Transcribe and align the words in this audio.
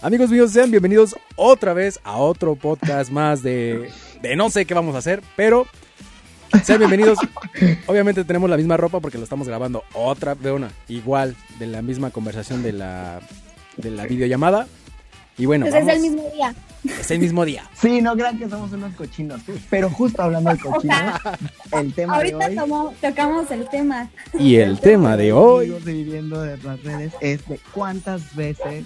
Amigos 0.00 0.30
míos, 0.30 0.52
sean 0.52 0.70
bienvenidos 0.70 1.16
otra 1.34 1.72
vez 1.74 1.98
a 2.04 2.16
otro 2.18 2.54
podcast 2.54 3.10
más 3.10 3.42
de, 3.42 3.90
de 4.22 4.36
no 4.36 4.48
sé 4.48 4.64
qué 4.64 4.74
vamos 4.74 4.94
a 4.94 4.98
hacer, 4.98 5.22
pero 5.36 5.66
sean 6.62 6.78
bienvenidos. 6.78 7.18
Obviamente 7.86 8.22
tenemos 8.24 8.48
la 8.48 8.56
misma 8.56 8.76
ropa 8.76 9.00
porque 9.00 9.18
lo 9.18 9.24
estamos 9.24 9.48
grabando 9.48 9.82
otra, 9.94 10.34
de 10.36 10.52
una, 10.52 10.70
igual, 10.88 11.34
de 11.58 11.66
la 11.66 11.82
misma 11.82 12.10
conversación 12.10 12.62
de 12.62 12.72
la, 12.72 13.20
de 13.76 13.90
la 13.90 14.04
videollamada. 14.06 14.68
Y 15.36 15.46
bueno, 15.46 15.66
Pues 15.66 15.82
es 15.82 15.88
el 15.88 16.00
mismo 16.00 16.28
día. 16.34 16.54
es 16.84 17.10
el 17.12 17.18
mismo 17.20 17.44
día. 17.44 17.64
Sí, 17.80 18.00
no 18.00 18.14
crean 18.14 18.38
que 18.38 18.48
somos 18.48 18.72
unos 18.72 18.92
cochinos. 18.94 19.40
Pero 19.70 19.88
justo 19.90 20.22
hablando 20.22 20.50
de 20.50 20.58
cochinos, 20.58 21.20
el 21.72 21.92
tema 21.92 22.18
de 22.20 22.32
Ahorita 22.32 22.46
hoy. 22.48 22.54
tomo- 22.56 22.94
tocamos 23.00 23.50
el 23.52 23.68
tema. 23.68 24.10
Y 24.36 24.56
el 24.56 24.80
tema 24.80 25.16
de 25.16 25.32
hoy. 25.32 25.66
amigos 25.66 25.84
de 25.84 25.92
viviendo 25.92 26.42
de 26.42 26.56
las 26.58 26.82
redes 26.82 27.12
es 27.20 27.46
de 27.48 27.60
cuántas 27.72 28.34
veces 28.34 28.84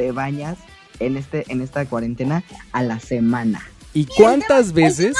te 0.00 0.12
bañas 0.12 0.56
en 0.98 1.18
este 1.18 1.44
en 1.48 1.60
esta 1.60 1.84
cuarentena 1.84 2.42
a 2.72 2.82
la 2.82 2.98
semana. 3.00 3.60
¿Y 3.92 4.06
cuántas 4.06 4.72
veces? 4.72 5.14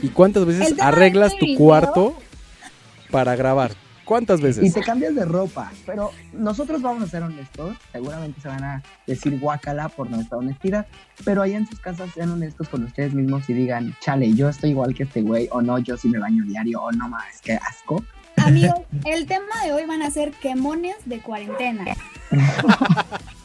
¿Y 0.00 0.08
cuántas 0.08 0.46
veces 0.46 0.80
arreglas 0.80 1.34
este 1.34 1.52
tu 1.52 1.58
cuarto 1.58 2.18
para 3.10 3.36
grabar? 3.36 3.72
¿Cuántas 4.06 4.40
Y 4.40 4.44
veces? 4.44 4.72
te 4.72 4.80
cambias 4.80 5.14
de 5.14 5.26
ropa, 5.26 5.70
pero 5.84 6.10
nosotros 6.32 6.80
vamos 6.80 7.02
a 7.02 7.06
ser 7.06 7.22
honestos, 7.22 7.76
seguramente 7.92 8.40
se 8.40 8.48
van 8.48 8.64
a 8.64 8.82
decir 9.06 9.38
guacala 9.38 9.90
por 9.90 10.08
nuestra 10.08 10.38
honestidad, 10.38 10.86
pero 11.22 11.42
allá 11.42 11.58
en 11.58 11.68
sus 11.68 11.78
casas 11.78 12.08
sean 12.14 12.30
honestos 12.30 12.70
con 12.70 12.84
ustedes 12.84 13.12
mismos 13.12 13.50
y 13.50 13.52
digan, 13.52 13.94
chale, 14.00 14.32
yo 14.32 14.48
estoy 14.48 14.70
igual 14.70 14.94
que 14.94 15.02
este 15.02 15.20
güey, 15.20 15.48
o 15.52 15.60
no, 15.60 15.78
yo 15.80 15.98
sí 15.98 16.08
me 16.08 16.18
baño 16.18 16.42
diario, 16.44 16.80
o 16.80 16.90
no 16.92 17.10
más, 17.10 17.42
qué 17.42 17.56
asco. 17.56 18.02
Amigos, 18.38 18.80
el 19.04 19.26
tema 19.26 19.62
de 19.66 19.74
hoy 19.74 19.84
van 19.84 20.00
a 20.00 20.10
ser 20.10 20.30
quemones 20.30 20.96
de 21.04 21.20
cuarentena. 21.20 21.84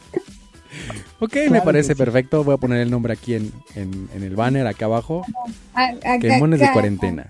Ok, 1.20 1.36
me 1.50 1.62
parece 1.62 1.94
sí. 1.94 1.98
perfecto. 1.98 2.44
Voy 2.44 2.54
a 2.54 2.58
poner 2.58 2.80
el 2.80 2.90
nombre 2.90 3.12
aquí 3.12 3.34
en, 3.34 3.52
en- 3.74 4.08
en 4.14 4.22
el 4.22 4.34
banner, 4.36 4.66
acá 4.66 4.86
abajo. 4.86 5.24
A- 5.74 5.84
acá, 5.88 6.18
Quemones 6.18 6.60
de 6.60 6.70
cuarentena. 6.72 7.26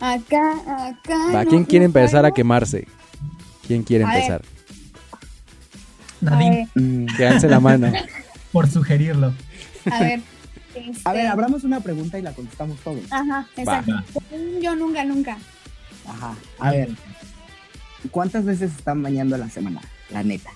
Acá, 0.00 0.52
acá, 0.52 0.88
acá. 0.88 1.18
Va, 1.34 1.44
no- 1.44 1.50
¿quién 1.50 1.64
quiere 1.64 1.84
no 1.84 1.86
empezar 1.90 2.24
a 2.26 2.30
quemarse? 2.32 2.86
¿Quién 3.66 3.82
quiere 3.82 4.04
A 4.04 4.14
empezar? 4.14 4.42
Ver, 6.20 6.66
Mm. 6.74 7.06
Que 7.16 7.26
alce 7.26 7.48
la 7.48 7.60
mano. 7.60 7.92
por 8.52 8.68
sugerirlo. 8.68 9.34
a 9.90 10.00
ver. 10.00 10.20
A 11.04 11.12
ver, 11.12 11.20
este, 11.20 11.28
abramos 11.28 11.62
una 11.62 11.78
pregunta 11.78 12.18
y 12.18 12.22
la 12.22 12.32
contestamos 12.32 12.80
todos. 12.80 13.04
Ajá, 13.12 13.46
exacto. 13.56 13.92
Yo 14.60 14.74
nunca, 14.74 15.04
nunca. 15.04 15.38
Ajá. 16.04 16.34
A 16.58 16.70
ver, 16.72 16.88
¿cuántas 18.10 18.44
veces 18.44 18.72
están 18.76 19.00
bañando 19.00 19.36
a 19.36 19.38
la 19.38 19.48
semana? 19.50 19.80
La 20.10 20.24
neta. 20.24 20.50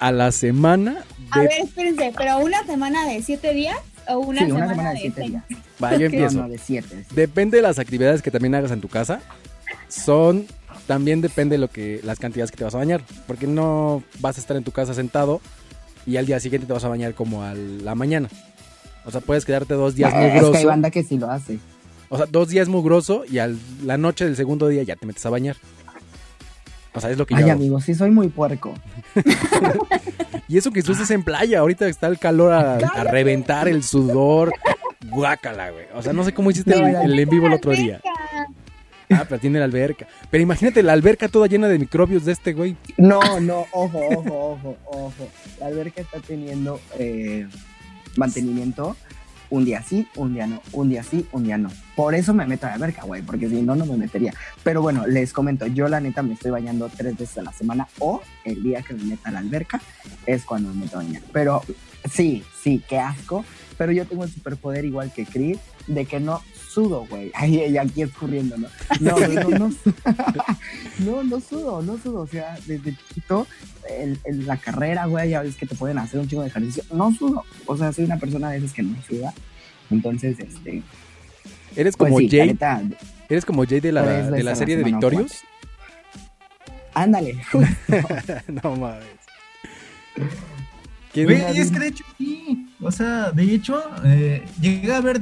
A 0.00 0.10
la 0.10 0.32
semana 0.32 1.04
A 1.30 1.40
de... 1.40 1.48
ver, 1.48 1.60
espérense, 1.62 2.12
pero 2.16 2.38
una 2.38 2.64
semana 2.64 3.06
de 3.06 3.22
siete 3.22 3.52
días 3.54 3.76
o 4.08 4.18
una, 4.18 4.40
sí, 4.40 4.46
semana, 4.46 4.66
una 4.66 4.74
semana 4.74 4.90
de 4.92 5.00
siete 5.00 5.20
días. 5.22 5.44
Va, 5.82 5.96
yo 5.96 6.06
empiezo. 6.06 6.38
no, 6.38 6.48
de 6.48 6.58
siete. 6.58 7.04
Depende 7.14 7.58
de 7.58 7.62
las 7.62 7.78
actividades 7.78 8.22
que 8.22 8.30
también 8.30 8.54
hagas 8.54 8.70
en 8.70 8.80
tu 8.80 8.88
casa. 8.88 9.20
Son... 9.88 10.46
También 10.86 11.20
depende 11.20 11.56
de 11.56 11.58
lo 11.58 11.68
que 11.68 12.00
las 12.02 12.18
cantidades 12.18 12.50
que 12.50 12.56
te 12.56 12.64
vas 12.64 12.74
a 12.74 12.78
bañar. 12.78 13.02
Porque 13.26 13.46
no 13.46 14.02
vas 14.20 14.38
a 14.38 14.40
estar 14.40 14.56
en 14.56 14.64
tu 14.64 14.72
casa 14.72 14.94
sentado 14.94 15.42
y 16.06 16.16
al 16.16 16.24
día 16.24 16.40
siguiente 16.40 16.66
te 16.66 16.72
vas 16.72 16.84
a 16.84 16.88
bañar 16.88 17.12
como 17.14 17.42
a 17.42 17.52
la 17.54 17.94
mañana. 17.94 18.30
O 19.04 19.10
sea, 19.10 19.20
puedes 19.20 19.44
quedarte 19.44 19.74
dos 19.74 19.94
días 19.94 20.12
Eh, 20.14 20.16
es 20.16 20.32
que 20.32 20.38
hay 20.38 20.44
mugroso. 20.44 20.66
banda 20.66 20.90
que 20.90 21.02
sí 21.02 21.18
lo 21.18 21.30
hace. 21.30 21.58
O 22.08 22.16
sea, 22.16 22.24
dos 22.24 22.48
días 22.48 22.68
mugroso 22.68 23.24
y 23.30 23.38
a 23.38 23.50
la 23.84 23.98
noche 23.98 24.24
del 24.24 24.34
segundo 24.36 24.66
día 24.68 24.82
ya 24.82 24.96
te 24.96 25.04
metes 25.04 25.26
a 25.26 25.30
bañar. 25.30 25.56
O 26.98 27.00
sea, 27.00 27.10
es 27.10 27.16
lo 27.18 27.26
que 27.26 27.34
yo 27.34 27.44
Ay, 27.44 27.50
amigo, 27.50 27.80
sí 27.80 27.94
soy 27.94 28.10
muy 28.10 28.28
puerco. 28.28 28.74
Y 30.50 30.56
eso 30.56 30.70
que 30.70 30.82
tú 30.82 30.92
estás 30.92 31.10
en 31.10 31.22
playa, 31.22 31.58
ahorita 31.58 31.86
está 31.88 32.06
el 32.06 32.18
calor 32.18 32.52
a, 32.54 32.76
a 32.76 33.04
reventar 33.04 33.68
el 33.68 33.84
sudor. 33.84 34.50
Guácala, 35.10 35.70
güey. 35.70 35.84
O 35.94 36.00
sea, 36.02 36.14
no 36.14 36.24
sé 36.24 36.32
cómo 36.32 36.50
hiciste 36.50 36.74
el, 36.74 36.86
el 36.86 37.18
en 37.18 37.28
vivo 37.28 37.48
el 37.48 37.52
otro 37.52 37.72
día. 37.72 38.00
Ah, 39.10 39.26
pero 39.28 39.38
tiene 39.40 39.58
la 39.58 39.66
alberca. 39.66 40.06
Pero 40.30 40.42
imagínate 40.42 40.82
la 40.82 40.94
alberca 40.94 41.28
toda 41.28 41.48
llena 41.48 41.68
de 41.68 41.78
microbios 41.78 42.24
de 42.24 42.32
este 42.32 42.54
güey. 42.54 42.76
No, 42.96 43.20
no, 43.40 43.66
ojo, 43.72 44.00
ojo, 44.10 44.50
ojo, 44.52 44.76
ojo. 44.86 45.28
La 45.60 45.66
alberca 45.66 46.00
está 46.00 46.18
teniendo 46.20 46.80
eh, 46.98 47.46
mantenimiento 48.16 48.96
un 49.50 49.64
día 49.64 49.82
sí, 49.82 50.06
un 50.16 50.34
día 50.34 50.46
no, 50.46 50.62
un 50.72 50.88
día 50.88 51.02
sí, 51.02 51.26
un 51.32 51.44
día 51.44 51.58
no. 51.58 51.70
Por 51.96 52.14
eso 52.14 52.34
me 52.34 52.46
meto 52.46 52.66
a 52.66 52.70
la 52.70 52.74
alberca, 52.76 53.02
güey, 53.02 53.22
porque 53.22 53.48
si 53.48 53.62
no, 53.62 53.74
no 53.74 53.86
me 53.86 53.96
metería. 53.96 54.34
Pero 54.62 54.82
bueno, 54.82 55.06
les 55.06 55.32
comento, 55.32 55.66
yo 55.66 55.88
la 55.88 56.00
neta 56.00 56.22
me 56.22 56.34
estoy 56.34 56.50
bañando 56.50 56.90
tres 56.94 57.16
veces 57.16 57.38
a 57.38 57.42
la 57.42 57.52
semana 57.52 57.88
o 57.98 58.20
el 58.44 58.62
día 58.62 58.82
que 58.82 58.94
me 58.94 59.04
meta 59.04 59.30
a 59.30 59.32
la 59.32 59.38
alberca 59.40 59.80
es 60.26 60.44
cuando 60.44 60.70
me 60.70 60.82
meto 60.84 60.98
a 60.98 61.02
bañar. 61.02 61.22
Pero 61.32 61.62
sí, 62.10 62.44
sí, 62.62 62.82
qué 62.88 62.98
asco. 62.98 63.44
Pero 63.76 63.92
yo 63.92 64.04
tengo 64.06 64.24
el 64.24 64.30
superpoder 64.30 64.84
igual 64.84 65.12
que 65.12 65.24
Chris 65.24 65.58
de 65.86 66.04
que 66.04 66.20
no 66.20 66.42
sudo, 66.82 67.06
güey. 67.10 67.30
Ay, 67.34 67.60
ella 67.60 67.82
aquí 67.82 68.02
escurriendo, 68.02 68.56
¿no? 68.56 68.68
No, 69.00 69.18
no, 69.18 69.48
no, 69.58 69.70
no, 71.00 71.22
no 71.24 71.40
sudo, 71.40 71.82
no 71.82 71.98
sudo. 71.98 72.20
O 72.20 72.26
sea, 72.26 72.56
desde 72.66 72.94
chiquito, 72.96 73.46
la 74.24 74.56
carrera, 74.58 75.06
güey, 75.06 75.30
ya 75.30 75.42
ves 75.42 75.56
que 75.56 75.66
te 75.66 75.74
pueden 75.74 75.98
hacer 75.98 76.20
un 76.20 76.28
chingo 76.28 76.42
de 76.42 76.48
ejercicio. 76.48 76.84
No 76.92 77.12
sudo. 77.12 77.44
O 77.66 77.76
sea, 77.76 77.92
soy 77.92 78.04
una 78.04 78.16
persona 78.18 78.50
de 78.50 78.58
esas 78.58 78.72
que 78.72 78.82
no 78.84 78.96
suda. 79.08 79.34
Entonces, 79.90 80.38
este. 80.38 80.82
Eres 81.74 81.96
Pues 81.96 82.10
como 82.10 82.18
sí, 82.20 82.28
Jay. 82.28 82.46
neta, 82.48 82.82
Eres 83.28 83.44
como 83.44 83.64
Jay 83.66 83.80
de 83.80 83.92
la, 83.92 84.02
de 84.30 84.42
la 84.44 84.54
serie 84.54 84.76
de 84.76 84.84
Victorious. 84.84 85.32
ándale. 86.94 87.38
no 88.62 88.76
mames. 88.76 89.04
¿Quién- 91.12 91.26
Güey, 91.26 91.58
es 91.58 91.70
que 91.72 91.78
de 91.78 91.88
hecho 91.88 92.04
sí. 92.16 92.68
O 92.80 92.90
sea, 92.92 93.32
de 93.32 93.54
hecho, 93.54 93.82
eh, 94.04 94.44
llegué 94.60 94.92
a 94.94 95.00
ver 95.00 95.20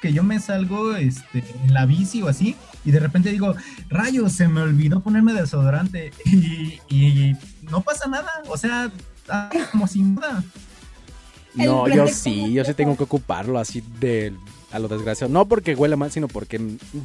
que 0.00 0.12
yo 0.12 0.22
me 0.22 0.40
salgo 0.40 0.94
este, 0.96 1.44
en 1.64 1.74
la 1.74 1.86
bici 1.86 2.22
o 2.22 2.28
así, 2.28 2.56
y 2.84 2.90
de 2.90 3.00
repente 3.00 3.30
digo, 3.30 3.54
rayos, 3.88 4.32
se 4.32 4.48
me 4.48 4.62
olvidó 4.62 5.00
ponerme 5.00 5.32
desodorante. 5.32 6.12
Y, 6.24 6.80
y 6.88 7.36
no 7.62 7.80
pasa 7.80 8.08
nada. 8.08 8.30
O 8.48 8.56
sea, 8.56 8.90
ah, 9.28 9.50
como 9.70 9.86
sin 9.86 10.14
nada. 10.14 10.42
No, 11.54 11.88
yo 11.88 12.08
sí, 12.08 12.52
yo 12.52 12.64
sí 12.64 12.74
tengo 12.74 12.96
que 12.96 13.04
ocuparlo 13.04 13.58
así 13.58 13.82
de 14.00 14.32
a 14.70 14.78
lo 14.78 14.88
desgraciado. 14.88 15.32
No 15.32 15.46
porque 15.46 15.74
huela 15.74 15.96
mal, 15.96 16.10
sino 16.10 16.28
porque 16.28 16.60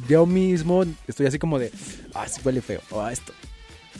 yo 0.08 0.26
mismo 0.26 0.84
estoy 1.06 1.26
así 1.26 1.38
como 1.38 1.58
de, 1.58 1.70
ah, 2.14 2.26
sí 2.26 2.40
huele 2.44 2.62
feo, 2.62 2.80
o 2.90 3.02
ah, 3.02 3.12
esto. 3.12 3.32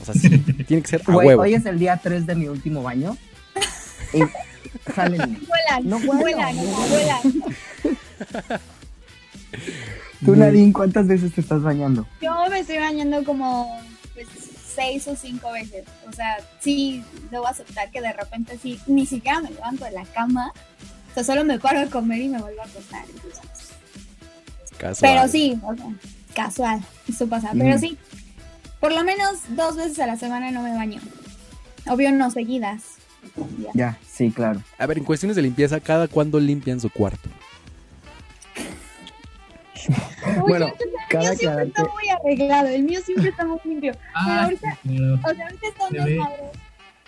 O 0.01 0.05
sea, 0.05 0.15
sí, 0.15 0.31
tiene 0.67 0.83
que 0.83 0.89
ser 0.89 1.03
a 1.07 1.17
huevo. 1.17 1.43
hoy 1.43 1.55
es 1.55 1.67
el 1.67 1.79
día 1.79 2.01
3 2.03 2.27
de 2.27 2.35
mi 2.35 2.49
último 2.49 2.83
baño. 2.83 3.17
Y 4.15 4.23
jalen. 4.93 5.39
Vuelan, 5.47 5.87
No 5.87 5.99
vuelan, 5.99 6.57
vuelan. 6.57 7.21
Tú, 10.25 10.35
Nadine, 10.37 10.73
¿cuántas 10.73 11.07
veces 11.07 11.33
te 11.33 11.41
estás 11.41 11.63
bañando? 11.63 12.07
Yo 12.21 12.33
me 12.51 12.61
estoy 12.61 12.79
bañando 12.79 13.23
como 13.25 13.81
pues, 14.15 14.27
seis 14.75 15.07
o 15.09 15.17
cinco 15.17 15.53
veces. 15.53 15.85
O 16.09 16.13
sea, 16.13 16.37
sí, 16.61 17.05
debo 17.31 17.47
aceptar 17.47 17.91
que 17.91 18.01
de 18.01 18.13
repente 18.13 18.59
sí, 18.61 18.81
ni 18.87 19.07
siquiera 19.07 19.41
me 19.41 19.51
levanto 19.51 19.85
de 19.85 19.93
la 19.93 20.05
cama. 20.07 20.53
O 21.11 21.15
sea, 21.15 21.25
solo 21.25 21.45
me 21.45 21.59
paro 21.59 21.81
a 21.81 21.87
comer 21.87 22.21
y 22.21 22.29
me 22.29 22.41
vuelvo 22.41 22.61
a 22.61 22.65
acostar. 22.65 23.05
entonces. 23.15 23.41
Casual. 24.77 25.13
Pero 25.15 25.29
sí, 25.29 25.59
o 25.65 25.75
sea, 25.75 25.87
casual, 26.35 26.81
eso 27.09 27.27
pasa. 27.29 27.51
Pero 27.53 27.77
Mm. 27.77 27.81
sí, 27.81 27.99
por 28.81 28.93
lo 28.93 29.03
menos 29.05 29.39
dos 29.51 29.77
veces 29.77 29.99
a 30.01 30.07
la 30.07 30.17
semana 30.17 30.51
no 30.51 30.63
me 30.63 30.75
baño. 30.75 31.01
Obvio, 31.87 32.13
no 32.13 32.31
seguidas. 32.31 32.83
Ya. 33.59 33.71
Ya, 33.75 33.99
sí, 34.09 34.31
claro. 34.31 34.63
A 34.79 34.87
ver, 34.87 34.99
en 34.99 35.05
cuestiones 35.05 35.37
de 35.37 35.43
limpieza, 35.43 35.81
¿cada 35.81 36.09
cuándo 36.09 36.39
limpian 36.41 36.81
su 36.81 36.91
cuarto? 36.91 37.29
Uy, 39.89 40.49
Bueno, 40.49 40.67
yo- 40.69 40.75
el 41.11 41.19
mío 41.21 41.35
siempre 41.37 41.65
está 41.67 41.85
muy 41.85 42.09
arreglado, 42.11 42.69
el 42.69 42.83
mío 42.83 43.01
siempre 43.05 43.29
está 43.31 43.45
muy 43.47 43.59
limpio. 43.65 43.93
Ah, 44.15 44.45
ahorita- 44.45 44.79
claro. 44.83 45.15
O 45.15 45.35
sea, 45.35 45.45
ahorita 45.47 45.67
está 45.69 45.85
un. 45.89 46.19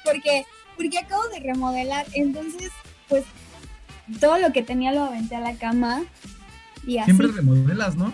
Porque, 0.04 0.44
porque 0.76 0.98
acabo 0.98 1.28
de 1.28 1.40
remodelar. 1.40 2.06
Entonces, 2.14 2.70
pues, 3.08 3.24
todo 4.20 4.38
lo 4.38 4.52
que 4.52 4.62
tenía 4.62 4.92
lo 4.92 5.04
aventé 5.04 5.36
a 5.36 5.40
la 5.40 5.54
cama. 5.54 6.02
Y 6.86 6.96
así. 6.98 7.06
Siempre 7.06 7.28
remodelas, 7.28 7.94
¿no? 7.96 8.12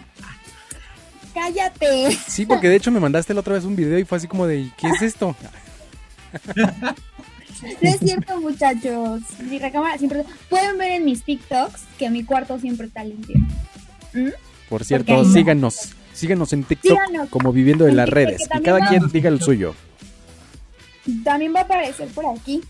¡Cállate! 1.34 2.12
Sí, 2.26 2.46
porque 2.46 2.68
de 2.68 2.76
hecho 2.76 2.90
me 2.90 2.98
mandaste 2.98 3.34
la 3.34 3.40
otra 3.40 3.54
vez 3.54 3.64
un 3.64 3.76
video 3.76 3.98
y 3.98 4.04
fue 4.04 4.16
así 4.18 4.26
como 4.26 4.46
de, 4.46 4.70
¿qué 4.78 4.88
es 4.88 5.02
esto? 5.02 5.36
No 7.82 7.88
es 7.88 7.98
cierto, 8.00 8.38
muchachos. 8.40 9.22
Mi 9.40 9.58
recámara 9.58 9.96
siempre. 9.96 10.24
Pueden 10.50 10.76
ver 10.76 10.92
en 10.92 11.06
mis 11.06 11.22
TikToks 11.24 11.84
que 11.98 12.10
mi 12.10 12.22
cuarto 12.22 12.58
siempre 12.58 12.86
está 12.86 13.02
limpio. 13.02 13.38
¿Mm? 14.12 14.28
Por 14.68 14.84
cierto, 14.84 15.24
síganos. 15.24 15.90
Síganos 16.12 16.52
en 16.54 16.64
TikTok 16.64 16.92
Síganos. 16.92 17.28
como 17.28 17.52
viviendo 17.52 17.84
de 17.84 17.90
En 17.90 17.96
las 17.96 18.06
TikTok, 18.06 18.14
redes. 18.24 18.48
que 18.50 18.58
Y 18.58 18.62
cada 18.62 18.78
va- 18.80 18.88
quien 18.88 19.08
diga 19.08 19.28
el 19.28 19.40
suyo. 19.40 19.74
También 21.24 21.54
va 21.54 21.60
a 21.60 21.62
aparecer 21.64 22.08
por 22.08 22.24
aquí. 22.26 22.62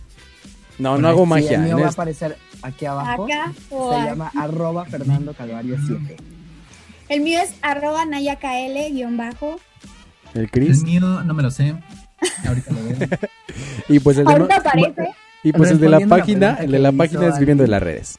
No, 0.78 0.98
no 0.98 1.08
hago 1.08 1.22
Sí, 1.24 1.28
magia. 1.30 1.52
el 1.56 1.62
mío 1.62 1.78
va 1.78 1.86
a 1.86 1.88
es- 1.88 1.94
aparecer 1.94 2.36
aquí 2.62 2.84
abajo. 2.86 3.24
Acá 3.24 3.52
o 3.70 3.92
Se 3.92 3.96
aquí. 4.00 4.06
llama 4.08 4.30
arroba 4.36 4.84
Fernando 4.84 5.32
Calvario 5.32 5.76
7. 5.86 6.16
El 7.08 7.20
mío 7.22 7.40
es 7.40 7.54
arroba 7.62 8.04
nayakl 8.04 8.92
guion 8.92 9.16
bajo. 9.16 9.58
El 10.34 10.42
El 10.42 10.50
Chris. 10.50 10.82
mío 10.82 11.00
no 11.00 11.32
me 11.34 11.42
lo 11.42 11.50
sé. 11.50 11.74
Ahorita 12.46 12.72
lo 12.72 12.84
veo. 12.84 13.08
Y 13.88 14.00
pues 14.00 14.18
el 14.18 14.26
de, 14.26 14.32
aparece. 14.54 15.08
Y 15.44 15.52
pues 15.52 15.70
el 15.70 15.78
de 15.80 15.88
la 15.88 16.00
página, 16.00 16.54
el 16.60 16.72
de 16.72 16.78
la 16.80 16.90
página 16.92 17.28
es 17.28 17.38
viviendo 17.38 17.62
de 17.62 17.68
las 17.68 17.82
redes. 17.82 18.18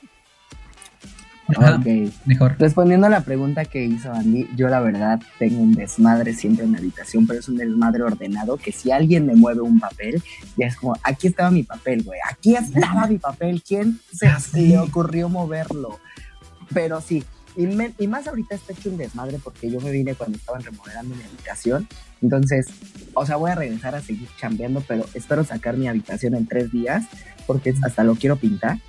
Ajá, 1.49 1.75
Ok. 1.75 2.11
Mejor. 2.25 2.55
Respondiendo 2.59 3.07
a 3.07 3.09
la 3.09 3.21
pregunta 3.21 3.63
que 3.65 3.85
hizo 3.85 4.11
Andy, 4.11 4.49
yo 4.55 4.67
la 4.67 4.79
verdad 4.81 5.21
tengo 5.39 5.61
un 5.61 5.73
desmadre 5.73 6.33
siempre 6.33 6.65
en 6.65 6.71
mi 6.71 6.77
habitación, 6.77 7.25
pero 7.25 7.39
es 7.39 7.47
un 7.47 7.55
desmadre 7.57 8.03
ordenado 8.03 8.57
que 8.57 8.71
si 8.71 8.91
alguien 8.91 9.25
me 9.25 9.35
mueve 9.35 9.61
un 9.61 9.79
papel, 9.79 10.21
ya 10.57 10.67
es 10.67 10.75
como, 10.75 10.95
aquí 11.03 11.27
estaba 11.27 11.49
mi 11.51 11.63
papel, 11.63 12.03
güey, 12.03 12.19
aquí 12.29 12.55
estaba 12.55 13.07
mi 13.07 13.17
papel, 13.17 13.63
¿quién 13.65 13.99
se 14.13 14.27
Ah, 14.27 14.39
sí. 14.39 14.67
le 14.67 14.77
ocurrió 14.79 15.29
moverlo? 15.29 15.99
Pero 16.73 16.99
sí, 16.99 17.23
y, 17.55 17.65
me- 17.65 17.93
y 17.97 18.07
más 18.07 18.27
ahorita 18.27 18.53
está 18.55 18.73
hecho 18.73 18.89
un 18.89 18.97
desmadre 18.97 19.39
porque 19.41 19.71
yo 19.71 19.79
me 19.79 19.89
vine 19.91 20.15
cuando 20.15 20.37
estaban 20.37 20.61
remodelando 20.63 21.15
mi 21.15 21.23
habitación, 21.23 21.87
entonces, 22.21 22.65
o 23.13 23.25
sea, 23.25 23.37
voy 23.37 23.51
a 23.51 23.55
regresar 23.55 23.95
a 23.95 24.01
seguir 24.01 24.27
chambeando, 24.37 24.83
pero 24.85 25.05
espero 25.13 25.43
sacar 25.45 25.77
mi 25.77 25.87
habitación 25.87 26.35
en 26.35 26.45
tres 26.45 26.71
días 26.71 27.05
porque 27.45 27.73
hasta 27.81 28.03
lo 28.03 28.15
quiero 28.15 28.35
pintar. 28.35 28.79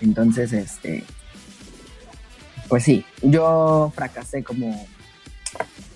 Entonces, 0.00 0.52
este, 0.52 1.04
pues 2.68 2.84
sí, 2.84 3.04
yo 3.22 3.92
fracasé 3.94 4.42
como 4.44 4.86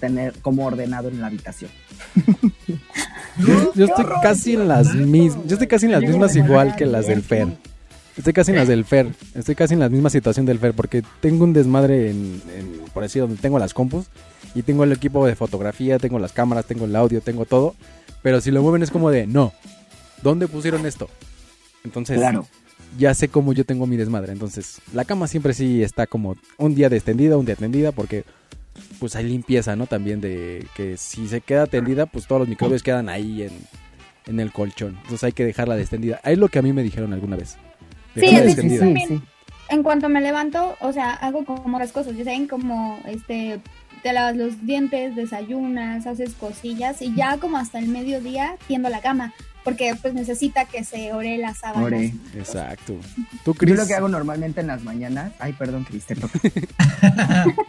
tener 0.01 0.33
como 0.41 0.67
ordenado 0.67 1.09
en 1.09 1.21
la 1.21 1.29
habitación. 1.29 1.71
Yo 3.75 3.85
estoy 3.87 4.05
casi 4.23 4.55
en 4.55 4.69
las 4.69 4.95
mismas, 4.95 5.47
yo 5.47 5.55
estoy 5.55 5.67
casi 5.67 5.87
en 5.87 5.93
las 5.93 6.03
mismas 6.03 6.37
igual 6.37 6.77
que 6.77 6.85
las 6.85 7.07
del 7.07 7.23
Fer. 7.23 7.49
Estoy 8.17 8.35
casi 8.35 8.51
en 8.51 8.59
las 8.59 8.69
del 8.69 8.85
Fer. 8.85 9.09
Estoy 9.35 9.55
casi 9.55 9.73
en 9.73 9.81
la 9.81 9.89
misma 9.89 10.11
situación 10.11 10.45
del 10.45 10.59
Fer 10.59 10.75
porque 10.75 11.03
tengo 11.21 11.45
un 11.45 11.55
desmadre 11.55 12.11
en, 12.11 12.43
en- 12.55 12.81
por 12.93 13.05
así 13.05 13.19
donde 13.19 13.37
tengo 13.37 13.59
las 13.59 13.73
compus 13.73 14.07
y 14.55 14.63
tengo 14.63 14.85
el 14.85 14.93
equipo 14.93 15.25
de 15.27 15.35
fotografía, 15.35 15.99
tengo 15.99 16.19
las 16.19 16.33
cámaras, 16.33 16.67
tengo 16.67 16.85
el 16.85 16.95
audio, 16.95 17.23
tengo 17.23 17.47
todo, 17.47 17.75
pero 18.23 18.43
si 18.43 18.51
lo 18.51 18.61
mueven 18.63 18.83
es 18.83 18.91
como 18.91 19.11
de, 19.11 19.27
no. 19.27 19.53
¿Dónde 20.23 20.47
pusieron 20.47 20.85
esto? 20.85 21.09
Entonces, 21.85 22.19
Claro. 22.19 22.47
Ya 22.99 23.15
sé 23.15 23.29
cómo 23.29 23.53
yo 23.53 23.65
tengo 23.65 23.87
mi 23.87 23.97
desmadre. 23.97 24.33
Entonces, 24.33 24.81
la 24.93 25.05
cama 25.05 25.27
siempre 25.27 25.55
sí 25.55 25.83
está 25.83 26.07
como 26.07 26.37
un 26.59 26.75
día 26.75 26.89
de 26.89 26.97
extendida, 26.97 27.37
un 27.37 27.47
día 27.47 27.57
tendida, 27.57 27.93
porque 27.93 28.25
pues 28.99 29.17
hay 29.17 29.25
limpieza, 29.25 29.77
¿no? 29.77 29.87
También 29.87 30.21
de 30.21 30.67
que 30.75 30.97
si 30.97 31.29
se 31.29 31.41
queda 31.41 31.67
tendida, 31.67 32.07
pues 32.07 32.27
todos 32.27 32.41
los 32.41 32.49
microbios 32.49 32.83
quedan 32.83 33.09
ahí 33.09 33.43
en, 33.43 33.53
en 34.27 34.41
el 34.41 34.53
colchón. 34.53 34.97
Entonces 35.03 35.25
hay 35.25 35.33
que 35.33 35.45
dejarla 35.45 35.77
de 35.77 35.83
extendida. 35.83 36.21
Ahí 36.23 36.35
es 36.35 36.39
lo 36.39 36.49
que 36.49 36.59
a 36.59 36.63
mí 36.63 36.73
me 36.73 36.83
dijeron 36.83 37.13
alguna 37.13 37.37
vez. 37.37 37.57
Dejarla 38.15 38.43
de 38.43 38.55
sí, 38.55 38.79
sí, 38.79 38.95
sí. 39.09 39.23
En 39.69 39.83
cuanto 39.83 40.09
me 40.09 40.21
levanto, 40.21 40.77
o 40.81 40.93
sea, 40.93 41.13
hago 41.15 41.45
como 41.45 41.79
las 41.79 41.93
cosas, 41.93 42.15
ya 42.17 42.25
saben, 42.25 42.47
como 42.47 43.01
este, 43.07 43.61
te 44.03 44.13
lavas 44.13 44.37
los 44.37 44.67
dientes, 44.67 45.17
desayunas, 45.17 46.07
haces 46.07 46.35
cosillas 46.35 47.01
y 47.01 47.15
ya 47.15 47.39
como 47.39 47.57
hasta 47.57 47.79
el 47.79 47.89
mediodía 47.89 48.57
tiendo 48.67 48.89
la 48.91 49.01
cama, 49.01 49.33
porque 49.65 49.95
pues 50.01 50.15
necesita 50.15 50.65
que 50.67 50.85
se 50.85 51.13
ore 51.13 51.39
las 51.39 51.59
sábanas. 51.59 51.85
Ore. 51.85 52.15
Exacto. 52.37 52.95
Tú, 53.45 53.53
Yo 53.53 53.59
Cris, 53.59 53.77
lo 53.77 53.87
que 53.87 53.95
hago 53.95 54.09
normalmente 54.09 54.61
en 54.61 54.67
las 54.69 54.83
mañanas, 54.83 55.33
ay, 55.39 55.53
perdón, 55.55 55.85
Cris, 55.85 56.05
te 56.07 56.15
toca. 56.17 56.39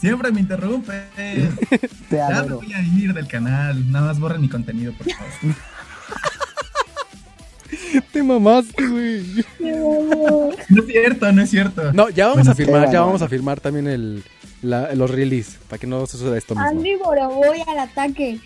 Siempre 0.00 0.30
me 0.30 0.40
interrumpe. 0.40 0.92
Te 1.16 2.16
Ya 2.16 2.28
me 2.28 2.34
adoro. 2.34 2.56
voy 2.58 2.72
a 2.72 2.80
ir 2.82 3.12
del 3.12 3.26
canal. 3.26 3.90
Nada 3.90 4.06
más 4.06 4.20
borren 4.20 4.40
mi 4.40 4.48
contenido, 4.48 4.92
por 4.92 5.10
favor. 5.10 5.32
te 8.12 8.22
mamaste, 8.22 8.86
güey. 8.86 9.44
No 9.58 10.50
es 10.80 10.86
cierto, 10.86 11.32
no 11.32 11.42
es 11.42 11.50
cierto. 11.50 11.92
No, 11.92 12.08
ya 12.10 12.26
vamos 12.28 12.46
Bueno, 12.46 12.52
a 12.52 12.54
firmar, 12.54 12.90
ya 12.92 13.00
vamos 13.00 13.22
a 13.22 13.28
firmar 13.28 13.60
también 13.60 13.88
el, 13.88 14.22
la- 14.62 14.94
los 14.94 15.10
release, 15.10 15.58
para 15.68 15.80
que 15.80 15.86
no 15.88 16.06
suceda 16.06 16.36
esto 16.38 16.54
mismo. 16.54 16.68
Andy 16.70 16.94
voy 16.96 17.58
al 17.66 17.78
ataque. 17.80 18.38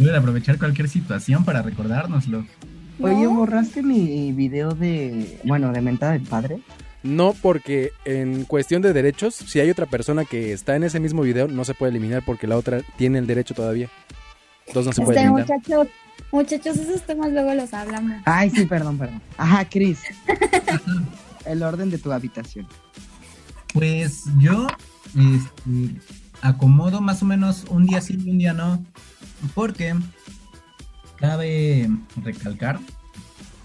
Deben 0.00 0.16
aprovechar 0.16 0.58
cualquier 0.58 0.88
situación 0.88 1.44
para 1.44 1.62
recordárnoslo. 1.62 2.46
Oye. 3.00 3.26
¿borraste 3.26 3.82
mi 3.82 4.32
video 4.32 4.72
de, 4.74 5.38
bueno, 5.44 5.72
de 5.72 5.80
mentada 5.80 6.12
del 6.12 6.22
padre? 6.22 6.60
No, 7.02 7.34
porque 7.40 7.92
en 8.04 8.44
cuestión 8.44 8.82
de 8.82 8.92
derechos, 8.92 9.34
si 9.34 9.58
hay 9.60 9.70
otra 9.70 9.86
persona 9.86 10.24
que 10.24 10.52
está 10.52 10.76
en 10.76 10.84
ese 10.84 11.00
mismo 11.00 11.22
video, 11.22 11.48
no 11.48 11.64
se 11.64 11.74
puede 11.74 11.90
eliminar 11.90 12.22
porque 12.26 12.46
la 12.46 12.56
otra 12.56 12.82
tiene 12.98 13.18
el 13.18 13.26
derecho 13.26 13.54
todavía. 13.54 13.88
Entonces 14.66 14.86
no 14.86 14.92
se 14.92 15.02
puede 15.02 15.18
Este, 15.18 15.28
eliminar. 15.28 15.48
muchachos, 15.48 15.88
muchachos, 16.30 16.76
esos 16.76 17.02
temas 17.06 17.32
luego 17.32 17.54
los 17.54 17.72
hablamos. 17.72 18.20
Ay, 18.26 18.50
sí, 18.50 18.66
perdón, 18.66 18.98
perdón. 18.98 19.22
Ajá, 19.38 19.64
Cris. 19.66 20.00
El 21.46 21.62
orden 21.62 21.90
de 21.90 21.96
tu 21.98 22.12
habitación. 22.12 22.66
Pues 23.72 24.24
yo 24.38 24.66
este, 25.06 26.00
acomodo 26.42 27.00
más 27.00 27.22
o 27.22 27.26
menos 27.26 27.64
un 27.70 27.86
día 27.86 28.00
sí 28.02 28.18
y 28.22 28.30
un 28.30 28.38
día 28.38 28.52
no. 28.52 28.84
Porque 29.54 29.94
cabe 31.16 31.88
recalcar 32.22 32.78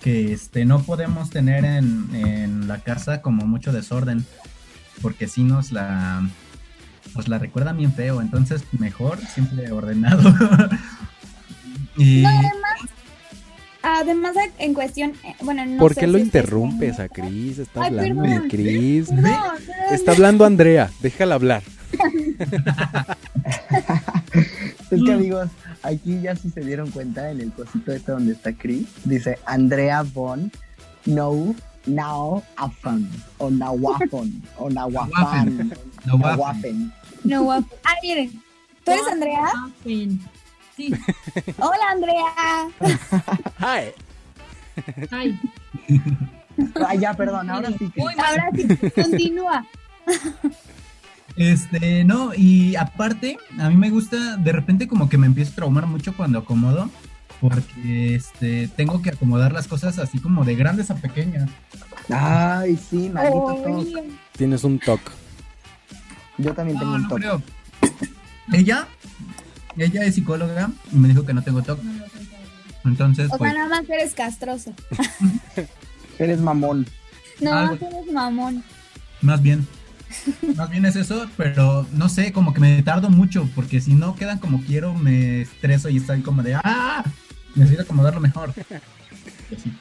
que 0.01 0.33
este, 0.33 0.65
no 0.65 0.83
podemos 0.83 1.29
tener 1.29 1.65
en, 1.65 2.09
en 2.13 2.67
la 2.67 2.79
casa 2.79 3.21
como 3.21 3.45
mucho 3.45 3.71
desorden. 3.71 4.25
Porque 5.01 5.27
si 5.27 5.43
nos 5.43 5.71
la, 5.71 6.27
pues 7.13 7.27
la 7.27 7.37
recuerdan 7.39 7.77
bien 7.77 7.93
feo. 7.93 8.21
Entonces 8.21 8.63
mejor 8.77 9.19
siempre 9.33 9.71
ordenado. 9.71 10.21
y 11.97 12.21
No, 12.21 12.29
además, 12.29 12.79
además 13.83 14.35
en 14.57 14.73
cuestión, 14.73 15.13
eh, 15.23 15.35
bueno, 15.41 15.65
no 15.65 15.77
¿Por 15.77 15.93
sé 15.93 16.01
qué 16.01 16.05
si 16.07 16.11
lo 16.11 16.17
interrumpes 16.17 16.99
a 16.99 17.09
Cris? 17.09 17.59
Está 17.59 17.81
Ay, 17.83 17.87
hablando 17.89 18.21
perdón. 18.23 18.41
de 18.43 18.47
Cris. 18.49 19.09
Está 19.91 20.11
hablando 20.11 20.45
Andrea, 20.45 20.91
déjala 21.01 21.35
hablar. 21.35 21.63
Es 24.91 25.01
que 25.03 25.13
amigos, 25.13 25.49
aquí 25.83 26.21
ya 26.21 26.35
si 26.35 26.49
se 26.49 26.61
dieron 26.61 26.91
cuenta 26.91 27.29
en 27.31 27.41
el 27.41 27.51
cosito 27.51 27.91
este 27.91 28.11
donde 28.11 28.33
está 28.33 28.53
Chris, 28.53 28.87
dice 29.03 29.37
Andrea 29.45 30.03
Von 30.03 30.51
No 31.05 31.55
Now 31.85 32.43
Afan 32.57 33.09
o 33.37 33.49
Nawafon 33.49 34.41
o 34.57 34.69
Nawafan. 34.69 35.71
Nawafen. 36.05 36.91
No, 37.23 37.43
guapo. 37.43 37.75
Ah, 37.83 37.95
miren, 38.01 38.31
¿tú 38.83 38.91
eres 38.91 39.07
Andrea? 39.07 39.51
Sí. 39.83 40.19
Hola, 41.59 41.89
Andrea. 41.91 42.67
Hi. 43.59 43.91
Ay, 45.09 45.39
Ay, 46.87 46.99
ya, 46.99 47.13
perdón, 47.13 47.49
ahora 47.49 47.69
sí 47.77 47.89
que. 47.89 48.01
Muy 48.01 48.15
mal. 48.15 48.25
Ahora 48.27 48.49
sí, 48.55 48.67
continúa. 48.91 49.65
Este, 51.35 52.03
no, 52.05 52.33
y 52.33 52.75
aparte, 52.75 53.37
a 53.59 53.69
mí 53.69 53.75
me 53.75 53.89
gusta, 53.89 54.37
de 54.37 54.51
repente 54.51 54.87
como 54.87 55.09
que 55.09 55.17
me 55.17 55.27
empiezo 55.27 55.51
a 55.51 55.55
traumar 55.55 55.85
mucho 55.85 56.15
cuando 56.15 56.39
acomodo, 56.39 56.89
porque 57.41 58.15
este, 58.15 58.67
tengo 58.69 59.01
que 59.01 59.09
acomodar 59.09 59.51
las 59.51 59.67
cosas 59.67 59.99
así 59.99 60.19
como 60.19 60.45
de 60.45 60.55
grandes 60.55 60.91
a 60.91 60.95
pequeñas. 60.95 61.49
Ay, 62.09 62.77
sí, 62.89 63.09
maldito 63.09 63.55
toque. 63.63 64.03
Tienes 64.37 64.63
un 64.63 64.79
toque. 64.79 65.11
Yo 66.37 66.53
también 66.53 66.77
tengo 66.79 66.91
No, 66.91 66.97
un 66.97 67.01
no 67.03 67.09
toque. 67.09 67.21
creo. 67.21 67.41
Ella, 68.53 68.87
ella 69.77 70.03
es 70.05 70.15
psicóloga 70.15 70.69
y 70.91 70.95
me 70.95 71.07
dijo 71.09 71.25
que 71.25 71.33
no 71.33 71.41
tengo 71.41 71.61
TOC. 71.63 71.79
Entonces, 72.85 73.29
O 73.33 73.37
pues, 73.37 73.51
sea, 73.51 73.63
nada 73.65 73.81
más 73.81 73.89
eres 73.89 74.13
castroso. 74.13 74.71
Eres 76.19 76.39
mamón. 76.39 76.85
No, 77.41 77.51
Algo. 77.53 77.75
tú 77.77 77.85
eres 77.87 78.13
mamón. 78.13 78.63
más 79.21 79.41
bien. 79.41 79.67
Más 80.55 80.69
bien 80.69 80.85
es 80.85 80.95
eso, 80.95 81.27
pero 81.37 81.85
no 81.93 82.09
sé, 82.09 82.31
como 82.31 82.53
que 82.53 82.59
me 82.61 82.81
tardo 82.83 83.09
mucho, 83.09 83.47
porque 83.55 83.81
si 83.81 83.93
no 83.93 84.15
quedan 84.15 84.39
como 84.39 84.61
quiero, 84.61 84.93
me 84.93 85.41
estreso 85.41 85.89
y 85.89 85.97
estoy 85.97 86.21
como 86.21 86.41
de 86.43 86.55
¡ah! 86.55 87.03
Necesito 87.55 87.83
acomodarlo 87.83 88.19
mejor. 88.19 88.53
Así. 89.55 89.71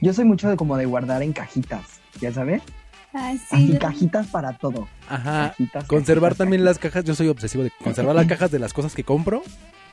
Yo 0.00 0.12
soy 0.12 0.24
mucho 0.24 0.48
de 0.48 0.56
como 0.56 0.76
de 0.76 0.86
guardar 0.86 1.22
en 1.22 1.32
cajitas, 1.32 1.84
¿ya 2.20 2.32
sabes? 2.32 2.62
Ay, 3.12 3.38
sí. 3.38 3.44
Así 3.50 3.72
yo- 3.74 3.78
cajitas 3.78 4.26
para 4.28 4.56
todo. 4.56 4.88
Ajá. 5.08 5.50
Cajitas, 5.50 5.84
Conservar 5.84 6.30
cajitas, 6.30 6.38
también 6.38 6.64
las 6.64 6.78
cajas, 6.78 7.04
yo 7.04 7.14
soy 7.14 7.28
obsesivo 7.28 7.62
de 7.62 7.70
conservar 7.82 8.16
las 8.16 8.26
cajas 8.26 8.50
de 8.50 8.58
las 8.58 8.72
cosas 8.72 8.94
que 8.94 9.04
compro, 9.04 9.42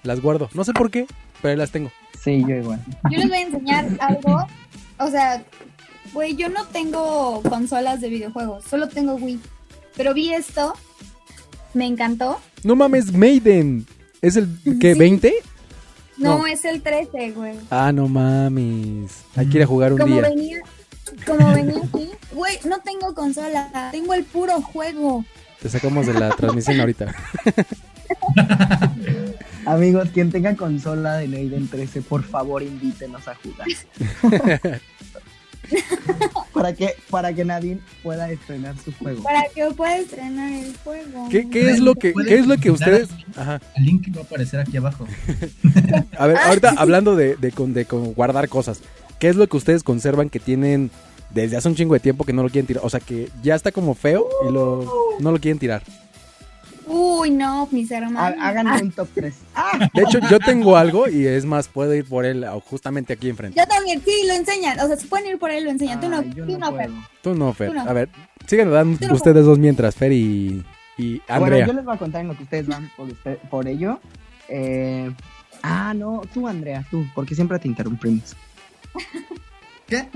las 0.03 0.19
guardo. 0.21 0.49
No 0.53 0.63
sé 0.63 0.73
por 0.73 0.89
qué, 0.89 1.05
pero 1.41 1.51
ahí 1.51 1.57
las 1.57 1.71
tengo. 1.71 1.91
Sí, 2.23 2.41
yo 2.47 2.55
igual. 2.55 2.81
Yo 3.11 3.17
les 3.19 3.27
voy 3.27 3.37
a 3.37 3.41
enseñar 3.41 3.85
algo. 3.99 4.47
O 4.97 5.07
sea, 5.09 5.43
güey, 6.13 6.35
yo 6.35 6.49
no 6.49 6.65
tengo 6.67 7.41
consolas 7.43 8.01
de 8.01 8.09
videojuegos, 8.09 8.65
solo 8.65 8.89
tengo 8.89 9.15
Wii. 9.15 9.39
Pero 9.95 10.13
vi 10.13 10.33
esto, 10.33 10.73
me 11.73 11.85
encantó. 11.85 12.39
No 12.63 12.75
mames, 12.75 13.13
Maiden. 13.13 13.85
¿Es 14.21 14.35
el 14.35 14.47
qué, 14.79 14.93
Sí. 14.93 14.99
20? 14.99 15.33
No, 16.17 16.39
No. 16.39 16.47
es 16.47 16.65
el 16.65 16.81
13, 16.81 17.31
güey. 17.31 17.55
Ah, 17.69 17.91
no 17.93 18.07
mames. 18.09 19.21
Hay 19.35 19.47
que 19.47 19.57
ir 19.57 19.63
a 19.63 19.67
jugar 19.67 19.93
un 19.93 19.99
Como 19.99 20.15
día. 20.15 20.23
venía, 20.29 20.57
como 21.25 21.53
venía 21.53 21.77
aquí, 21.77 22.09
güey, 22.33 22.59
no 22.65 22.79
tengo 22.79 23.13
consola, 23.15 23.89
tengo 23.91 24.13
el 24.13 24.25
puro 24.25 24.61
juego. 24.61 25.23
Te 25.61 25.69
sacamos 25.69 26.07
de 26.07 26.13
la 26.13 26.29
transmisión 26.31 26.79
ahorita. 26.81 27.13
Amigos, 29.65 30.09
quien 30.13 30.31
tenga 30.31 30.55
consola 30.55 31.17
de 31.17 31.27
Naiden 31.27 31.67
13, 31.67 32.01
por 32.01 32.23
favor 32.23 32.63
invítenos 32.63 33.27
a 33.27 33.35
jugar. 33.35 34.79
para 36.53 36.73
que 36.73 36.95
para 37.09 37.33
que 37.33 37.45
Nadine 37.45 37.79
pueda 38.03 38.29
estrenar 38.31 38.75
su 38.83 38.91
juego. 38.93 39.23
Para 39.23 39.43
que 39.53 39.65
pueda 39.75 39.97
estrenar 39.97 40.51
el 40.51 40.75
juego. 40.83 41.27
¿Qué, 41.29 41.49
qué 41.49 41.69
es 41.69 41.79
lo 41.79 41.95
que, 41.95 42.13
qué 42.27 42.35
es 42.39 42.47
lo 42.47 42.57
que 42.57 42.71
ustedes... 42.71 43.09
Ajá. 43.35 43.61
El 43.75 43.85
link 43.85 44.15
va 44.15 44.21
a 44.21 44.23
aparecer 44.23 44.59
aquí 44.59 44.77
abajo. 44.77 45.07
A 46.17 46.27
ver, 46.27 46.37
ahorita 46.37 46.73
hablando 46.77 47.15
de, 47.15 47.35
de, 47.35 47.51
con- 47.51 47.73
de 47.73 47.85
con 47.85 48.13
guardar 48.13 48.49
cosas, 48.49 48.81
¿qué 49.19 49.29
es 49.29 49.35
lo 49.35 49.47
que 49.47 49.57
ustedes 49.57 49.83
conservan 49.83 50.29
que 50.29 50.39
tienen 50.39 50.91
desde 51.33 51.57
hace 51.57 51.67
un 51.67 51.75
chingo 51.75 51.93
de 51.93 51.99
tiempo 51.99 52.23
que 52.25 52.33
no 52.33 52.43
lo 52.43 52.49
quieren 52.49 52.67
tirar? 52.67 52.83
O 52.85 52.89
sea, 52.89 52.99
que 52.99 53.29
ya 53.43 53.55
está 53.55 53.71
como 53.71 53.93
feo 53.95 54.27
y 54.47 54.51
lo, 54.51 55.15
no 55.19 55.31
lo 55.31 55.39
quieren 55.39 55.59
tirar. 55.59 55.83
Uy, 56.89 57.29
no, 57.29 57.67
mis 57.71 57.89
hermanos. 57.91 58.35
Háganme 58.41 58.81
un 58.81 58.91
top 58.91 59.07
3. 59.13 59.33
Ah, 59.55 59.89
De 59.93 60.01
hecho, 60.01 60.19
yo 60.29 60.39
tengo 60.39 60.75
algo 60.75 61.07
y 61.07 61.25
es 61.27 61.45
más, 61.45 61.67
puedo 61.67 61.93
ir 61.93 62.05
por 62.05 62.25
él 62.25 62.43
o 62.45 62.59
justamente 62.61 63.13
aquí 63.13 63.29
enfrente. 63.29 63.59
Yo 63.59 63.67
también, 63.67 64.01
sí, 64.03 64.11
lo 64.27 64.33
enseñan. 64.33 64.79
O 64.79 64.87
sea, 64.87 64.95
se 64.97 65.05
pueden 65.07 65.27
ir 65.27 65.37
por 65.37 65.49
ahí, 65.51 65.61
lo 65.63 65.69
enseñan. 65.69 65.99
Tú 66.01 66.09
no, 66.09 66.23
tú 66.23 66.57
no, 66.57 66.73
Fer. 66.75 66.89
Tú 67.21 67.35
no, 67.35 67.53
Fer. 67.53 67.69
Tú 67.69 67.75
no. 67.75 67.81
A 67.81 67.93
ver, 67.93 68.09
sigan 68.47 68.71
dando 68.71 69.13
ustedes 69.13 69.45
dos 69.45 69.59
mientras, 69.59 69.95
Fer 69.95 70.11
y, 70.13 70.63
y 70.97 71.21
Andrea. 71.27 71.39
Bueno, 71.39 71.67
yo 71.67 71.73
les 71.73 71.85
voy 71.85 71.95
a 71.95 71.97
contar 71.99 72.21
en 72.21 72.27
lo 72.29 72.35
que 72.37 72.43
ustedes 72.43 72.67
van 72.67 72.89
por, 72.97 73.07
usted- 73.09 73.37
por 73.49 73.67
ello. 73.67 73.99
Eh, 74.47 75.11
ah, 75.61 75.93
no, 75.95 76.21
tú, 76.33 76.47
Andrea, 76.47 76.83
tú, 76.89 77.05
porque 77.13 77.35
siempre 77.35 77.59
te 77.59 77.67
interrumpimos. 77.67 78.35
¿Qué? 79.87 80.07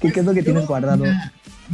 ¿Qué, 0.00 0.12
qué 0.12 0.20
es 0.20 0.26
lo 0.26 0.34
que 0.34 0.42
tienes 0.42 0.66
guardado? 0.66 1.04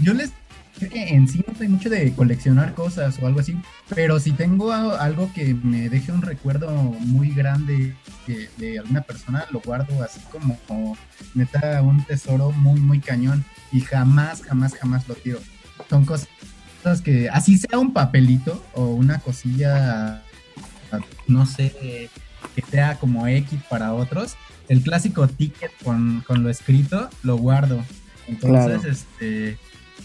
Yo 0.03 0.15
les 0.15 0.33
creo 0.78 0.90
que 0.90 1.09
en 1.09 1.26
sí 1.28 1.45
no 1.47 1.54
soy 1.56 1.68
mucho 1.68 1.88
de 1.88 2.12
coleccionar 2.12 2.75
cosas 2.75 3.18
o 3.21 3.26
algo 3.26 3.40
así, 3.40 3.56
pero 3.95 4.21
si 4.21 4.33
tengo 4.33 4.73
algo 4.73 5.30
que 5.35 5.54
me 5.54 5.88
deje 5.88 6.12
un 6.12 6.23
recuerdo 6.23 6.71
muy 6.71 7.30
grande 7.30 7.95
de, 8.26 8.49
de 8.59 8.78
alguna 8.78 9.02
persona, 9.02 9.47
lo 9.50 9.61
guardo 9.61 10.02
así 10.02 10.21
como, 10.30 10.59
como 10.66 10.97
neta 11.35 11.83
un 11.83 12.04
tesoro 12.04 12.52
muy, 12.52 12.80
muy 12.80 13.00
cañón 13.00 13.45
y 13.73 13.80
jamás, 13.80 14.42
jamás, 14.42 14.75
jamás 14.75 15.09
lo 15.09 15.14
tiro. 15.14 15.40
Son 15.88 16.04
cosas 16.04 16.28
que, 17.02 17.28
así 17.30 17.59
sea 17.59 17.78
un 17.78 17.92
papelito 17.92 18.64
o 18.75 18.87
una 18.87 19.18
cosilla, 19.18 20.23
no 21.26 21.47
sé, 21.47 22.11
que 22.54 22.62
sea 22.71 22.97
como 22.99 23.26
X 23.26 23.61
para 23.68 23.92
otros, 23.95 24.37
el 24.68 24.83
clásico 24.83 25.26
ticket 25.28 25.71
con, 25.83 26.23
con 26.26 26.42
lo 26.42 26.50
escrito 26.50 27.09
lo 27.23 27.37
guardo. 27.37 27.83
Entonces, 28.28 28.80
Claro. 28.80 28.90
este 28.90 29.59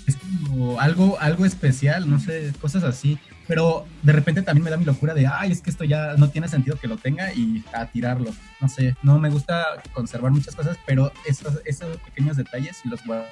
es 0.08 0.16
como 0.16 0.80
algo, 0.80 1.20
algo 1.20 1.46
especial, 1.46 2.10
no 2.10 2.20
sé, 2.20 2.52
cosas 2.60 2.84
así. 2.84 3.18
Pero 3.48 3.86
de 4.02 4.14
repente 4.14 4.42
también 4.44 4.64
me 4.64 4.70
da 4.70 4.78
mi 4.78 4.86
locura 4.86 5.14
de, 5.14 5.28
ay, 5.28 5.52
es 5.52 5.62
que 5.62 5.70
esto 5.70 5.84
ya 5.84 6.16
no 6.16 6.30
tiene 6.30 6.48
sentido 6.48 6.78
que 6.80 6.88
lo 6.88 6.98
tenga 6.98 7.34
y 7.34 7.64
a 7.74 7.86
tirarlo. 7.86 8.32
No 8.62 8.70
sé, 8.70 8.96
no 9.04 9.20
me 9.20 9.30
gusta 9.30 9.66
conservar 9.94 10.32
muchas 10.32 10.56
cosas, 10.56 10.78
pero 10.86 11.12
esos, 11.28 11.60
esos 11.66 11.98
pequeños 11.98 12.38
detalles 12.38 12.78
sí 12.82 12.88
los 12.88 13.04
guardo. 13.06 13.26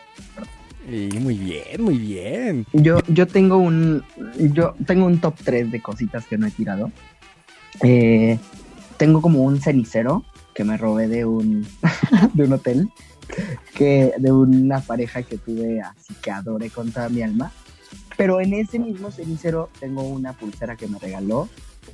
Y 0.88 1.18
muy 1.20 1.38
bien, 1.38 1.82
muy 1.82 1.98
bien. 1.98 2.66
Yo, 2.74 3.00
yo 3.08 3.28
tengo 3.28 3.58
un 3.58 4.04
yo 4.38 4.76
tengo 4.86 5.06
un 5.06 5.20
top 5.20 5.36
3 5.44 5.72
de 5.72 5.82
cositas 5.82 6.26
que 6.26 6.38
no 6.38 6.48
he 6.48 6.52
tirado. 6.52 6.92
Eh, 7.84 8.40
tengo 8.98 9.22
como 9.22 9.44
un 9.44 9.62
cenicero 9.62 10.26
que 10.56 10.64
me 10.64 10.78
robé 10.78 11.08
de 11.08 11.26
un 11.26 11.68
de 12.34 12.44
un 12.44 12.54
hotel 12.54 12.90
que 13.76 14.14
de 14.18 14.32
una 14.32 14.82
pareja 14.82 15.24
que 15.24 15.38
tuve 15.38 15.82
así 15.82 16.14
que 16.22 16.32
adoré 16.32 16.70
con 16.70 16.92
toda 16.92 17.10
mi 17.10 17.22
alma. 17.22 17.52
Pero 18.18 18.42
en 18.42 18.54
ese 18.54 18.80
mismo 18.80 19.12
cenicero 19.12 19.70
tengo 19.80 20.04
una 20.04 20.34
pulsera 20.34 20.76
que 20.76 20.88
me 20.88 21.00
regaló. 21.00 21.48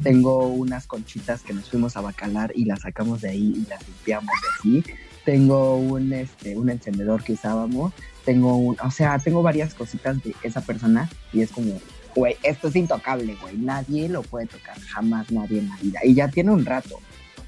Tengo 0.03 0.47
unas 0.47 0.87
conchitas 0.87 1.41
que 1.41 1.53
nos 1.53 1.69
fuimos 1.69 1.95
a 1.95 2.01
bacalar 2.01 2.51
y 2.55 2.65
las 2.65 2.81
sacamos 2.81 3.21
de 3.21 3.29
ahí 3.29 3.53
y 3.55 3.69
las 3.69 3.87
limpiamos 3.87 4.33
de 4.41 4.81
así. 4.81 4.93
Tengo 5.23 5.77
un, 5.77 6.13
este, 6.13 6.57
un 6.57 6.69
encendedor 6.69 7.23
que 7.23 7.33
usábamos 7.33 7.93
tengo 8.25 8.57
un, 8.57 8.75
o 8.83 8.91
sea, 8.91 9.19
tengo 9.19 9.41
varias 9.43 9.73
cositas 9.75 10.21
de 10.23 10.35
esa 10.41 10.61
persona 10.61 11.09
y 11.31 11.41
es 11.41 11.51
como, 11.51 11.79
güey, 12.15 12.35
esto 12.43 12.67
es 12.67 12.75
intocable, 12.75 13.37
güey, 13.39 13.55
nadie 13.57 14.09
lo 14.09 14.23
puede 14.23 14.47
tocar, 14.47 14.77
jamás 14.81 15.31
nadie 15.31 15.59
en 15.59 15.69
la 15.69 15.77
vida. 15.77 15.99
Y 16.03 16.15
ya 16.15 16.27
tiene 16.27 16.51
un 16.51 16.65
rato, 16.65 16.99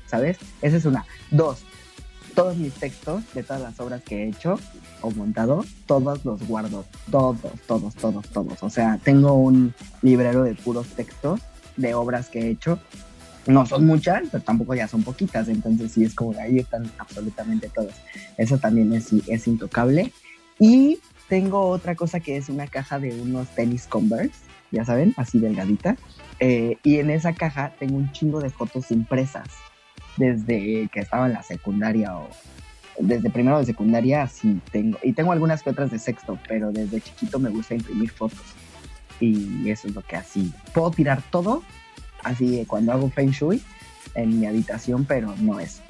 ¿sabes? 0.06 0.38
Esa 0.62 0.78
es 0.78 0.86
una. 0.86 1.06
Dos, 1.32 1.64
todos 2.38 2.56
mis 2.56 2.76
textos 2.76 3.24
de 3.34 3.42
todas 3.42 3.64
las 3.64 3.80
obras 3.80 4.04
que 4.04 4.22
he 4.22 4.28
hecho 4.28 4.60
o 5.02 5.10
montado, 5.10 5.66
todos 5.88 6.24
los 6.24 6.48
guardo, 6.48 6.86
todos, 7.10 7.40
todos, 7.66 7.96
todos, 7.96 8.30
todos. 8.30 8.62
O 8.62 8.70
sea, 8.70 9.00
tengo 9.04 9.34
un 9.34 9.74
librero 10.04 10.44
de 10.44 10.54
puros 10.54 10.86
textos 10.90 11.42
de 11.78 11.96
obras 11.96 12.30
que 12.30 12.42
he 12.42 12.50
hecho. 12.52 12.78
No 13.48 13.66
son 13.66 13.88
muchas, 13.88 14.22
pero 14.32 14.44
tampoco 14.44 14.76
ya 14.76 14.88
son 14.88 15.02
poquitas, 15.02 15.48
entonces 15.48 15.94
sí 15.94 16.04
es 16.04 16.14
como 16.14 16.40
ahí 16.40 16.60
están 16.60 16.88
absolutamente 17.00 17.70
todas. 17.70 17.96
Eso 18.38 18.60
también 18.60 18.94
es, 18.94 19.12
es 19.14 19.48
intocable. 19.48 20.14
Y 20.60 21.00
tengo 21.30 21.62
otra 21.62 21.96
cosa 21.96 22.20
que 22.20 22.38
es 22.38 22.50
una 22.50 22.68
caja 22.68 23.00
de 23.00 23.20
unos 23.20 23.48
tenis 23.56 23.88
Converse, 23.88 24.36
ya 24.70 24.86
saben, 24.86 25.16
así 25.18 25.40
delgadita. 25.40 25.98
Eh, 26.40 26.78
y 26.84 27.00
en 27.00 27.10
esa 27.10 27.34
caja 27.34 27.74
tengo 27.80 27.98
un 27.98 28.12
chingo 28.12 28.42
de 28.42 28.52
fotos 28.52 28.92
impresas 28.92 29.48
desde 30.18 30.90
que 30.92 31.00
estaba 31.00 31.28
en 31.28 31.34
la 31.34 31.44
secundaria 31.44 32.18
o 32.18 32.30
desde 33.00 33.30
primero 33.30 33.60
de 33.60 33.66
secundaria, 33.66 34.24
así 34.24 34.60
tengo. 34.72 34.98
Y 35.04 35.14
tengo 35.14 35.32
algunas 35.32 35.64
que 35.64 35.70
otras 35.70 35.92
de 35.92 36.00
sexto, 36.00 36.40
pero 36.48 36.72
desde 36.72 37.00
chiquito 37.02 37.40
me 37.40 37.50
gusta 37.50 37.76
imprimir 37.76 38.10
fotos. 38.10 38.42
Y 39.20 39.70
eso 39.70 39.88
es 39.88 39.96
lo 39.96 40.02
que 40.02 40.16
así. 40.16 40.52
Puedo 40.74 40.92
tirar 40.92 41.22
todo, 41.32 41.64
así 42.24 42.64
cuando 42.68 42.92
hago 42.92 43.10
Feng 43.10 43.32
Shui, 43.32 43.62
en 44.16 44.40
mi 44.40 44.46
habitación, 44.46 45.06
pero 45.06 45.34
no 45.40 45.60
es. 45.60 45.82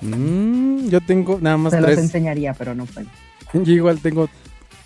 Mm, 0.00 0.88
yo 0.88 1.00
tengo 1.00 1.38
nada 1.40 1.56
más 1.56 1.72
Se 1.72 1.80
los 1.80 1.86
tres. 1.86 1.98
enseñaría, 1.98 2.54
pero 2.54 2.74
no 2.74 2.86
puedo. 2.86 3.08
Yo 3.64 3.72
igual 3.72 4.00
tengo 4.00 4.28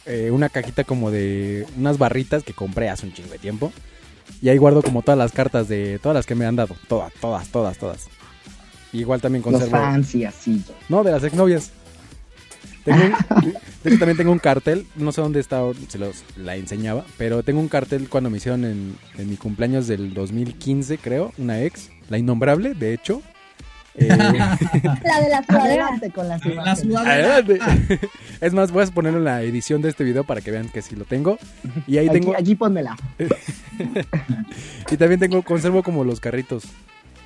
eh, 0.06 0.30
una 0.30 0.49
cajita 0.49 0.85
como 0.85 1.11
de 1.11 1.66
unas 1.76 1.99
barritas 1.99 2.44
que 2.44 2.52
compré 2.52 2.88
hace 2.88 3.06
un 3.06 3.12
chingo 3.12 3.30
de 3.30 3.38
tiempo. 3.38 3.73
Y 4.40 4.49
ahí 4.49 4.59
guardo 4.59 4.82
como 4.82 5.02
todas 5.02 5.18
las 5.18 5.32
cartas 5.32 5.66
de 5.68 5.99
todas 5.99 6.14
las 6.14 6.26
que 6.26 6.35
me 6.35 6.47
han 6.47 6.56
dado. 6.56 6.76
Todas, 6.88 7.12
todas, 7.14 7.49
todas, 7.49 7.78
todas. 7.78 8.09
Igual 8.92 9.20
también 9.20 9.42
Los 9.44 9.52
conservo. 9.52 9.76
fans 9.76 10.14
y 10.14 10.25
así. 10.25 10.62
No, 10.88 11.02
de 11.04 11.12
las 11.12 11.23
exnovias. 11.25 11.70
Tengo 12.85 12.99
un- 13.04 13.12
de 13.85 13.90
hecho, 13.90 13.99
también 13.99 14.16
tengo 14.16 14.32
un 14.32 14.38
cartel, 14.38 14.87
no 14.97 15.12
sé 15.12 15.20
dónde 15.20 15.38
está, 15.40 15.59
ahora, 15.59 15.78
se 15.88 15.99
los 15.99 16.25
la 16.37 16.56
enseñaba, 16.56 17.04
pero 17.18 17.42
tengo 17.42 17.61
un 17.61 17.68
cartel 17.68 18.09
cuando 18.09 18.30
me 18.30 18.38
hicieron 18.38 18.64
en, 18.64 18.97
en 19.18 19.28
mi 19.28 19.37
cumpleaños 19.37 19.87
del 19.87 20.14
2015, 20.14 20.97
creo, 20.99 21.32
una 21.38 21.61
ex, 21.62 21.90
la 22.09 22.16
innombrable, 22.18 22.75
de 22.75 22.94
hecho. 22.94 23.23
Eh, 23.97 24.06
La 24.09 25.20
de 25.20 25.28
la 25.28 25.44
sudadera. 25.44 25.87
Adelante 25.88 26.11
con 26.11 26.28
las 26.28 26.44
La 26.47 26.76
sudadera. 26.76 27.35
adelante. 27.37 28.00
es 28.40 28.52
más, 28.54 28.70
voy 28.70 28.85
a 28.85 28.87
ponerlo 28.87 29.18
en 29.18 29.25
la 29.25 29.42
edición 29.42 29.82
de 29.82 29.88
este 29.90 30.04
video 30.04 30.25
para 30.25 30.40
que 30.40 30.50
vean 30.50 30.68
que 30.68 30.80
sí 30.80 30.94
lo 30.97 31.04
tengo. 31.04 31.38
Y 31.87 31.99
ahí 31.99 32.09
Aquí, 32.09 32.20
tengo, 32.20 32.35
aquí 32.37 32.54
pónmela. 32.54 32.97
y 34.90 34.97
también 34.97 35.20
tengo, 35.20 35.42
conservo 35.42 35.82
como 35.82 36.04
los 36.04 36.20
carritos, 36.20 36.64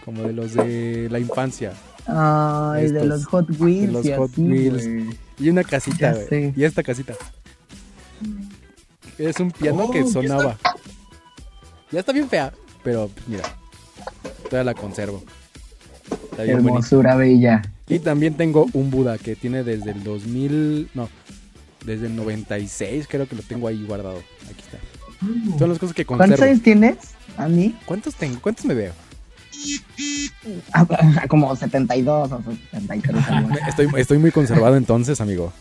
como 0.05 0.23
de 0.23 0.33
los 0.33 0.55
de 0.55 1.09
la 1.11 1.19
infancia. 1.19 1.73
Ay, 2.07 2.91
de 2.91 3.05
los 3.05 3.25
Hot 3.27 3.49
Wheels. 3.59 3.93
los 3.93 4.07
y 4.07 4.13
Hot 4.13 4.31
así, 4.33 4.43
Wheels. 4.43 5.17
Y 5.39 5.49
una 5.49 5.65
casita, 5.65 6.15
güey. 6.29 6.53
Y 6.57 6.65
esta 6.65 6.83
casita. 6.83 7.15
Es 9.19 9.41
un 9.41 9.51
piano 9.51 9.85
Oh, 9.85 9.91
que 9.91 10.03
ya 10.05 10.09
sonaba. 10.09 10.59
Ya 11.91 12.01
está 12.01 12.13
bien 12.13 12.29
fea, 12.29 12.53
pero 12.83 13.09
pues, 13.09 13.29
mira. 13.29 13.43
Todavía 14.51 14.73
la 14.73 14.75
conservo. 14.75 15.23
Está 16.31 16.43
bien 16.43 16.57
bonita. 16.57 16.71
Hermosura 16.75 17.17
bella. 17.17 17.63
Y 17.89 17.99
también 17.99 18.35
tengo 18.35 18.67
un 18.73 18.91
Buda 18.91 19.19
que 19.19 19.37
tiene 19.37 19.63
desde 19.63 19.91
el 19.93 20.03
2000, 20.03 20.91
no, 20.95 21.09
desde 21.85 22.07
el 22.07 22.17
96 22.17 23.07
creo 23.09 23.29
que 23.29 23.37
lo 23.37 23.43
tengo 23.43 23.69
ahí 23.69 23.85
guardado. 23.87 24.19
Aquí 24.51 24.63
está. 24.63 24.79
Son 25.59 25.69
las 25.69 25.79
cosas 25.79 25.95
que 25.95 26.05
¿Cuántos 26.05 26.29
conservo. 26.29 26.51
años 26.51 26.63
tienes, 26.63 26.97
Andy? 27.37 27.75
¿Cuántos 27.87 28.15
tengo? 28.15 28.41
¿Cuántos 28.41 28.65
me 28.65 28.75
veo? 28.75 28.93
Como 31.29 31.55
72 31.57 32.33
o 32.33 32.43
73 32.71 33.29
algo 33.29 33.49
así. 33.51 33.61
Estoy, 33.69 33.89
estoy 34.01 34.19
muy 34.19 34.31
conservado 34.31 34.77
entonces, 34.77 35.21
amigo. 35.21 35.53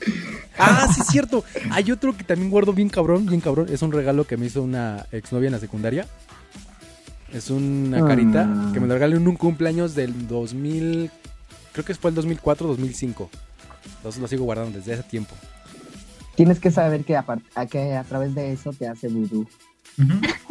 Ah, 0.57 0.87
sí 0.93 1.01
es 1.01 1.07
cierto. 1.07 1.43
Hay 1.71 1.91
otro 1.91 2.15
que 2.15 2.23
también 2.23 2.49
guardo 2.51 2.73
bien 2.73 2.89
cabrón, 2.89 3.25
bien 3.25 3.41
cabrón. 3.41 3.67
Es 3.69 3.81
un 3.81 3.91
regalo 3.91 4.25
que 4.25 4.37
me 4.37 4.45
hizo 4.47 4.61
una 4.61 5.05
exnovia 5.11 5.47
en 5.47 5.53
la 5.53 5.59
secundaria. 5.59 6.05
Es 7.33 7.49
una 7.49 7.99
Ah. 7.99 8.07
carita 8.07 8.47
que 8.73 8.79
me 8.79 8.87
lo 8.87 8.93
regaló 8.93 9.17
en 9.17 9.27
un 9.27 9.35
cumpleaños 9.35 9.95
del 9.95 10.27
2000. 10.27 11.09
Creo 11.71 11.85
que 11.85 11.95
fue 11.95 12.09
el 12.09 12.15
2004, 12.15 12.67
2005. 12.67 13.29
Entonces 13.97 14.21
lo 14.21 14.27
sigo 14.27 14.45
guardando 14.45 14.77
desde 14.77 14.93
ese 14.93 15.03
tiempo. 15.03 15.33
Tienes 16.35 16.59
que 16.59 16.71
saber 16.71 17.03
que, 17.05 17.15
a, 17.15 17.25
que 17.69 17.95
a 17.95 18.03
través 18.03 18.35
de 18.35 18.51
eso 18.53 18.71
te 18.73 18.87
hace 18.87 19.07
vudú. 19.07 19.47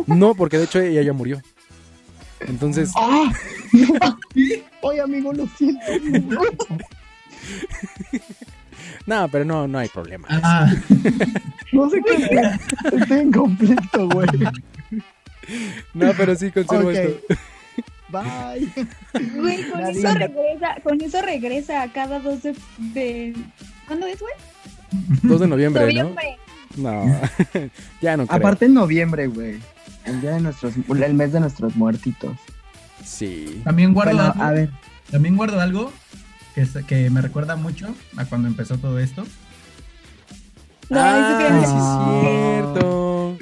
No, 0.07 0.35
porque 0.35 0.59
de 0.59 0.65
hecho 0.65 0.81
ella 0.81 1.03
ya 1.03 1.13
murió. 1.13 1.41
Entonces, 2.49 2.91
¡Ah! 2.97 3.33
Oye, 4.83 5.01
amigo, 5.01 5.33
lo 5.33 5.47
siento. 5.57 5.81
no, 9.07 9.29
pero 9.29 9.45
no, 9.45 9.67
no 9.69 9.79
hay 9.79 9.89
problema. 9.89 10.27
Ah, 10.31 10.71
No 11.73 11.89
sé 11.89 12.01
qué. 12.05 12.97
Estoy 12.97 13.19
en 13.21 13.33
conflicto, 13.33 14.09
güey. 14.11 14.29
No, 15.95 16.13
pero 16.17 16.35
sí 16.37 16.51
conservo 16.51 16.91
esto. 16.91 17.35
Bye. 18.09 18.69
Güey, 19.37 19.71
con 19.71 19.81
Nadie 19.81 19.99
eso 20.01 20.15
regresa, 20.15 20.77
con 20.83 21.01
eso 21.01 21.23
regresa 21.23 21.83
a 21.83 21.91
cada 21.93 22.19
2 22.21 22.43
de, 22.43 22.55
de- 22.79 23.35
¿Cuándo 23.87 24.07
es, 24.07 24.21
güey? 24.21 24.35
2 25.23 25.41
de 25.41 25.47
noviembre, 25.47 25.83
Noviembre. 25.83 26.37
¿no? 26.77 27.05
No, 27.07 27.21
ya 28.03 28.17
no 28.19 28.27
creo. 28.27 28.39
Aparte 28.39 28.67
en 28.67 28.75
noviembre, 28.75 29.27
güey. 29.29 29.59
El 30.05 30.21
día 30.21 30.33
de 30.33 30.41
nuestros, 30.41 30.75
el 30.77 31.15
mes 31.15 31.33
de 31.33 31.41
nuestros 31.41 31.77
muertitos. 31.77 32.37
Sí. 33.05 33.61
También 33.65 33.93
guardo 33.95 34.15
Bueno, 34.17 34.31
algo, 34.33 34.43
a 34.45 34.51
ver. 34.53 34.71
también 35.11 35.37
guardo 35.37 35.61
algo 35.61 35.93
que, 36.55 36.63
es- 36.63 36.77
que 36.87 37.11
me 37.11 37.21
recuerda 37.21 37.57
mucho 37.57 37.95
a 38.17 38.25
cuando 38.25 38.49
empezó 38.49 38.79
todo 38.79 38.99
esto. 38.99 39.25
No, 40.89 41.01
ah, 41.01 41.39
eso 41.49 41.71
sí 41.71 41.77
es 41.77 42.23
cierto. 42.63 43.39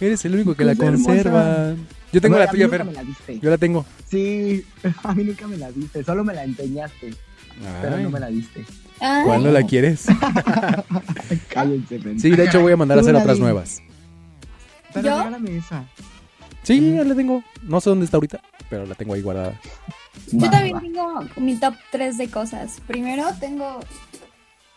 Eres 0.00 0.24
el 0.24 0.34
único 0.34 0.54
que 0.54 0.64
la 0.64 0.76
conserva. 0.76 1.74
Yo 2.12 2.20
tengo 2.20 2.38
la 2.38 2.48
tuya, 2.48 2.68
Fer. 2.68 2.84
me 2.84 2.92
la 2.92 3.02
diste. 3.02 3.38
Yo 3.40 3.50
la 3.50 3.58
tengo. 3.58 3.84
Sí, 4.10 4.64
a 5.02 5.14
mí 5.14 5.24
nunca 5.24 5.46
me 5.46 5.56
la 5.56 5.70
diste. 5.72 6.04
Solo 6.04 6.22
me 6.24 6.34
la 6.34 6.44
empeñaste, 6.44 7.14
pero 7.82 7.96
Ay, 7.96 8.02
no 8.04 8.10
me 8.10 8.20
la 8.20 8.28
diste. 8.28 8.64
Ay, 9.00 9.24
¿Cuándo 9.24 9.50
la 9.52 9.62
quieres? 9.64 10.06
Cállense. 11.52 12.00
Sí, 12.18 12.30
de 12.30 12.44
hecho 12.44 12.60
voy 12.60 12.72
a 12.72 12.76
mandar 12.76 12.98
a 12.98 13.00
hacer 13.00 13.14
otras 13.14 13.38
nuevas. 13.38 13.80
Pero 14.92 15.08
¿Yo? 15.08 15.18
regálame 15.18 15.56
esa. 15.56 15.84
Sí, 16.62 16.94
ya 16.94 17.04
la 17.04 17.14
tengo. 17.14 17.42
No 17.62 17.80
sé 17.80 17.90
dónde 17.90 18.04
está 18.04 18.16
ahorita, 18.16 18.40
pero 18.68 18.86
la 18.86 18.94
tengo 18.94 19.14
ahí 19.14 19.22
guardada. 19.22 19.58
Yo 20.32 20.50
también 20.50 20.78
tengo 20.80 21.20
mi 21.36 21.56
top 21.56 21.74
3 21.90 22.18
de 22.18 22.30
cosas. 22.30 22.80
Primero 22.86 23.26
tengo 23.40 23.80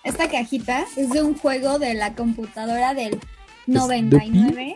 esta 0.04 0.30
cajita, 0.30 0.86
es 0.96 1.10
de 1.10 1.22
un 1.22 1.38
juego 1.38 1.80
de 1.80 1.94
la 1.94 2.16
computadora 2.16 2.94
del 2.94 3.20
99. 3.68 4.76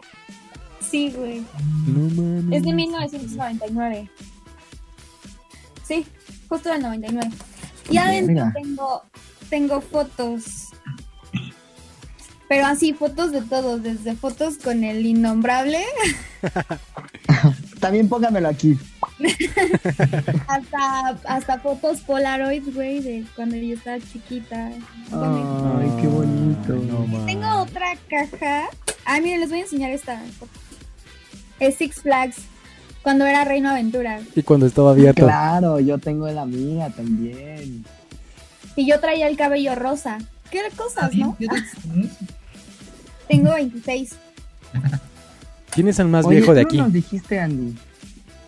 Sí, 0.80 1.12
güey. 1.16 1.44
No 1.88 2.22
mames. 2.22 2.58
Es 2.58 2.64
de 2.64 2.74
1999. 2.74 4.10
Sí, 5.84 6.06
justo 6.48 6.70
del 6.70 6.82
99. 6.82 7.32
Y 7.90 7.98
adentro 7.98 8.52
tengo, 8.54 9.04
tengo 9.50 9.82
fotos. 9.82 10.70
Pero 12.48 12.66
así, 12.68 12.94
fotos 12.94 13.32
de 13.32 13.42
todos, 13.42 13.82
desde 13.82 14.16
fotos 14.16 14.58
con 14.58 14.84
el 14.84 15.06
innombrable 15.06 15.80
También 17.80 18.10
póngamelo 18.10 18.48
aquí. 18.50 18.78
hasta, 20.48 21.10
hasta 21.28 21.60
fotos 21.60 22.02
Polaroid, 22.02 22.74
güey, 22.74 23.00
de 23.00 23.26
cuando 23.36 23.56
yo 23.56 23.76
estaba 23.76 24.00
chiquita. 24.00 24.68
Ay, 24.68 25.92
qué 26.02 26.08
bonito. 26.08 26.74
No. 26.74 27.26
Tengo 27.26 27.48
otra 27.62 27.96
caja. 28.10 28.70
Ah, 29.06 29.20
miren, 29.20 29.42
les 29.42 29.50
voy 29.50 29.60
a 29.60 29.64
enseñar 29.64 29.92
esta. 29.92 30.22
Es 31.60 31.76
Six 31.76 32.02
Flags, 32.02 32.38
cuando 33.02 33.26
era 33.26 33.46
Reino 33.46 33.70
Aventura. 33.70 34.20
Y 34.36 34.42
cuando 34.42 34.66
estaba 34.66 34.92
abierto. 34.92 35.24
Claro, 35.24 35.80
yo 35.80 35.98
tengo 35.98 36.28
la 36.28 36.46
mía 36.46 36.92
también. 36.96 37.86
Y 38.76 38.88
yo 38.88 39.00
traía 39.00 39.28
el 39.28 39.38
cabello 39.38 39.76
rosa. 39.76 40.18
¿Qué 40.52 40.60
cosas, 40.76 41.14
no? 41.16 41.36
Yo 41.40 41.48
te- 41.50 42.10
Tengo 43.28 43.54
26. 43.54 44.16
¿Quién 45.72 45.88
es 45.88 46.00
el 46.00 46.08
más 46.08 46.26
Oye, 46.26 46.38
viejo 46.38 46.54
de 46.54 46.62
aquí? 46.62 46.78
nos 46.78 46.94
dijiste, 46.94 47.40
Andy. 47.40 47.76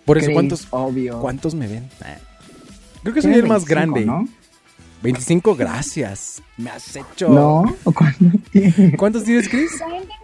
Por 0.04 0.16
eso, 0.18 0.30
¿cuántos, 0.32 0.66
Obvio. 0.70 1.20
¿cuántos 1.20 1.54
me 1.54 1.66
ven? 1.66 1.88
Ah. 2.02 2.16
Creo 3.02 3.14
que 3.14 3.20
soy 3.22 3.32
Tienes 3.32 3.44
el 3.44 3.48
más 3.48 3.64
25, 3.66 3.68
grande. 3.94 4.06
¿no? 4.06 4.28
25, 5.02 5.54
gracias. 5.54 6.42
Me 6.56 6.70
has 6.70 6.96
hecho. 6.96 7.28
¿No? 7.30 7.76
¿O 7.84 7.92
cuánto 7.92 8.24
tiene? 8.50 8.96
¿Cuántos 8.96 9.24
tienes, 9.24 9.48
Chris? 9.48 9.78
También 9.78 10.02
tengo 10.04 10.14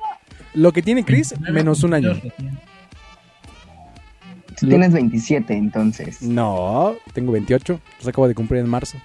Lo 0.54 0.72
que 0.72 0.82
tiene 0.82 1.04
Chris, 1.04 1.34
menos 1.40 1.82
un 1.82 1.94
año. 1.94 2.14
Tú 4.58 4.68
tienes 4.68 4.92
27, 4.92 5.52
entonces. 5.54 6.22
No, 6.22 6.94
tengo 7.12 7.32
28. 7.32 7.80
Los 7.98 8.08
acabo 8.08 8.28
de 8.28 8.34
cumplir 8.34 8.60
en 8.60 8.68
marzo. 8.70 8.96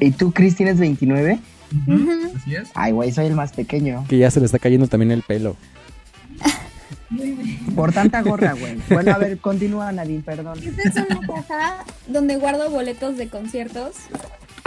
¿Y 0.00 0.10
tú, 0.12 0.32
Chris, 0.32 0.56
tienes 0.56 0.78
29? 0.78 1.38
Ujú, 1.88 2.10
Así 2.36 2.54
es. 2.54 2.70
Ay, 2.74 2.92
güey, 2.92 3.10
soy 3.12 3.26
el 3.26 3.34
más 3.34 3.52
pequeño. 3.52 4.04
Que 4.08 4.18
ya 4.18 4.30
se 4.30 4.40
le 4.40 4.46
está 4.46 4.58
cayendo 4.58 4.86
también 4.86 5.10
el 5.10 5.22
pelo. 5.22 5.56
Por 7.74 7.92
tanta 7.92 8.22
gorra, 8.22 8.52
güey. 8.54 8.78
Bueno, 8.88 9.12
a 9.12 9.18
ver, 9.18 9.38
continúa, 9.38 9.92
Nadine, 9.92 10.22
perdón. 10.22 10.58
Esta 10.62 10.82
es 11.02 11.06
una 11.10 11.20
caja 11.26 11.84
donde 12.08 12.36
guardo 12.36 12.70
boletos 12.70 13.16
de 13.16 13.28
conciertos. 13.28 13.94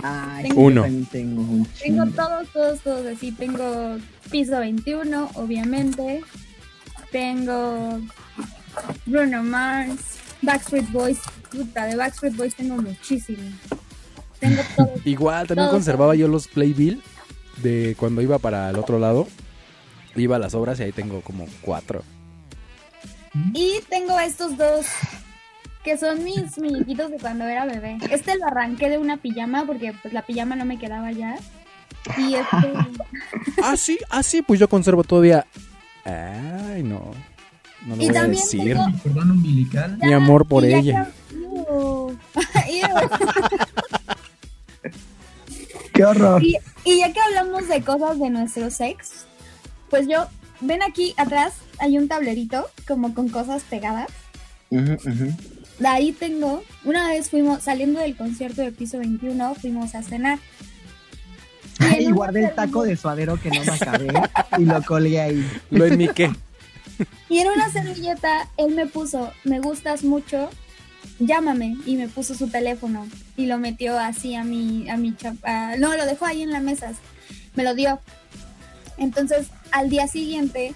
Ay, 0.03 0.49
Tengo- 0.49 0.61
Uno. 0.61 0.83
tengo 1.11 1.41
un 1.41 1.65
Tengo 1.81 2.05
todos, 2.07 2.47
todos, 2.53 2.79
todos 2.81 3.05
así. 3.07 3.31
Tengo 3.31 3.97
piso 4.31 4.59
21, 4.59 5.29
obviamente. 5.35 6.21
Tengo 7.11 7.99
Bruno 9.05 9.43
Mars, 9.43 9.99
Backstreet 10.41 10.91
Boys. 10.91 11.19
Puta, 11.51 11.85
de 11.85 11.95
Backstreet 11.95 12.35
Boys 12.35 12.55
tengo 12.55 12.75
muchísimo. 12.81 13.39
Tengo 14.39 14.61
todo. 14.75 14.91
Igual, 15.05 15.47
también 15.47 15.67
Todo, 15.67 15.75
conservaba 15.77 16.15
yo 16.15 16.27
los 16.27 16.47
Playbill 16.47 17.01
de 17.61 17.95
cuando 17.97 18.21
iba 18.21 18.37
para 18.39 18.69
el 18.69 18.77
otro 18.77 18.99
lado. 18.99 19.27
Iba 20.15 20.37
a 20.37 20.39
las 20.39 20.53
obras 20.55 20.79
y 20.79 20.83
ahí 20.83 20.91
tengo 20.91 21.21
como 21.21 21.45
cuatro. 21.61 22.03
Y 23.53 23.79
tengo 23.89 24.19
estos 24.19 24.57
dos 24.57 24.85
que 25.83 25.95
son 25.97 26.23
mis 26.23 26.57
muñequitos 26.57 27.11
de 27.11 27.17
cuando 27.17 27.45
era 27.45 27.65
bebé. 27.65 27.97
Este 28.09 28.35
lo 28.37 28.45
arranqué 28.47 28.89
de 28.89 28.97
una 28.97 29.17
pijama 29.17 29.65
porque 29.65 29.93
pues 30.01 30.13
la 30.13 30.23
pijama 30.23 30.55
no 30.55 30.65
me 30.65 30.79
quedaba 30.79 31.11
ya. 31.11 31.35
Y 32.17 32.33
este 32.35 32.73
Ah, 33.63 33.77
sí, 33.77 33.97
ah, 34.09 34.23
sí, 34.23 34.41
pues 34.41 34.59
yo 34.59 34.67
conservo 34.67 35.03
todavía. 35.03 35.45
Ay, 36.03 36.81
no. 36.83 37.11
No 37.85 37.95
lo 37.95 38.01
Y 38.01 38.07
voy 38.07 38.15
a 38.17 38.21
también 38.21 38.43
decir. 38.43 38.63
tengo- 38.73 38.99
Cordón 39.03 39.31
umbilical. 39.31 39.97
Mi 40.01 40.13
amor 40.13 40.47
por 40.47 40.65
ella. 40.65 41.09
Ew. 41.31 42.17
¡Qué 45.97 46.05
horror! 46.05 46.43
y, 46.43 46.55
y 46.85 46.99
ya 46.99 47.11
que 47.11 47.19
hablamos 47.19 47.67
de 47.67 47.81
cosas 47.81 48.19
de 48.19 48.29
nuestros 48.29 48.79
ex, 48.79 49.25
pues 49.89 50.07
yo, 50.07 50.27
ven 50.61 50.81
aquí 50.83 51.13
atrás, 51.17 51.53
hay 51.79 51.97
un 51.97 52.07
tablerito 52.07 52.69
como 52.87 53.13
con 53.13 53.29
cosas 53.29 53.63
pegadas. 53.63 54.07
De 54.69 55.87
ahí 55.87 56.11
tengo, 56.11 56.63
una 56.83 57.09
vez 57.09 57.29
fuimos, 57.29 57.63
saliendo 57.63 57.99
del 57.99 58.15
concierto 58.15 58.61
de 58.61 58.71
piso 58.71 58.97
21, 58.99 59.55
fuimos 59.55 59.95
a 59.95 60.03
cenar. 60.03 60.39
Y 61.99 62.11
guardé 62.11 62.45
el 62.45 62.55
taco 62.55 62.83
de 62.83 62.97
suadero 62.97 63.39
que 63.39 63.49
no 63.49 63.63
me 63.63 63.71
acabé 63.71 64.07
y 64.57 64.65
lo 64.65 64.81
colgué 64.83 65.21
ahí. 65.21 65.47
Lo 65.69 65.85
enmiqué. 65.85 66.31
Y 67.29 67.39
en 67.39 67.47
una 67.49 67.71
servilleta 67.71 68.49
él 68.57 68.73
me 68.73 68.87
puso, 68.87 69.31
me 69.43 69.59
gustas 69.59 70.03
mucho, 70.03 70.49
llámame. 71.19 71.77
Y 71.85 71.95
me 71.95 72.07
puso 72.07 72.33
su 72.33 72.47
teléfono 72.47 73.07
y 73.35 73.45
lo 73.45 73.57
metió 73.57 73.97
así 73.97 74.35
a 74.35 74.43
mi, 74.43 74.89
a 74.89 74.97
mi 74.97 75.15
chapa. 75.15 75.77
No, 75.77 75.95
lo 75.95 76.05
dejó 76.05 76.25
ahí 76.25 76.41
en 76.41 76.51
las 76.51 76.61
mesas. 76.61 76.97
Me 77.55 77.63
lo 77.63 77.75
dio. 77.75 77.99
Entonces, 78.97 79.47
al 79.71 79.89
día 79.89 80.07
siguiente 80.07 80.73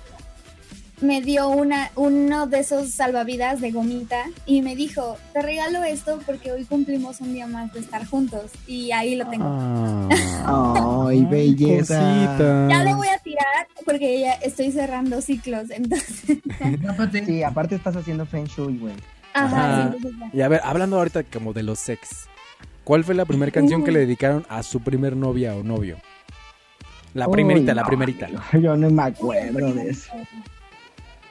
me 1.02 1.22
dio 1.22 1.50
una, 1.50 1.90
uno 1.96 2.48
de 2.48 2.60
esos 2.60 2.92
salvavidas 2.92 3.60
de 3.60 3.72
gomita 3.72 4.26
y 4.46 4.62
me 4.62 4.76
dijo, 4.76 5.18
te 5.34 5.42
regalo 5.42 5.84
esto 5.84 6.20
porque 6.26 6.52
hoy 6.52 6.64
cumplimos 6.66 7.22
un 7.22 7.34
día 7.34 7.48
más 7.48 7.74
de 7.74 7.80
estar 7.80 8.06
juntos. 8.06 8.52
Y 8.68 8.92
ahí 8.92 9.16
lo 9.16 9.28
tengo. 9.28 9.46
Ah. 9.48 11.08
Ay, 11.08 11.26
belleza. 11.26 12.70
Ya 12.70 12.84
lo 12.84 12.98
voy 12.98 13.08
a 13.08 13.18
tirar 13.20 13.68
porque 13.86 14.22
ya 14.22 14.34
estoy 14.34 14.72
cerrando 14.72 15.22
ciclos. 15.22 15.70
Entonces, 15.72 16.38
Tápate. 16.86 17.26
Sí, 17.26 17.44
aparte 17.44 17.76
estás 17.76 17.96
haciendo 17.96 18.26
Feng 18.26 18.46
Shui, 18.46 18.78
güey. 18.78 18.94
Ajá. 19.34 19.96
Y 20.34 20.42
a 20.42 20.48
ver, 20.48 20.62
hablando 20.64 20.98
ahorita 20.98 21.24
como 21.24 21.54
de 21.54 21.64
los 21.64 21.80
sex. 21.80 22.28
¿Cuál 22.84 23.04
fue 23.04 23.14
la 23.16 23.26
primera 23.26 23.52
canción 23.52 23.84
que 23.84 23.92
le 23.92 24.00
dedicaron 24.00 24.46
a 24.50 24.64
su 24.64 24.82
primer 24.82 25.16
novia 25.16 25.56
o 25.56 25.64
novio? 25.64 25.98
La 27.14 27.28
primerita, 27.28 27.72
Uy, 27.72 27.76
la 27.76 27.82
no, 27.82 27.88
primerita. 27.88 28.28
Yo 28.54 28.76
no 28.78 28.90
me 28.90 29.04
acuerdo 29.04 29.74
de 29.74 29.90
eso. 29.90 30.12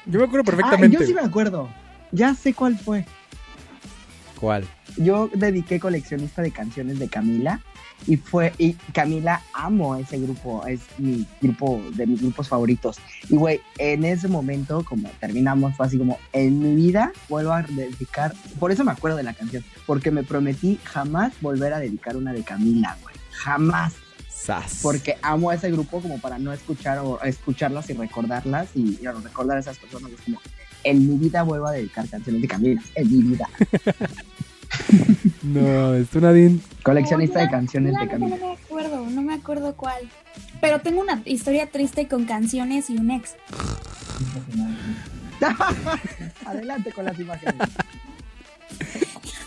Yo 0.06 0.18
me 0.20 0.24
acuerdo 0.26 0.42
Ah, 0.42 0.56
perfectamente. 0.56 0.98
yo 0.98 1.06
sí 1.06 1.14
me 1.14 1.20
acuerdo. 1.22 1.68
Ya 2.12 2.34
sé 2.34 2.54
cuál 2.54 2.78
fue. 2.78 3.04
¿Cuál? 4.38 4.64
Yo 4.96 5.28
dediqué 5.34 5.78
coleccionista 5.80 6.42
de 6.42 6.50
canciones 6.50 6.98
de 6.98 7.08
Camila 7.08 7.60
y 8.06 8.16
fue 8.16 8.52
y 8.58 8.74
Camila 8.92 9.42
amo 9.52 9.96
ese 9.96 10.18
grupo, 10.18 10.66
es 10.66 10.80
mi 10.98 11.26
grupo 11.40 11.80
de 11.94 12.06
mis 12.06 12.20
grupos 12.20 12.48
favoritos. 12.48 12.98
Y 13.28 13.36
güey, 13.36 13.60
en 13.78 14.04
ese 14.04 14.28
momento 14.28 14.84
como 14.84 15.08
terminamos 15.20 15.76
fue 15.76 15.86
así 15.86 15.98
como 15.98 16.18
en 16.32 16.60
mi 16.60 16.74
vida 16.74 17.12
vuelvo 17.28 17.52
a 17.52 17.62
dedicar, 17.62 18.34
por 18.58 18.72
eso 18.72 18.84
me 18.84 18.92
acuerdo 18.92 19.16
de 19.16 19.22
la 19.22 19.34
canción, 19.34 19.64
porque 19.86 20.10
me 20.10 20.22
prometí 20.22 20.78
jamás 20.84 21.32
volver 21.40 21.72
a 21.72 21.80
dedicar 21.80 22.16
una 22.16 22.32
de 22.32 22.42
Camila, 22.42 22.96
güey. 23.02 23.14
Jamás, 23.32 23.94
Sas. 24.28 24.80
porque 24.82 25.16
amo 25.22 25.50
a 25.50 25.54
ese 25.54 25.70
grupo 25.70 26.00
como 26.00 26.18
para 26.20 26.38
no 26.38 26.52
escuchar 26.52 26.98
o 26.98 27.20
escucharlas 27.22 27.88
y 27.90 27.94
recordarlas 27.94 28.68
y, 28.74 28.98
y 29.00 29.06
recordar 29.06 29.56
a 29.56 29.60
esas 29.60 29.78
personas 29.78 30.12
es 30.12 30.20
como 30.20 30.40
en 30.84 31.06
mi 31.06 31.18
vida 31.18 31.42
vuelvo 31.42 31.66
a 31.66 31.72
dedicar 31.72 32.08
canciones 32.08 32.42
de 32.42 32.48
Camila, 32.48 32.82
en 32.94 33.10
mi 33.10 33.22
vida. 33.22 33.48
No, 35.42 35.94
es 35.94 36.08
tú, 36.08 36.20
Nadine. 36.20 36.60
Coleccionista 36.82 37.40
de 37.40 37.48
canciones 37.48 37.94
de 37.94 38.04
no, 38.04 38.10
Camila. 38.10 38.36
No 38.36 38.46
me 38.46 38.52
acuerdo, 38.52 39.06
no 39.06 39.22
me 39.22 39.34
acuerdo 39.34 39.74
cuál. 39.74 40.08
Pero 40.60 40.80
tengo 40.80 41.00
una 41.00 41.22
historia 41.24 41.66
triste 41.70 42.08
con 42.08 42.24
canciones 42.26 42.90
y 42.90 42.96
un 42.96 43.10
ex. 43.10 43.36
Adelante 46.44 46.92
con 46.92 47.04
las 47.04 47.18
imágenes. 47.18 47.54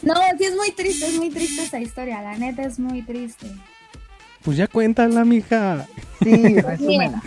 No, 0.02 0.16
sí 0.38 0.44
es 0.44 0.56
muy 0.58 0.70
triste, 0.72 1.08
es 1.08 1.16
muy 1.16 1.30
triste 1.30 1.64
esa 1.64 1.80
historia, 1.80 2.22
la 2.22 2.36
neta 2.36 2.64
es 2.64 2.78
muy 2.78 3.04
triste. 3.04 3.48
Pues 4.44 4.58
ya 4.58 4.68
cuéntala, 4.68 5.24
mija. 5.24 5.88
Sí, 6.22 6.60
resúmela. 6.60 7.24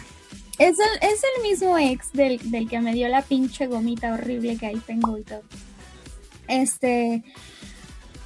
Es 0.59 0.76
el, 0.79 1.09
es 1.09 1.22
el 1.37 1.42
mismo 1.42 1.79
ex 1.79 2.12
del, 2.12 2.38
del 2.50 2.68
que 2.68 2.79
me 2.81 2.92
dio 2.92 3.09
la 3.09 3.22
pinche 3.22 3.66
gomita 3.66 4.12
horrible 4.12 4.59
que 4.59 4.66
ahí 4.66 4.83
tengo 4.87 5.16
y 5.16 5.22
todo. 5.22 5.40
Este, 6.48 7.24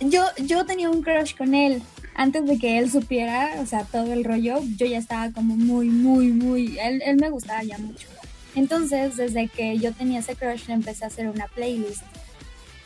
yo, 0.01 0.25
yo 0.39 0.65
tenía 0.65 0.91
un 0.91 1.03
crush 1.03 1.37
con 1.37 1.55
él. 1.55 1.83
Antes 2.15 2.47
de 2.47 2.59
que 2.59 2.79
él 2.79 2.91
supiera, 2.91 3.57
o 3.61 3.67
sea, 3.67 3.85
todo 3.85 4.13
el 4.13 4.25
rollo, 4.25 4.61
yo 4.77 4.87
ya 4.87 4.99
estaba 4.99 5.31
como 5.31 5.57
muy, 5.57 5.89
muy, 5.89 6.33
muy, 6.33 6.79
él, 6.79 7.03
él 7.05 7.17
me 7.17 7.31
gustaba 7.31 7.63
ya 7.63 7.79
mucho. 7.79 8.09
Entonces, 8.55 9.17
desde 9.17 9.49
que 9.49 9.79
yo 9.79 9.93
tenía 9.93 10.21
ese 10.21 10.35
crush, 10.35 10.67
le 10.67 10.75
empecé 10.75 11.05
a 11.05 11.09
hacer 11.09 11.29
una 11.29 11.47
playlist. 11.47 12.03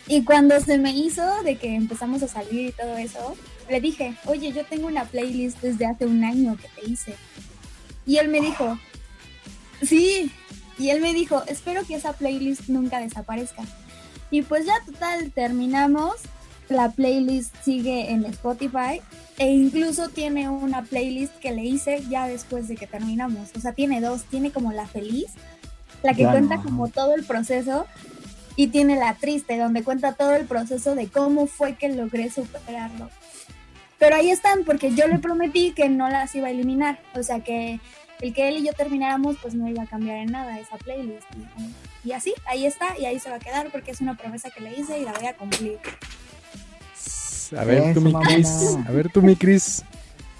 Y 0.07 0.23
cuando 0.25 0.61
se 0.61 0.79
me 0.79 0.95
hizo 0.95 1.43
de 1.43 1.57
que 1.57 1.75
empezamos 1.75 2.23
a 2.23 2.29
salir 2.29 2.69
y 2.69 2.73
todo 2.73 2.97
eso, 2.99 3.37
le 3.71 3.81
dije, 3.81 4.15
oye, 4.27 4.53
yo 4.53 4.65
tengo 4.67 4.87
una 4.87 5.05
playlist 5.05 5.61
desde 5.63 5.87
hace 5.87 6.07
un 6.07 6.23
año 6.23 6.57
que 6.57 6.69
te 6.69 6.91
hice. 6.91 7.15
Y 8.07 8.19
él 8.19 8.29
me 8.29 8.41
dijo, 8.41 8.79
sí. 9.83 10.31
Y 10.79 10.91
él 10.91 11.01
me 11.01 11.15
dijo, 11.15 11.43
espero 11.47 11.87
que 11.87 11.95
esa 11.95 12.13
playlist 12.13 12.69
nunca 12.69 13.01
desaparezca. 13.01 13.63
Y 14.31 14.43
pues 14.43 14.67
ya 14.67 14.75
total, 14.85 15.33
terminamos. 15.33 16.17
La 16.69 16.91
playlist 16.91 17.55
sigue 17.63 18.11
en 18.11 18.25
Spotify 18.25 19.01
e 19.39 19.49
incluso 19.51 20.09
tiene 20.09 20.49
una 20.49 20.83
playlist 20.83 21.35
que 21.39 21.53
le 21.53 21.65
hice 21.65 22.03
ya 22.09 22.27
después 22.27 22.69
de 22.69 22.77
que 22.77 22.87
terminamos. 22.87 23.51
O 23.57 23.61
sea, 23.61 23.73
tiene 23.73 24.01
dos, 24.01 24.25
tiene 24.25 24.51
como 24.51 24.73
la 24.73 24.87
feliz, 24.87 25.27
la 26.03 26.13
que 26.13 26.23
Claro. 26.23 26.33
cuenta 26.39 26.63
como 26.63 26.89
todo 26.89 27.15
el 27.15 27.25
proceso 27.25 27.87
y 28.57 28.69
tiene 28.69 28.97
la 28.97 29.15
triste, 29.15 29.59
donde 29.59 29.83
cuenta 29.83 30.13
todo 30.13 30.35
el 30.35 30.47
proceso 30.47 30.95
de 30.95 31.09
cómo 31.09 31.47
fue 31.47 31.75
que 31.75 31.89
logré 31.89 32.31
superarlo. 32.31 33.11
Pero 33.99 34.17
ahí 34.17 34.31
están, 34.31 34.65
porque 34.65 34.95
yo 34.95 35.07
le 35.07 35.19
prometí 35.19 35.73
que 35.73 35.89
no 35.89 36.09
las 36.09 36.35
iba 36.35 36.49
a 36.49 36.51
eliminar. 36.51 37.01
O 37.15 37.23
sea, 37.23 37.41
que 37.41 37.81
el 38.21 38.33
que 38.33 38.49
él 38.49 38.59
y 38.59 38.67
yo 38.67 38.73
termináramos, 38.73 39.37
pues 39.41 39.55
no 39.55 39.69
iba 39.69 39.83
a 39.83 39.87
cambiar 39.87 40.19
en 40.19 40.33
nada 40.33 40.59
esa 40.59 40.77
playlist. 40.77 41.27
Y, 42.05 42.09
y 42.09 42.13
así, 42.13 42.33
ahí 42.47 42.65
está, 42.67 42.99
y 42.99 43.07
ahí 43.07 43.19
se 43.19 43.31
va 43.31 43.37
a 43.37 43.41
quedar, 43.41 43.71
porque 43.71 43.91
es 43.91 44.01
una 44.01 44.17
promesa 44.17 44.51
que 44.51 44.61
le 44.61 44.79
hice 44.79 44.99
y 44.99 45.05
la 45.05 45.13
voy 45.13 45.27
a 45.27 45.37
cumplir. 45.37 45.79
A 47.53 47.65
ver, 47.65 47.95
tú, 47.95 48.01
mi 48.01 48.13
Cris. 48.13 48.77
A 48.87 48.91
ver, 48.91 49.11
tú, 49.11 49.23
mi 49.23 49.37
Cris. 49.37 49.85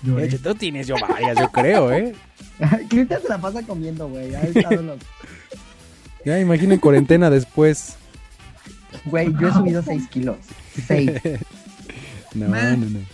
Lloré. 0.03 0.25
Oye, 0.25 0.39
Tú 0.39 0.55
tienes 0.55 0.87
yo 0.87 0.97
varias, 1.01 1.39
yo 1.39 1.51
creo, 1.51 1.93
¿eh? 1.93 2.15
Cristian 2.89 3.23
se 3.23 3.29
la 3.29 3.39
pasa 3.39 3.63
comiendo, 3.63 4.09
güey. 4.09 4.33
Ya 6.25 6.39
imaginen 6.39 6.79
cuarentena 6.79 7.31
después. 7.31 7.97
Güey, 9.05 9.33
yo 9.41 9.49
he 9.49 9.53
subido 9.53 9.83
6 9.83 10.09
kilos. 10.09 10.37
6. 10.87 11.11
No, 12.35 12.49
Man. 12.49 12.81
no, 12.81 12.99
no. 12.99 13.07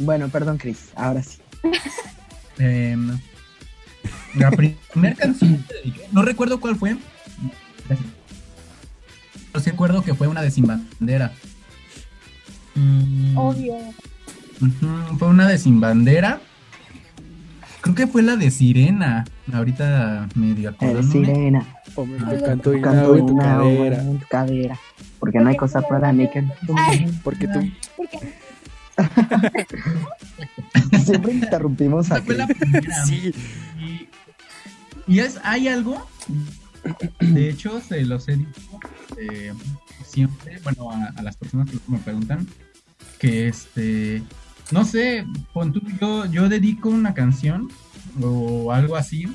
Bueno, 0.00 0.28
perdón, 0.28 0.58
Chris. 0.58 0.88
Ahora 0.96 1.22
sí. 1.22 1.38
Em, 2.58 3.16
la 4.34 4.50
primera 4.50 5.14
canción 5.16 5.64
que 5.68 5.74
dediqué, 5.74 6.08
no 6.10 6.22
recuerdo 6.22 6.58
cuál 6.58 6.74
fue. 6.74 6.96
Pero 7.86 9.62
sí 9.62 9.70
recuerdo 9.70 10.02
que 10.02 10.14
fue 10.14 10.26
una 10.26 10.42
de 10.42 10.50
Sin 10.50 10.66
Bandera. 10.66 11.32
Mm, 12.74 13.36
Obvio. 13.36 13.74
fue 15.18 15.28
una 15.28 15.48
de 15.48 15.58
Sin 15.58 15.80
Bandera. 15.80 16.40
Creo 17.80 17.94
que 17.94 18.06
fue 18.06 18.22
la 18.22 18.36
de 18.36 18.50
Sirena. 18.50 19.24
Ahorita 19.52 20.28
medio 20.34 20.70
acordándome. 20.70 21.26
sirena. 21.26 21.66
Canto 22.44 22.74
y 22.76 22.80
Canto 22.80 23.16
en 23.16 23.26
tu 23.26 23.32
una 23.34 23.44
cadera. 23.44 24.02
en 24.02 24.18
tu 24.18 24.26
cadera. 24.28 24.78
Porque 25.18 25.38
no 25.40 25.48
hay 25.50 25.56
cosa 25.56 25.82
para 25.82 26.12
mí 26.12 26.28
que. 26.30 26.44
Porque 27.24 27.48
tú. 27.48 27.60
Porque 27.96 28.18
Siempre 31.04 31.32
interrumpimos 31.32 32.10
a 32.10 32.20
fue 32.22 32.36
la 32.36 32.46
primera. 32.46 33.04
Sí. 33.04 33.32
Y, 33.80 34.08
y 35.12 35.18
es, 35.20 35.38
hay 35.42 35.68
algo, 35.68 36.06
de 37.20 37.48
hecho, 37.48 37.80
se 37.80 38.02
los 38.04 38.28
he 38.28 38.36
dicho 38.36 38.60
eh, 39.18 39.52
siempre, 40.12 40.60
bueno, 40.62 40.90
a, 40.90 41.06
a 41.16 41.22
las 41.22 41.36
personas 41.36 41.70
que 41.70 41.78
me 41.88 41.98
preguntan, 41.98 42.46
que 43.18 43.48
este, 43.48 44.22
no 44.70 44.84
sé, 44.84 45.24
pon 45.52 45.72
tú, 45.72 45.80
yo, 46.00 46.26
yo 46.26 46.48
dedico 46.48 46.88
una 46.88 47.14
canción 47.14 47.68
o 48.20 48.72
algo 48.72 48.96
así, 48.96 49.26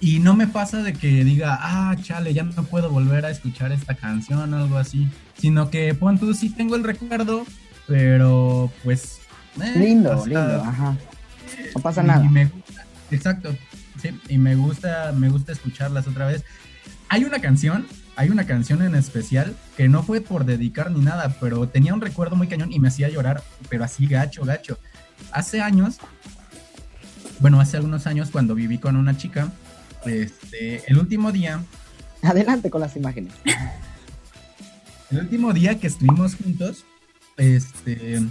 y 0.00 0.18
no 0.18 0.34
me 0.34 0.46
pasa 0.46 0.82
de 0.82 0.92
que 0.92 1.24
diga, 1.24 1.58
ah, 1.60 1.96
chale, 2.02 2.34
ya 2.34 2.42
no 2.42 2.64
puedo 2.64 2.90
volver 2.90 3.24
a 3.26 3.30
escuchar 3.30 3.70
esta 3.72 3.94
canción 3.94 4.52
o 4.52 4.56
algo 4.56 4.76
así, 4.78 5.08
sino 5.38 5.70
que 5.70 5.94
pon 5.94 6.18
tú, 6.18 6.34
sí 6.34 6.50
tengo 6.50 6.74
el 6.76 6.84
recuerdo, 6.84 7.44
pero 7.86 8.72
pues... 8.82 9.20
eh, 9.62 9.72
Lindo, 9.76 10.24
lindo, 10.26 10.62
ajá. 10.64 10.96
No 11.74 11.80
pasa 11.80 12.02
y 12.02 12.06
nada. 12.06 12.28
me 12.30 12.46
gusta, 12.46 12.86
exacto, 13.10 13.56
sí, 14.00 14.10
y 14.28 14.38
me 14.38 14.56
gusta, 14.56 15.12
me 15.16 15.28
gusta 15.28 15.52
escucharlas 15.52 16.06
otra 16.08 16.26
vez. 16.26 16.44
Hay 17.08 17.24
una 17.24 17.38
canción, 17.40 17.86
hay 18.16 18.30
una 18.30 18.46
canción 18.46 18.82
en 18.82 18.94
especial 18.94 19.54
que 19.76 19.88
no 19.88 20.02
fue 20.02 20.20
por 20.20 20.44
dedicar 20.44 20.90
ni 20.90 21.00
nada, 21.00 21.36
pero 21.40 21.68
tenía 21.68 21.94
un 21.94 22.00
recuerdo 22.00 22.36
muy 22.36 22.48
cañón 22.48 22.72
y 22.72 22.80
me 22.80 22.88
hacía 22.88 23.08
llorar, 23.08 23.42
pero 23.68 23.84
así 23.84 24.06
gacho, 24.06 24.44
gacho. 24.44 24.78
Hace 25.32 25.60
años, 25.60 25.98
bueno, 27.40 27.60
hace 27.60 27.76
algunos 27.76 28.06
años 28.06 28.30
cuando 28.30 28.54
viví 28.54 28.78
con 28.78 28.96
una 28.96 29.16
chica, 29.16 29.50
este, 30.04 30.88
el 30.90 30.98
último 30.98 31.32
día, 31.32 31.60
Adelante 32.24 32.70
con 32.70 32.80
las 32.80 32.96
imágenes. 32.96 33.34
el 35.10 35.18
último 35.18 35.52
día 35.52 35.78
que 35.78 35.86
estuvimos 35.86 36.36
juntos, 36.36 36.86
este, 37.36 38.22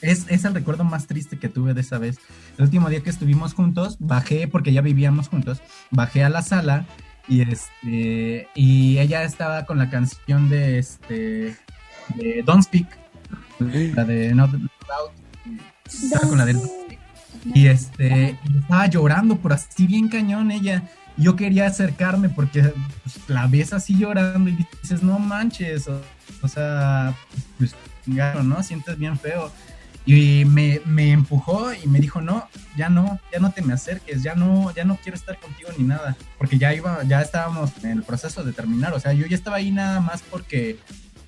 es, 0.00 0.26
es 0.28 0.44
el 0.44 0.54
recuerdo 0.54 0.84
más 0.84 1.06
triste 1.08 1.38
que 1.38 1.48
tuve 1.48 1.74
de 1.74 1.80
esa 1.80 1.98
vez. 1.98 2.18
El 2.58 2.64
último 2.64 2.88
día 2.88 3.02
que 3.02 3.10
estuvimos 3.10 3.54
juntos, 3.54 3.96
bajé, 3.98 4.46
porque 4.46 4.72
ya 4.72 4.80
vivíamos 4.80 5.28
juntos, 5.28 5.60
bajé 5.90 6.22
a 6.22 6.28
la 6.28 6.42
sala 6.42 6.86
y 7.28 7.42
este, 7.42 8.48
y 8.54 8.98
ella 8.98 9.22
estaba 9.22 9.64
con 9.64 9.78
la 9.78 9.90
canción 9.90 10.48
de 10.48 10.78
este, 10.78 11.56
de 12.16 12.42
Don't 12.44 12.64
Speak, 12.64 12.86
la 13.94 14.04
de 14.04 14.34
Not, 14.34 14.54
Out, 14.54 15.12
estaba 15.86 16.28
con 16.28 16.38
la 16.38 16.46
de 16.46 16.56
y 17.54 17.66
este, 17.66 18.38
estaba 18.60 18.86
llorando 18.86 19.36
por 19.36 19.52
así 19.52 19.86
bien 19.86 20.08
cañón 20.08 20.50
ella. 20.50 20.84
Yo 21.16 21.36
quería 21.36 21.66
acercarme 21.66 22.28
porque 22.28 22.62
pues, 23.02 23.28
la 23.28 23.46
ves 23.46 23.72
así 23.72 23.98
llorando 23.98 24.48
y 24.48 24.66
dices, 24.82 25.02
no 25.02 25.18
manches, 25.18 25.88
o, 25.88 26.00
o 26.40 26.48
sea, 26.48 27.14
pues, 27.58 27.74
claro, 28.04 28.42
¿no? 28.42 28.62
Sientes 28.62 28.96
bien 28.98 29.18
feo. 29.18 29.50
Y 30.04 30.44
me, 30.44 30.80
me 30.84 31.12
empujó 31.12 31.72
y 31.72 31.86
me 31.86 32.00
dijo, 32.00 32.20
no, 32.20 32.48
ya 32.76 32.88
no, 32.88 33.20
ya 33.32 33.38
no 33.38 33.52
te 33.52 33.62
me 33.62 33.72
acerques, 33.72 34.22
ya 34.22 34.34
no, 34.34 34.74
ya 34.74 34.84
no 34.84 34.96
quiero 34.96 35.16
estar 35.16 35.38
contigo 35.38 35.70
ni 35.78 35.84
nada. 35.84 36.16
Porque 36.38 36.58
ya 36.58 36.74
iba, 36.74 37.04
ya 37.04 37.22
estábamos 37.22 37.70
en 37.84 37.90
el 37.90 38.02
proceso 38.02 38.42
de 38.42 38.52
terminar. 38.52 38.94
O 38.94 39.00
sea, 39.00 39.12
yo 39.12 39.26
ya 39.26 39.36
estaba 39.36 39.58
ahí 39.58 39.70
nada 39.70 40.00
más 40.00 40.22
porque, 40.22 40.78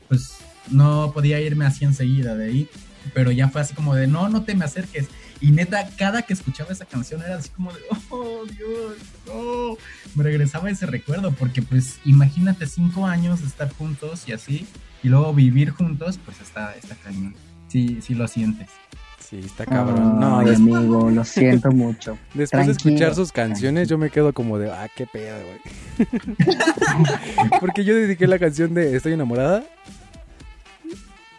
pues, 0.08 0.38
no 0.70 1.12
podía 1.12 1.40
irme 1.40 1.66
así 1.66 1.84
enseguida 1.84 2.34
de 2.34 2.46
ahí. 2.46 2.68
Pero 3.12 3.30
ya 3.30 3.48
fue 3.48 3.60
así 3.60 3.74
como 3.74 3.94
de, 3.94 4.06
no, 4.06 4.28
no 4.28 4.42
te 4.42 4.54
me 4.54 4.64
acerques. 4.64 5.08
Y 5.40 5.50
neta, 5.50 5.88
cada 5.96 6.22
que 6.22 6.32
escuchaba 6.32 6.72
esa 6.72 6.86
canción 6.86 7.22
era 7.22 7.36
así 7.36 7.50
como 7.50 7.72
de, 7.72 7.80
oh 8.08 8.44
Dios, 8.46 8.96
no. 9.26 9.76
Me 10.14 10.24
regresaba 10.24 10.70
ese 10.70 10.86
recuerdo, 10.86 11.32
porque 11.32 11.60
pues 11.60 11.98
imagínate 12.04 12.66
cinco 12.66 13.06
años 13.06 13.42
de 13.42 13.48
estar 13.48 13.70
juntos 13.74 14.24
y 14.26 14.32
así, 14.32 14.66
y 15.02 15.08
luego 15.08 15.34
vivir 15.34 15.70
juntos, 15.70 16.18
pues 16.24 16.40
está, 16.40 16.74
está 16.76 16.94
cañón. 16.94 17.34
Sí, 17.74 17.98
sí 18.00 18.14
lo 18.14 18.28
sientes. 18.28 18.68
Sí, 19.18 19.40
está 19.44 19.66
cabrón. 19.66 20.20
No, 20.20 20.38
amigo, 20.38 21.10
lo 21.10 21.24
siento 21.24 21.72
mucho. 21.72 22.16
después 22.32 22.66
de 22.66 22.72
escuchar 22.72 23.16
sus 23.16 23.32
canciones, 23.32 23.88
yo 23.88 23.98
me 23.98 24.10
quedo 24.10 24.32
como 24.32 24.60
de, 24.60 24.70
ah, 24.70 24.88
qué 24.94 25.08
pedo, 25.08 25.34
güey. 25.44 26.08
Porque 27.60 27.82
yo 27.82 27.96
dediqué 27.96 28.28
la 28.28 28.38
canción 28.38 28.74
de 28.74 28.94
Estoy 28.94 29.14
enamorada. 29.14 29.64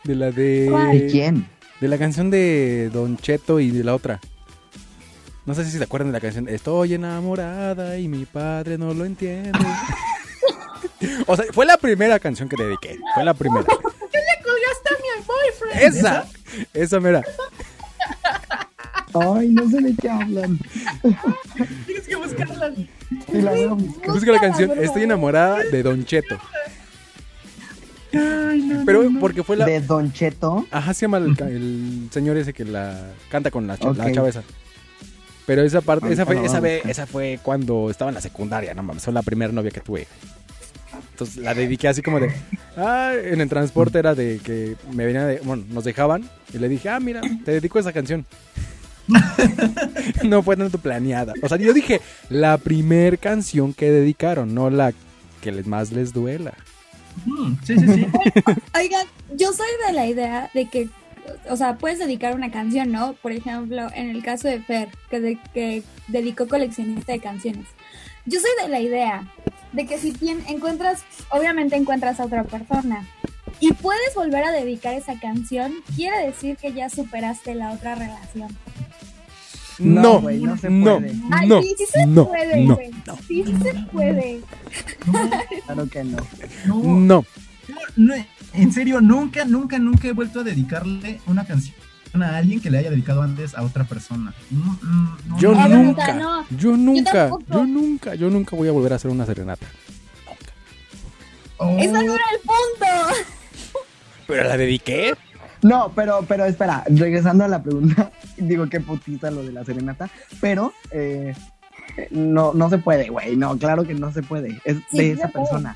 De 0.04 0.16
la 0.16 0.32
de. 0.32 0.70
¿De 0.92 1.08
quién? 1.10 1.48
De 1.80 1.88
la 1.88 1.98
canción 1.98 2.30
de 2.30 2.90
Don 2.92 3.16
Cheto 3.16 3.62
y 3.62 3.72
de 3.72 3.86
la 3.86 3.96
otra. 3.96 4.20
No 5.46 5.56
sé 5.56 5.64
si 5.64 5.72
se 5.78 5.82
acuerdan 5.82 6.10
de 6.10 6.18
la 6.18 6.20
canción 6.20 6.50
Estoy 6.50 6.96
enamorada 6.96 7.98
y 7.98 8.10
mi 8.10 8.26
padre 8.26 8.78
no 8.78 8.94
lo 8.94 9.06
entiende. 9.06 9.58
o 11.28 11.36
sea, 11.38 11.46
fue 11.54 11.66
la 11.66 11.78
primera 11.78 12.20
canción 12.20 12.50
que 12.50 12.62
dediqué. 12.62 13.00
Fue 13.14 13.24
la 13.24 13.34
primera. 13.34 13.64
colgaste 13.64 14.90
a 14.90 14.98
mi 15.00 15.26
boyfriend? 15.26 15.65
Esa. 15.80 16.26
Esa 16.74 17.00
mera. 17.00 17.24
Ay, 19.14 19.50
no 19.50 19.70
sé 19.70 19.82
de 19.82 19.96
qué 19.96 20.10
hablan. 20.10 20.60
Tienes 21.86 22.08
que 22.08 22.16
buscarla. 22.16 22.74
Sí, 22.76 23.42
la. 23.42 23.52
Busca 24.08 24.32
la 24.32 24.40
canción 24.40 24.72
Estoy 24.78 25.04
enamorada 25.04 25.64
de 25.64 25.84
Don 25.84 26.04
Cheto. 26.06 26.38
Pero 28.86 29.10
porque 29.20 29.44
fue 29.44 29.58
la... 29.58 29.66
De 29.66 29.82
Don 29.82 30.12
Cheto. 30.12 30.66
Ajá, 30.72 30.94
se 30.94 31.02
llama 31.02 31.18
el, 31.18 32.08
señor 32.12 32.38
ese 32.38 32.54
que 32.54 32.66
la 32.66 33.12
canta 33.30 33.52
con 33.52 33.68
la, 33.68 33.78
chava 33.78 34.30
esa. 34.30 34.44
Pero 35.46 35.62
esa 35.62 35.82
parte, 35.82 36.12
esa 36.12 36.26
fue, 36.26 36.36
lo 36.36 36.46
esa, 36.46 36.60
buscar. 36.60 36.90
esa 36.90 37.06
fue 37.06 37.40
cuando 37.44 37.90
estaba 37.92 38.10
en 38.10 38.16
la 38.16 38.22
secundaria, 38.22 38.74
no 38.74 38.82
mames, 38.82 39.04
fue 39.04 39.14
la 39.14 39.22
primera 39.22 39.52
novia 39.52 39.70
que 39.70 39.80
tuve. 39.80 40.08
Entonces 41.12 41.38
la 41.38 41.54
dediqué 41.54 41.88
así 41.88 42.02
como 42.02 42.20
de. 42.20 42.32
Ah, 42.78 43.14
en 43.24 43.42
el 43.42 43.50
transporte 43.50 44.00
era 44.00 44.16
de 44.16 44.40
que 44.44 44.76
me 44.92 45.06
venía 45.06 45.26
de. 45.26 45.40
Bueno, 45.40 45.64
nos 45.70 45.84
dejaban. 45.84 46.30
Y 46.54 46.58
le 46.58 46.68
dije, 46.70 46.90
ah, 46.90 47.00
mira, 47.00 47.22
te 47.44 47.52
dedico 47.52 47.80
esa 47.80 47.94
canción. 47.94 48.26
no 50.24 50.44
fue 50.44 50.58
tanto 50.58 50.78
planeada. 50.80 51.34
O 51.42 51.48
sea, 51.50 51.58
yo 51.58 51.74
dije, 51.74 52.02
la 52.30 52.58
primer 52.58 53.20
canción 53.20 53.74
que 53.74 53.92
dedicaron, 53.92 54.54
no 54.56 54.70
la 54.70 54.94
que 55.42 55.52
les 55.52 55.68
más 55.68 55.92
les 55.92 56.14
duela. 56.14 56.54
Mm, 57.26 57.54
sí, 57.64 57.78
sí, 57.78 57.88
sí. 57.88 58.08
Oigan, 58.78 59.08
yo 59.36 59.54
soy 59.54 59.68
de 59.88 59.94
la 59.94 60.08
idea 60.08 60.50
de 60.54 60.68
que, 60.70 60.90
o 61.50 61.56
sea, 61.56 61.78
puedes 61.78 62.00
dedicar 62.00 62.36
una 62.36 62.52
canción, 62.52 62.92
¿no? 62.92 63.14
Por 63.22 63.32
ejemplo, 63.32 63.88
en 63.96 64.10
el 64.10 64.24
caso 64.24 64.48
de 64.48 64.60
Fer, 64.62 64.90
que, 65.10 65.20
de- 65.20 65.40
que 65.54 65.84
dedicó 66.08 66.48
coleccionista 66.48 67.14
de 67.14 67.20
canciones. 67.20 67.66
Yo 68.26 68.40
soy 68.40 68.50
de 68.64 68.70
la 68.70 68.80
idea 68.80 69.24
de 69.76 69.86
que 69.86 69.98
si 70.00 70.14
tien- 70.14 70.44
encuentras, 70.48 71.04
obviamente 71.30 71.76
encuentras 71.76 72.20
a 72.20 72.26
otra 72.26 72.44
persona 72.44 73.08
y 73.60 73.74
puedes 73.74 74.14
volver 74.16 74.44
a 74.44 74.52
dedicar 74.52 74.94
esa 74.94 75.20
canción, 75.20 75.74
quiere 75.96 76.26
decir 76.26 76.58
que 76.58 76.74
ya 76.74 76.90
superaste 76.90 77.56
la 77.56 77.72
otra 77.72 77.96
relación. 77.96 78.56
No, 79.78 80.02
No, 80.02 80.22
güey, 80.22 80.40
no 80.40 80.58
se 80.58 80.70
no, 80.70 80.98
puede. 81.00 81.14
Ay, 81.32 81.48
no, 81.50 81.62
sí, 81.62 81.76
sí 81.78 81.86
se 81.92 82.06
no, 82.06 82.28
puede, 82.28 82.62
no, 82.64 82.76
güey. 82.76 82.92
Sí, 83.28 83.44
sí 83.46 83.54
se 83.62 83.74
puede. 83.92 84.42
Claro 85.66 85.88
que 85.90 86.04
no. 86.04 86.18
No, 86.66 86.84
no. 86.84 87.26
no, 87.98 88.14
en 88.54 88.72
serio, 88.72 89.02
nunca, 89.02 89.44
nunca, 89.46 89.78
nunca 89.80 90.08
he 90.08 90.14
vuelto 90.14 90.40
a 90.40 90.44
dedicarle 90.44 91.20
una 91.28 91.46
canción 91.46 91.76
a 92.24 92.38
alguien 92.38 92.60
que 92.62 92.70
le 92.70 92.78
haya 92.80 92.90
dedicado 92.90 93.22
antes 93.22 93.56
a 93.56 93.64
otra 93.64 93.84
persona. 93.84 94.34
No, 94.52 94.80
no, 94.84 95.18
no, 95.28 95.40
Yo 95.40 95.54
nunca, 95.54 96.06
sea, 96.06 96.16
no. 96.16 96.46
yo 96.50 96.78
nunca, 96.78 97.30
yo 97.50 97.66
nunca, 97.66 98.16
yo 98.16 98.30
nunca 98.30 98.56
voy 98.56 98.68
a 98.68 98.72
volver 98.72 98.94
a 98.94 98.96
hacer 98.98 99.12
una 99.12 99.26
serenata. 99.26 99.66
Oh, 101.58 101.78
Ese 101.78 101.92
no 101.92 102.02
era 102.14 102.24
el 102.34 102.40
punto. 102.40 103.16
Pero 104.28 104.44
la 104.44 104.58
dediqué. 104.58 105.14
No, 105.62 105.92
pero, 105.96 106.24
pero 106.28 106.46
espera, 106.46 106.84
regresando 106.88 107.44
a 107.44 107.48
la 107.48 107.64
pregunta, 107.64 108.12
digo 108.38 108.68
qué 108.68 108.80
putita 108.82 109.32
lo 109.32 109.44
de 109.44 109.52
la 109.52 109.64
serenata, 109.64 110.10
pero 110.42 110.74
eh, 110.92 111.34
no, 112.12 112.54
no 112.54 112.70
se 112.70 112.78
puede, 112.78 113.10
güey, 113.10 113.36
no, 113.36 113.58
claro 113.58 113.84
que 113.84 113.94
no 113.94 114.12
se 114.12 114.22
puede, 114.22 114.60
es 114.66 114.78
Sí, 114.92 114.98
de 114.98 115.12
esa 115.12 115.30
persona. 115.30 115.76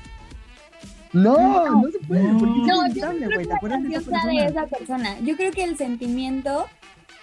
No, 1.12 1.82
no, 1.82 1.90
se 1.90 1.98
puede, 2.06 2.22
No. 2.22 2.38
porque 2.38 2.60
es 2.60 2.66
No, 2.66 2.74
yo 2.76 3.12
inevitable, 3.12 3.20
no 3.20 3.26
creo 3.26 3.28
güey, 3.28 3.38
que 3.38 3.42
¿te 3.42 3.48
la 3.48 3.56
acuerdas 3.56 3.82
de 3.82 3.88
esa 3.88 4.10
canción 4.10 4.20
sea 4.22 4.30
de 4.30 4.38
persona? 4.52 4.62
esa 4.66 4.76
persona. 4.78 5.20
Yo 5.20 5.36
creo 5.36 5.52
que 5.52 5.64
el 5.64 5.76
sentimiento 5.76 6.66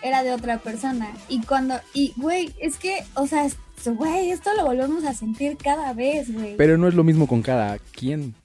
era 0.01 0.23
de 0.23 0.31
otra 0.33 0.57
persona. 0.59 1.09
Y 1.29 1.41
cuando, 1.41 1.75
y 1.93 2.13
güey, 2.17 2.53
es 2.59 2.77
que, 2.77 3.03
o 3.15 3.27
sea, 3.27 3.45
es- 3.45 3.57
güey, 3.85 4.31
esto 4.31 4.49
lo 4.57 4.65
volvemos 4.65 5.03
a 5.05 5.13
sentir 5.13 5.55
cada 5.57 5.93
vez, 5.93 6.33
güey. 6.33 6.55
Pero 6.57 6.77
no 6.77 6.87
es 6.87 6.93
lo 6.95 7.03
mismo 7.03 7.27
con 7.27 7.41
cada 7.41 7.77
quien. 7.79 8.35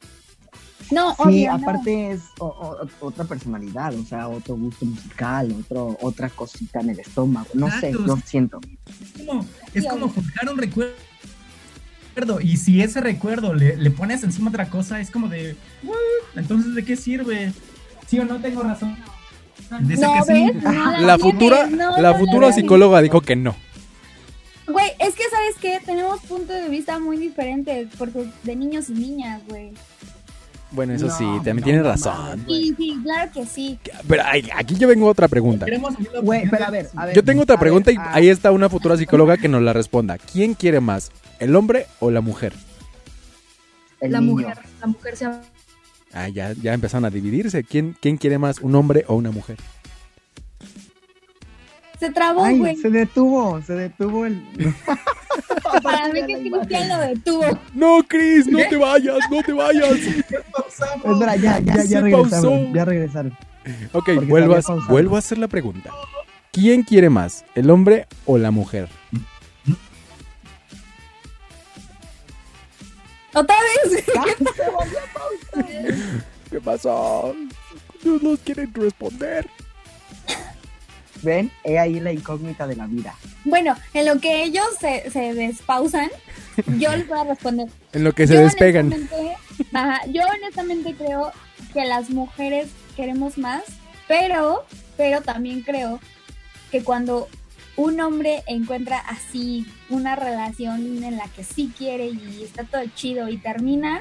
No, 0.91 1.11
Sí, 1.15 1.23
obvio, 1.23 1.49
no. 1.51 1.55
aparte 1.57 2.11
es 2.13 2.21
o- 2.39 2.47
o- 2.47 3.07
otra 3.07 3.25
personalidad, 3.25 3.95
o 3.95 4.05
sea, 4.05 4.29
otro 4.29 4.57
gusto 4.57 4.85
musical, 4.85 5.55
otro, 5.65 5.97
otra 6.03 6.29
cosita 6.29 6.81
en 6.81 6.91
el 6.91 7.01
estómago, 7.01 7.49
no 7.55 7.71
sé, 7.81 7.93
yo 7.93 8.17
siento. 8.25 8.61
Es 9.19 9.27
como, 9.27 9.47
es 9.73 9.87
como 9.87 10.09
forjar 10.11 10.51
un 10.51 10.59
recuerdo. 10.59 10.93
Y 12.43 12.57
si 12.57 12.83
ese 12.83 13.01
recuerdo 13.01 13.55
le, 13.55 13.77
le 13.77 13.91
pones 13.91 14.23
encima 14.23 14.51
otra 14.51 14.69
cosa, 14.69 15.01
es 15.01 15.11
como 15.11 15.29
de, 15.29 15.57
"What? 15.83 15.97
entonces, 16.37 16.75
¿de 16.75 16.85
qué 16.85 16.97
sirve? 16.97 17.53
¿Sí 18.07 18.19
o 18.19 18.25
no 18.25 18.41
tengo 18.41 18.63
razón? 18.63 18.97
Dice 19.81 20.03
No, 20.03 20.25
que. 20.27 20.53
No 20.53 21.01
La 21.01 21.19
futura, 21.19 21.67
no, 21.67 21.97
la 21.99 22.13
no 22.13 22.19
futura 22.19 22.53
psicóloga 22.53 23.01
dijo 23.01 23.21
que 23.23 23.37
no. 23.37 23.57
Güey, 24.67 24.91
es 24.99 25.15
que, 25.15 25.23
¿sabes 25.31 25.57
qué? 25.61 25.81
Tenemos 25.85 26.21
puntos 26.23 26.55
de 26.57 26.69
vista 26.69 26.99
muy 26.99 27.17
diferentes 27.17 27.89
porque 27.99 28.27
de 28.43 28.57
niños 28.57 28.91
y 28.91 28.93
niñas, 28.95 29.41
güey. 29.49 29.73
Bueno, 30.73 30.95
eso 30.95 31.07
No, 31.09 31.17
sí, 31.17 31.25
también 31.45 31.57
no, 31.59 31.65
tienes 31.65 31.83
no 31.83 31.89
razón. 31.91 32.45
Sí, 32.49 32.75
sí, 32.77 32.99
claro 33.03 33.31
que 33.33 33.45
sí. 33.47 33.79
Pero 34.09 34.23
ay, 34.25 34.49
aquí 34.57 34.75
yo 34.77 34.89
vengo 34.89 35.07
a 35.09 35.11
otra 35.11 35.29
pregunta. 35.29 35.67
Queremos 35.67 35.95
oír 35.99 36.09
la 36.13 36.21
Güey, 36.21 36.39
opinión 36.41 36.51
pero 36.51 36.65
a 36.65 36.71
de- 36.71 36.83
ver, 36.83 36.91
a 36.97 37.07
ver. 37.07 37.15
Yo 37.17 37.25
tengo 37.25 37.43
otra 37.43 37.57
a 37.57 37.61
pregunta 37.61 37.91
ver, 37.91 37.97
y 37.97 37.99
ah, 38.01 38.11
ahí 38.15 38.29
está 38.29 38.51
una 38.53 38.69
futura 38.71 38.97
psicóloga 38.97 39.37
que 39.37 39.49
nos 39.49 39.61
la 39.63 39.73
responda. 39.73 40.17
¿Quién 40.19 40.55
quiere 40.55 40.81
más, 40.81 41.13
el 41.41 41.55
hombre 41.57 41.87
o 42.01 42.11
la 42.11 42.21
mujer? 42.23 42.55
el 44.01 44.13
La 44.13 44.21
niño. 44.21 44.33
mujer, 44.33 44.59
la 44.81 44.87
mujer 44.87 45.17
se 45.17 45.27
Ah, 46.15 46.29
ya, 46.29 46.53
ya 46.55 46.75
empezaron 46.75 47.05
a 47.05 47.11
dividirse. 47.11 47.65
¿Quién, 47.65 47.97
¿Quién 48.01 48.17
quiere 48.17 48.37
más, 48.39 48.59
un 48.61 48.75
hombre 48.75 49.05
o 49.09 49.15
una 49.15 49.31
mujer? 49.31 49.57
Se 52.03 52.11
trabó, 52.11 52.45
Ay, 52.45 52.59
güey. 52.59 52.77
se 52.77 52.91
detuvo, 52.91 53.63
se 53.63 53.75
detuvo 53.75 54.27
el... 54.27 54.43
Para 55.85 56.09
mí 56.09 56.27
que 56.27 56.51
Cristian 56.51 56.89
lo 56.89 56.99
detuvo. 56.99 57.45
No, 57.75 58.03
Chris, 58.09 58.49
no 58.49 58.59
te 58.69 58.77
vayas, 58.77 59.19
no 59.31 59.41
te 59.41 59.53
vayas. 59.53 59.89
Pausamos. 60.53 61.13
Espera, 61.13 61.37
ya, 61.37 61.61
ya, 61.61 61.85
ya 61.85 62.01
pausó. 62.01 62.41
regresaron, 62.41 62.75
ya 62.75 62.85
regresaron. 62.85 63.39
Ok, 63.93 64.09
vuelvo 64.27 64.57
a, 64.57 64.61
vuelvo 64.89 65.15
a 65.15 65.21
hacer 65.21 65.39
la 65.39 65.47
pregunta. 65.47 65.93
¿Quién 66.51 66.83
quiere 66.83 67.09
más, 67.09 67.45
el 67.55 67.71
hombre 67.71 68.09
o 68.27 68.37
la 68.37 68.51
mujer? 68.51 68.89
Otra 73.33 73.57
vez. 73.85 74.05
¿Qué 76.51 76.61
pasó? 76.61 77.33
No 78.03 78.19
nos 78.19 78.41
quieren 78.41 78.75
responder. 78.75 79.49
Ven, 81.23 81.51
he 81.65 81.79
ahí 81.79 82.01
la 82.01 82.13
incógnita 82.13 82.67
de 82.67 82.77
la 82.77 82.87
vida. 82.87 83.15
Bueno, 83.45 83.77
en 83.95 84.07
lo 84.07 84.19
que 84.21 84.43
ellos 84.45 84.65
se, 84.81 85.11
se 85.11 85.35
despausan, 85.35 86.11
yo 86.79 86.91
les 86.97 87.07
voy 87.09 87.19
a 87.19 87.25
responder. 87.25 87.69
En 87.93 88.05
lo 88.05 88.13
que 88.13 88.27
se 88.27 88.35
Yo 88.35 88.41
despegan. 88.41 88.87
honestamente- 88.93 89.37
ajá, 89.73 90.01
yo 90.09 90.23
honestamente 90.27 90.95
creo 90.95 91.33
que 91.73 91.85
las 91.85 92.11
mujeres 92.11 92.69
queremos 92.97 93.39
más, 93.39 93.63
pero, 94.09 94.65
pero 94.97 95.23
también 95.23 95.63
creo 95.63 96.01
que 96.71 96.83
cuando 96.83 97.29
un 97.77 98.01
hombre 98.01 98.43
encuentra 98.47 98.99
así 98.99 99.67
una 99.89 100.15
relación 100.17 101.03
en 101.05 101.17
la 101.17 101.27
que 101.29 101.43
sí 101.45 101.73
quiere 101.77 102.07
y 102.09 102.43
está 102.45 102.65
todo 102.65 102.83
chido 102.95 103.29
y 103.29 103.39
terminan, 103.39 104.01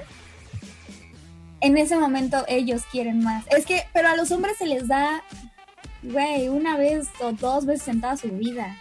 en 1.61 1.77
ese 1.77 1.95
momento 1.95 2.43
ellos 2.47 2.81
quieren 2.91 3.23
más. 3.23 3.45
Es 3.55 3.65
que, 3.65 3.83
pero 3.93 4.09
a 4.09 4.15
los 4.15 4.31
hombres 4.31 4.57
se 4.57 4.65
les 4.65 4.87
da, 4.87 5.23
güey, 6.03 6.49
una 6.49 6.77
vez 6.77 7.07
o 7.21 7.31
dos 7.31 7.65
veces 7.65 7.87
en 7.89 8.01
toda 8.01 8.17
su 8.17 8.29
vida. 8.29 8.75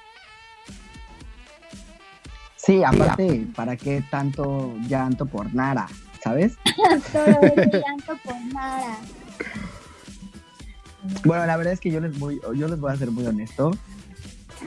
Sí, 2.56 2.82
aparte, 2.84 3.46
¿para 3.54 3.76
qué 3.76 4.04
tanto 4.10 4.74
llanto 4.86 5.26
por 5.26 5.52
nada? 5.54 5.88
¿Sabes? 6.22 6.56
Todo 7.12 7.24
el 7.24 7.70
llanto 7.70 8.16
por 8.22 8.36
nada. 8.52 8.98
Bueno, 11.24 11.46
la 11.46 11.56
verdad 11.56 11.72
es 11.72 11.80
que 11.80 11.90
yo 11.90 12.00
les 12.00 12.18
voy, 12.18 12.40
yo 12.54 12.68
les 12.68 12.78
voy 12.78 12.92
a 12.92 12.96
ser 12.96 13.10
muy 13.10 13.26
honesto. 13.26 13.70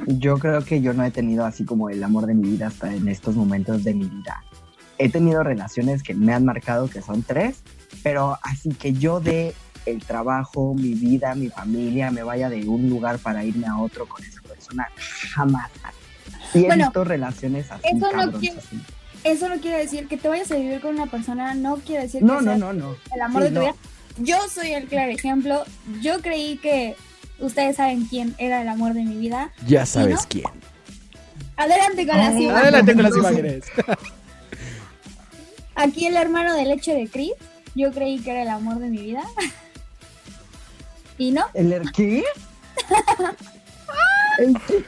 Yo 0.08 0.40
creo 0.40 0.66
que 0.66 0.82
yo 0.82 0.94
no 0.94 1.04
he 1.04 1.12
tenido 1.12 1.46
así 1.46 1.66
como 1.66 1.90
el 1.90 2.04
amor 2.04 2.26
de 2.26 2.34
mi 2.34 2.50
vida 2.50 2.68
hasta 2.68 2.94
en 2.94 3.08
estos 3.08 3.36
momentos 3.36 3.84
de 3.84 3.94
mi 3.94 4.06
vida. 4.06 4.44
He 4.98 5.10
tenido 5.10 5.44
relaciones 5.44 6.02
que 6.02 6.16
me 6.16 6.34
han 6.34 6.46
marcado, 6.46 6.90
que 6.90 7.02
son 7.02 7.22
tres, 7.22 7.62
pero 8.02 8.40
así 8.42 8.70
que 8.70 8.94
yo 8.94 9.20
de 9.20 9.54
el 9.86 10.04
trabajo, 10.04 10.74
mi 10.74 10.94
vida, 10.94 11.36
mi 11.36 11.50
familia, 11.50 12.12
me 12.12 12.24
vaya 12.24 12.50
de 12.50 12.68
un 12.68 12.90
lugar 12.90 13.20
para 13.20 13.44
irme 13.44 13.68
a 13.68 13.78
otro 13.78 14.08
con 14.08 14.24
esa 14.24 14.42
persona, 14.42 14.88
jamás. 15.34 15.70
Bueno, 16.54 16.86
visto 16.86 17.04
relaciones 17.04 17.72
así, 17.72 17.84
eso 17.88 18.12
no 18.16 18.32
quiere- 18.40 18.58
así. 18.60 18.80
Eso 19.24 19.48
no 19.48 19.58
quiere 19.62 19.78
decir 19.78 20.08
que 20.10 20.18
te 20.18 20.28
vayas 20.28 20.52
a 20.52 20.56
vivir 20.56 20.82
con 20.82 20.96
una 20.96 21.06
persona, 21.08 21.54
no 21.56 21.78
quiere 21.78 22.04
decir 22.04 22.22
No, 22.22 22.40
que 22.40 22.46
no, 22.46 22.52
sea 22.52 22.58
no, 22.60 22.74
no. 22.74 22.96
el 23.16 23.22
amor 23.22 23.44
Sí, 23.44 23.48
de 23.50 23.54
tu 23.56 23.56
no. 23.56 23.62
vida. 23.62 23.76
Yo 24.20 24.38
soy 24.54 24.74
el 24.74 24.86
claro 24.88 25.12
ejemplo. 25.14 25.64
Yo 26.02 26.20
creí 26.22 26.58
que 26.58 26.96
ustedes 27.40 27.78
saben 27.78 28.06
quién 28.06 28.36
era 28.38 28.62
el 28.62 28.68
amor 28.68 28.94
de 28.94 29.04
mi 29.04 29.16
vida. 29.18 29.52
Ya 29.66 29.86
sabes 29.86 30.16
no? 30.16 30.26
quién. 30.28 30.46
Adelante 31.56 32.06
con 32.06 32.18
las 32.18 32.34
Oh, 32.36 32.38
imágenes. 32.38 32.62
Adelante 32.62 32.94
con 32.94 33.04
las 33.04 33.16
imágenes. 33.18 33.64
Aquí 35.76 36.06
el 36.06 36.16
hermano 36.18 36.54
de 36.56 36.66
leche 36.66 36.94
de 36.94 37.08
Chris. 37.08 37.32
Yo 37.76 37.92
creí 37.92 38.20
que 38.20 38.30
era 38.32 38.44
el 38.44 38.50
amor 38.50 38.78
de 38.80 38.90
mi 38.90 38.98
vida. 39.02 39.24
Y 41.18 41.32
no. 41.32 41.46
¿El 41.54 41.72
er- 41.74 41.92
qué? 41.92 42.24
¿El 44.40 44.58
qué? 44.68 44.84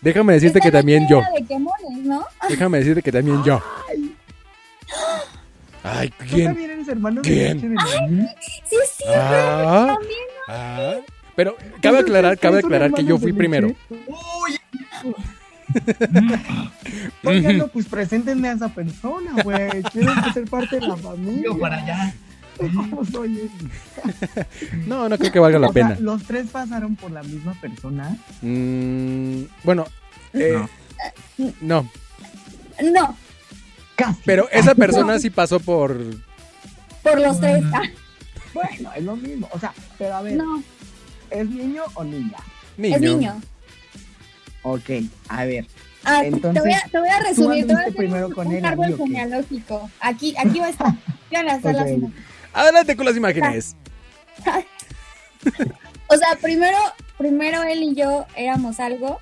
Déjame 0.00 0.34
decirte 0.34 0.60
que 0.60 0.70
también 0.70 1.06
yo. 1.08 1.22
de 1.36 1.44
quemones, 1.44 1.98
¿no? 2.04 2.24
Déjame 2.48 2.78
decirte 2.78 3.02
que 3.02 3.10
también 3.12 3.42
yo. 3.42 3.60
Ay, 5.82 6.10
¿Tú 6.10 6.24
¿quién? 6.30 6.46
también 6.46 6.70
eres 6.70 6.88
hermano 6.88 7.22
de 7.22 7.28
¿Quién? 7.28 7.60
de 7.60 7.68
maní? 7.68 8.26
Sí, 8.68 8.76
sí, 8.96 9.04
Ah, 9.14 9.96
también. 9.96 10.20
ah. 10.48 10.94
Pero 11.34 11.56
cabe 11.80 11.98
aclarar, 11.98 12.36
cabe 12.38 12.56
¿Ustedes 12.56 12.62
son 12.62 12.72
aclarar 12.74 12.92
que 12.94 13.04
yo 13.04 13.18
fui 13.18 13.32
primero. 13.32 13.68
Uy, 13.88 14.58
Oigan, 17.24 17.58
no, 17.58 17.68
pues 17.68 17.86
preséntenme 17.86 18.48
a 18.48 18.52
esa 18.52 18.68
persona, 18.68 19.42
güey. 19.42 19.82
Quiero 19.92 20.12
ser 20.32 20.44
parte 20.48 20.80
de 20.80 20.86
la 20.86 20.96
familia. 20.96 21.42
yo 21.44 21.58
para 21.58 21.76
allá. 21.76 22.14
¿Cómo 22.58 23.04
soy 23.04 23.38
ese? 23.40 24.46
No, 24.86 25.08
no 25.08 25.16
creo 25.18 25.32
que 25.32 25.38
valga 25.38 25.58
la 25.58 25.68
O 25.68 25.72
sea, 25.72 25.88
pena. 25.88 26.00
los 26.00 26.22
tres 26.24 26.48
pasaron 26.50 26.96
por 26.96 27.10
la 27.10 27.22
misma 27.22 27.54
persona. 27.60 28.16
Mm, 28.42 29.42
bueno, 29.64 29.86
eh, 30.32 30.58
no. 31.60 31.88
No. 32.92 33.16
Casi. 33.96 34.20
Pero 34.24 34.48
esa 34.50 34.74
persona 34.76 35.18
sí 35.18 35.30
pasó 35.30 35.60
por 35.60 35.96
Por 37.02 37.20
los 37.20 37.40
tres. 37.40 37.62
Bueno. 37.62 37.76
Ah, 37.76 37.82
Bueno, 38.54 38.90
es 38.96 39.04
lo 39.04 39.16
mismo. 39.16 39.48
O 39.52 39.58
sea, 39.58 39.72
pero 39.98 40.16
a 40.16 40.22
ver, 40.22 40.36
no, 40.36 40.62
¿es 41.30 41.48
niño 41.48 41.82
o 41.94 42.04
niña? 42.04 42.38
Niño. 42.76 42.96
es 42.96 43.00
niño. 43.02 43.40
Ok, 44.62 44.90
a 45.28 45.44
ver. 45.44 45.66
Ah, 46.04 46.22
Entonces, 46.24 46.54
te, 46.54 46.60
voy 46.60 46.72
a, 46.72 46.82
te 46.90 46.98
voy 46.98 47.08
a 47.08 47.20
resumir, 47.20 47.66
te 47.66 47.72
voy 47.72 47.82
a 47.82 47.86
hacer 47.86 47.94
primero 47.96 48.28
un, 48.28 48.32
con 48.34 48.46
un 48.46 48.54
él, 48.54 48.64
árbol 48.64 48.96
genealógico. 48.96 49.90
Aquí, 50.00 50.34
aquí 50.38 50.58
va 50.58 50.66
a 50.66 50.70
estar. 50.70 50.92
Yo 51.30 51.38
voy 51.42 51.48
a 51.76 52.08
Adelante 52.52 52.96
con 52.96 53.06
las 53.06 53.16
imágenes. 53.16 53.76
O 56.10 56.16
sea, 56.16 56.36
primero, 56.40 56.78
primero 57.18 57.62
él 57.64 57.82
y 57.82 57.94
yo 57.94 58.26
éramos 58.34 58.80
algo 58.80 59.20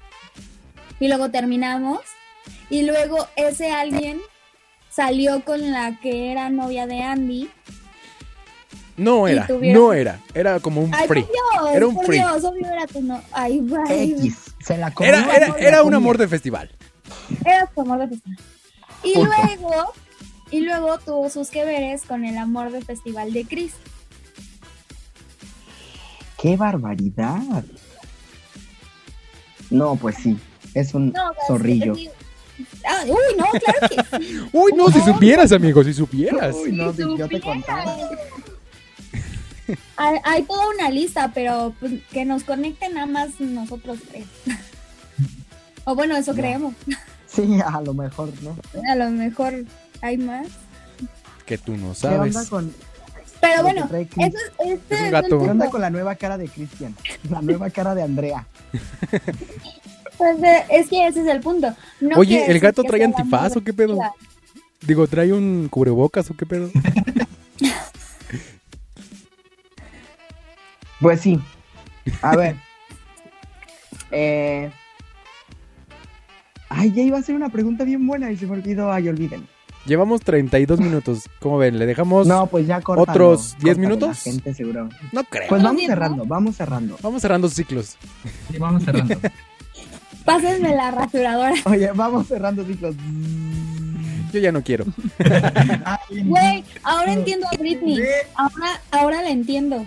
y 1.01 1.09
luego 1.09 1.31
terminamos 1.31 1.99
y 2.71 2.83
luego 2.85 3.27
ese 3.35 3.73
alguien 3.73 4.21
salió 4.89 5.45
con 5.45 5.73
la 5.73 5.99
que 6.01 6.31
era 6.31 6.49
novia 6.49 6.87
de 6.87 7.03
Andy. 7.03 7.51
No 8.97 9.27
era, 9.29 9.47
tuvieron- 9.49 9.83
no 9.83 9.93
era. 9.93 10.21
Era 10.33 10.61
como 10.61 10.81
un 10.81 10.95
Ay, 10.95 11.09
free. 11.09 11.23
por 11.25 11.33
Dios, 11.33 11.75
Era 11.77 11.87
un 11.89 11.95
por 11.97 12.07
free. 12.07 12.19
Dios, 12.19 12.45
obvio 12.45 12.67
era 12.71 12.87
tu 12.87 13.03
no. 13.03 13.21
Ay, 13.33 13.61
bye. 13.61 14.03
X. 14.05 14.55
Se 14.65 14.79
la 14.79 14.91
comió. 14.93 15.13
Era, 15.59 15.83
un 15.83 15.93
amor 15.93 16.17
de 16.19 16.29
festival. 16.29 16.71
Era 17.45 17.69
su 17.75 17.81
amor 17.81 17.99
de 17.99 18.09
festival. 18.09 18.39
Y 19.03 19.13
Punto. 19.15 19.31
luego, 19.45 19.93
y 20.51 20.61
luego 20.61 20.99
tuvo 20.99 21.29
sus 21.31 21.51
que 21.51 21.65
veres 21.65 22.03
con 22.03 22.25
el 22.25 22.37
amor 22.39 22.71
del 22.71 22.85
festival 22.85 23.33
de 23.33 23.45
Chris. 23.45 23.73
¡Qué 26.41 26.57
barbaridad! 26.57 27.65
No, 29.71 29.97
pues 29.97 30.17
sí. 30.17 30.37
Es 30.75 30.95
un 30.95 31.13
No, 31.13 31.33
sea, 31.33 31.47
zorrillo. 31.49 31.95
Ah, 32.87 33.03
uy, 33.07 33.37
no, 33.37 33.45
claro 33.51 33.89
que 34.11 34.19
sí. 34.19 34.41
Uy, 34.53 34.73
no, 34.77 34.91
si 34.91 35.01
supieras, 35.01 35.53
amigo, 35.53 35.83
si 35.83 35.93
supieras. 35.93 36.55
Uy, 36.55 36.73
no, 36.73 36.91
Si 36.93 36.99
si 36.99 37.03
yo 37.03 37.29
te 37.29 37.37
supieras. 37.37 37.43
contaba. 37.43 37.97
Hay, 39.97 40.19
hay 40.23 40.43
toda 40.45 40.69
una 40.69 40.91
lista, 40.91 41.33
pero 41.35 41.75
pues, 41.81 41.95
que 42.13 42.25
nos 42.25 42.45
conecten 42.45 42.95
nada 42.95 43.07
más 43.07 43.41
nosotros 43.41 43.99
tres. 44.09 44.25
o 45.85 45.95
bueno, 45.97 46.17
eso 46.17 46.35
creemos. 46.35 46.75
Sí, 47.27 47.59
a 47.67 47.81
lo 47.81 47.93
mejor, 47.93 48.31
¿no? 48.43 48.57
A 48.89 48.95
lo 48.95 49.11
mejor 49.11 49.65
hay 50.03 50.19
más. 50.19 50.49
Que 51.45 51.59
tú 51.59 51.77
no 51.77 51.93
¿Qué 52.01 52.09
onda 52.09 52.33
sabes. 52.33 52.49
con, 52.49 52.75
Pero 53.41 53.63
bueno, 53.63 53.89
eso, 53.93 54.39
este 54.59 54.95
Es 54.95 55.01
un 55.03 55.11
gato. 55.11 55.39
¿qué 55.43 55.51
onda 55.51 55.71
con 55.71 55.81
la 55.81 55.91
nueva 55.91 56.15
cara 56.17 56.37
de 56.39 56.49
Cristian? 56.49 56.95
La 57.31 57.41
nueva 57.41 57.71
cara 57.71 57.95
de 57.95 58.03
Andrea. 58.03 58.47
Pues, 60.19 60.43
eh, 60.43 60.65
es 60.71 60.89
que 60.89 61.07
ese 61.07 61.21
es 61.21 61.27
el 61.27 61.41
punto. 61.41 61.75
No 62.01 62.17
Oye, 62.17 62.51
¿el 62.51 62.59
gato 62.59 62.83
trae 62.83 63.05
antifaz 63.05 63.55
o 63.55 63.63
qué 63.63 63.75
pedo? 63.75 63.99
Digo, 64.81 65.07
¿trae 65.07 65.31
un 65.31 65.69
cubrebocas 65.71 66.31
o 66.31 66.35
qué 66.35 66.47
pedo? 66.47 66.71
Pues 71.01 71.21
sí. 71.21 71.39
A 72.23 72.37
ver. 72.37 72.57
Eh... 74.11 74.71
Ay, 76.69 76.93
ya 76.93 77.03
iba 77.03 77.17
a 77.17 77.21
hacer 77.21 77.35
una 77.35 77.49
pregunta 77.49 77.85
bien 77.85 78.07
buena 78.07 78.31
y 78.31 78.37
se 78.37 78.47
me 78.47 78.53
olvidó. 78.53 78.91
Ay, 78.91 79.09
olviden. 79.09 79.47
Llevamos 79.87 80.21
32 80.23 80.81
minutos. 80.81 81.29
¿Cómo 81.41 81.59
ven? 81.59 81.79
¿Le 81.79 81.87
dejamos? 81.87 82.27
No, 82.27 82.47
pues 82.49 82.67
ya 82.67 82.81
córtalo, 82.81 83.31
¿Otros 83.31 83.57
10 83.59 83.77
córtalo, 83.77 83.79
minutos? 83.79 84.09
La 84.09 84.33
gente 84.33 84.55
seguro. 84.55 84.89
No 85.13 85.25
creo. 85.25 85.49
Pues 85.49 85.63
vamos 85.63 85.83
cerrando, 85.83 86.25
vamos 86.27 86.57
cerrando. 86.57 86.99
Vamos 87.03 87.23
cerrando 87.23 87.49
ciclos. 87.49 87.97
Y 88.53 88.59
vamos 88.59 88.83
cerrando. 88.83 89.15
Pásenme 90.25 90.75
la 90.75 90.91
rasuradora. 90.91 91.55
Oye, 91.67 91.91
vamos 91.95 92.27
cerrando 92.27 92.65
ciclos. 92.65 92.97
Yo 94.33 94.41
ya 94.41 94.51
no 94.51 94.63
quiero. 94.63 94.85
Ay, 95.85 96.23
Güey, 96.25 96.65
ahora 96.83 97.13
entiendo 97.13 97.47
a 97.47 97.57
Britney. 97.57 98.01
Ahora, 98.35 98.81
ahora 98.91 99.23
la 99.23 99.31
entiendo. 99.31 99.87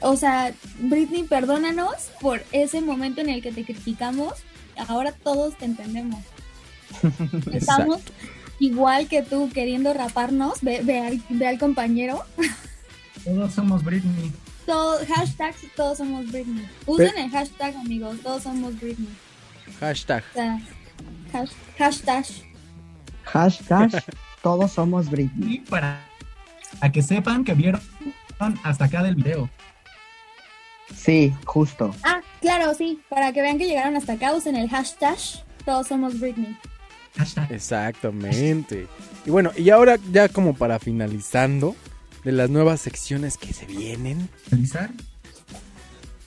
O 0.00 0.16
sea, 0.16 0.52
Britney, 0.80 1.24
perdónanos 1.24 2.10
por 2.20 2.42
ese 2.50 2.80
momento 2.80 3.20
en 3.20 3.28
el 3.28 3.40
que 3.40 3.52
te 3.52 3.64
criticamos. 3.64 4.34
Ahora 4.88 5.12
todos 5.12 5.56
te 5.56 5.66
entendemos. 5.66 6.18
Estamos 7.52 8.00
igual 8.60 9.08
que 9.08 9.22
tú 9.22 9.50
queriendo 9.52 9.92
raparnos. 9.92 10.60
Ve, 10.62 10.80
ve 10.84 11.00
al, 11.00 11.22
ve 11.28 11.46
al 11.48 11.58
compañero. 11.58 12.24
Todos 13.24 13.52
somos 13.52 13.82
Britney. 13.82 14.32
Todo, 14.66 14.98
hashtag 15.06 15.54
todos 15.74 15.98
somos 15.98 16.30
Britney. 16.30 16.64
Usen 16.86 17.16
el 17.18 17.30
hashtag, 17.30 17.74
amigos. 17.76 18.18
Todos 18.22 18.44
somos 18.44 18.78
Britney. 18.78 19.08
Hashtag. 19.80 20.22
O 20.30 20.34
sea, 20.34 20.60
hash- 21.32 21.52
hashtag. 21.78 22.24
Hashtag, 23.24 24.04
todos 24.42 24.70
somos 24.72 25.10
Britney. 25.10 25.54
Y 25.54 25.58
para 25.60 26.00
a 26.80 26.92
que 26.92 27.02
sepan 27.02 27.42
que 27.44 27.54
vieron 27.54 27.80
hasta 28.62 28.84
acá 28.84 29.02
del 29.02 29.16
video. 29.16 29.50
Sí, 30.94 31.32
justo. 31.44 31.94
Ah, 32.02 32.20
claro, 32.40 32.74
sí. 32.74 33.00
Para 33.08 33.32
que 33.32 33.42
vean 33.42 33.58
que 33.58 33.66
llegaron 33.66 33.96
hasta 33.96 34.14
acá, 34.14 34.32
usen 34.34 34.56
el 34.56 34.68
hashtag. 34.68 35.18
Todos 35.64 35.86
somos 35.88 36.18
Britney. 36.18 36.56
Hashtag. 37.16 37.52
Exactamente. 37.52 38.86
Y 39.26 39.30
bueno, 39.30 39.50
y 39.56 39.70
ahora 39.70 39.98
ya 40.12 40.28
como 40.28 40.54
para 40.54 40.78
finalizando 40.78 41.74
de 42.24 42.32
las 42.32 42.50
nuevas 42.50 42.80
secciones 42.80 43.36
que 43.36 43.52
se 43.52 43.66
vienen, 43.66 44.28
Realizar. 44.50 44.90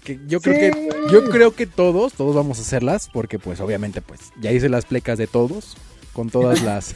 que 0.03 0.19
yo 0.27 0.41
creo 0.41 0.59
que 0.59 0.89
yo 1.11 1.29
creo 1.29 1.55
que 1.55 1.65
todos, 1.67 2.13
todos 2.13 2.35
vamos 2.35 2.59
a 2.59 2.61
hacerlas 2.61 3.09
porque 3.13 3.39
pues 3.39 3.59
obviamente 3.61 4.01
pues 4.01 4.31
ya 4.41 4.51
hice 4.51 4.69
las 4.69 4.85
plecas 4.85 5.17
de 5.17 5.27
todos 5.27 5.77
con 6.13 6.29
todas 6.29 6.61
las 6.63 6.95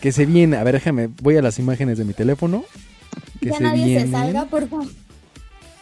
que 0.00 0.12
se 0.12 0.26
vienen. 0.26 0.60
A 0.60 0.64
ver, 0.64 0.74
déjame, 0.74 1.08
voy 1.22 1.36
a 1.36 1.42
las 1.42 1.58
imágenes 1.58 1.98
de 1.98 2.04
mi 2.04 2.12
teléfono 2.12 2.64
que 3.40 3.48
ya 3.50 3.56
se 3.56 3.62
nadie 3.64 3.84
vienen. 3.84 4.06
se 4.06 4.12
salga, 4.12 4.44
por 4.46 4.68
favor. 4.68 4.86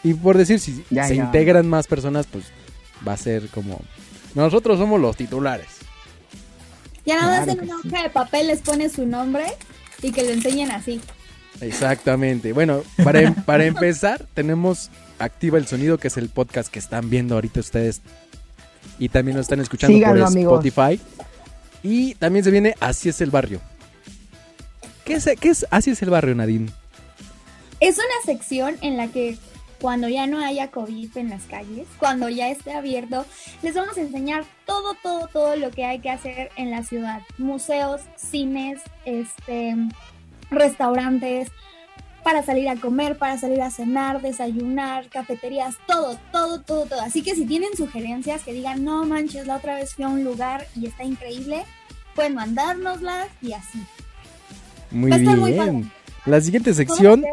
Y 0.03 0.13
por 0.13 0.37
decir 0.37 0.59
si 0.59 0.83
Ya, 0.89 1.07
se 1.07 1.15
ya. 1.15 1.23
integran 1.25 1.67
más 1.67 1.87
personas, 1.87 2.27
pues 2.27 2.45
va 3.07 3.13
a 3.13 3.17
ser 3.17 3.47
como 3.49 3.79
nosotros 4.35 4.79
somos 4.79 4.99
los 5.01 5.15
titulares. 5.17 5.67
Ya 7.05 7.15
nada 7.17 7.37
más 7.37 7.45
Claro 7.45 7.61
en 7.63 7.69
una 7.69 7.81
sí. 7.81 7.87
hoja 7.89 8.03
de 8.03 8.09
papel 8.09 8.47
les 8.47 8.61
pone 8.61 8.89
su 8.89 9.05
nombre 9.05 9.45
y 10.01 10.11
que 10.11 10.23
lo 10.23 10.29
enseñen 10.31 10.71
así. 10.71 11.01
Exactamente. 11.61 12.51
Bueno, 12.53 12.83
para, 13.03 13.21
em- 13.21 13.33
para 13.33 13.65
empezar, 13.65 14.25
tenemos 14.33 14.89
Activa 15.19 15.57
el 15.57 15.67
Sonido, 15.67 15.97
que 15.97 16.07
es 16.09 16.17
el 16.17 16.29
podcast 16.29 16.69
que 16.71 16.79
están 16.79 17.09
viendo 17.09 17.35
ahorita 17.35 17.59
ustedes. 17.59 18.01
Y 18.99 19.09
también 19.09 19.35
lo 19.37 19.41
están 19.41 19.59
escuchando 19.59 19.95
Síganlo, 19.95 20.21
por 20.25 20.31
amigos. 20.33 20.65
Spotify. 20.65 21.01
Y 21.83 22.15
también 22.15 22.43
se 22.43 22.51
viene 22.51 22.75
Así 22.79 23.09
es 23.09 23.21
el 23.21 23.29
barrio. 23.31 23.61
¿Qué 25.05 25.13
es, 25.15 25.29
qué 25.39 25.49
es 25.49 25.65
Así 25.69 25.91
es 25.91 26.01
el 26.01 26.09
barrio, 26.09 26.33
Nadine? 26.35 26.71
Es 27.79 27.97
una 27.97 28.05
sección 28.25 28.75
en 28.81 28.97
la 28.97 29.07
que 29.09 29.37
cuando 29.79 30.07
ya 30.09 30.27
no 30.27 30.39
haya 30.39 30.71
COVID 30.71 31.17
en 31.17 31.29
las 31.29 31.43
calles, 31.43 31.87
cuando 31.99 32.29
ya 32.29 32.49
esté 32.49 32.73
abierto, 32.73 33.25
les 33.61 33.75
vamos 33.75 33.97
a 33.97 34.01
enseñar 34.01 34.45
todo, 34.65 34.95
todo, 35.01 35.27
todo 35.27 35.55
lo 35.55 35.71
que 35.71 35.85
hay 35.85 35.99
que 35.99 36.09
hacer 36.09 36.51
en 36.55 36.71
la 36.71 36.83
ciudad. 36.83 37.21
Museos, 37.37 38.01
cines, 38.15 38.81
este, 39.05 39.75
restaurantes, 40.49 41.51
para 42.25 42.41
salir 42.41 42.67
a 42.69 42.75
comer, 42.75 43.19
para 43.19 43.37
salir 43.37 43.61
a 43.61 43.69
cenar, 43.69 44.19
desayunar, 44.19 45.09
cafeterías, 45.09 45.75
todo, 45.85 46.17
todo, 46.31 46.59
todo, 46.59 46.85
todo. 46.87 47.01
Así 47.01 47.21
que 47.21 47.35
si 47.35 47.45
tienen 47.45 47.77
sugerencias 47.77 48.41
que 48.41 48.51
digan, 48.51 48.83
no 48.83 49.05
manches, 49.05 49.45
la 49.45 49.57
otra 49.57 49.75
vez 49.75 49.93
fui 49.93 50.05
a 50.05 50.07
un 50.07 50.23
lugar 50.23 50.65
y 50.75 50.87
está 50.87 51.03
increíble, 51.03 51.65
pueden 52.15 52.33
mandárnoslas 52.33 53.27
y 53.43 53.53
así. 53.53 53.79
Muy 54.89 55.11
muy 55.11 55.51
bien. 55.51 55.83
padre. 55.83 56.05
La 56.25 56.41
siguiente 56.41 56.73
sección, 56.73 57.23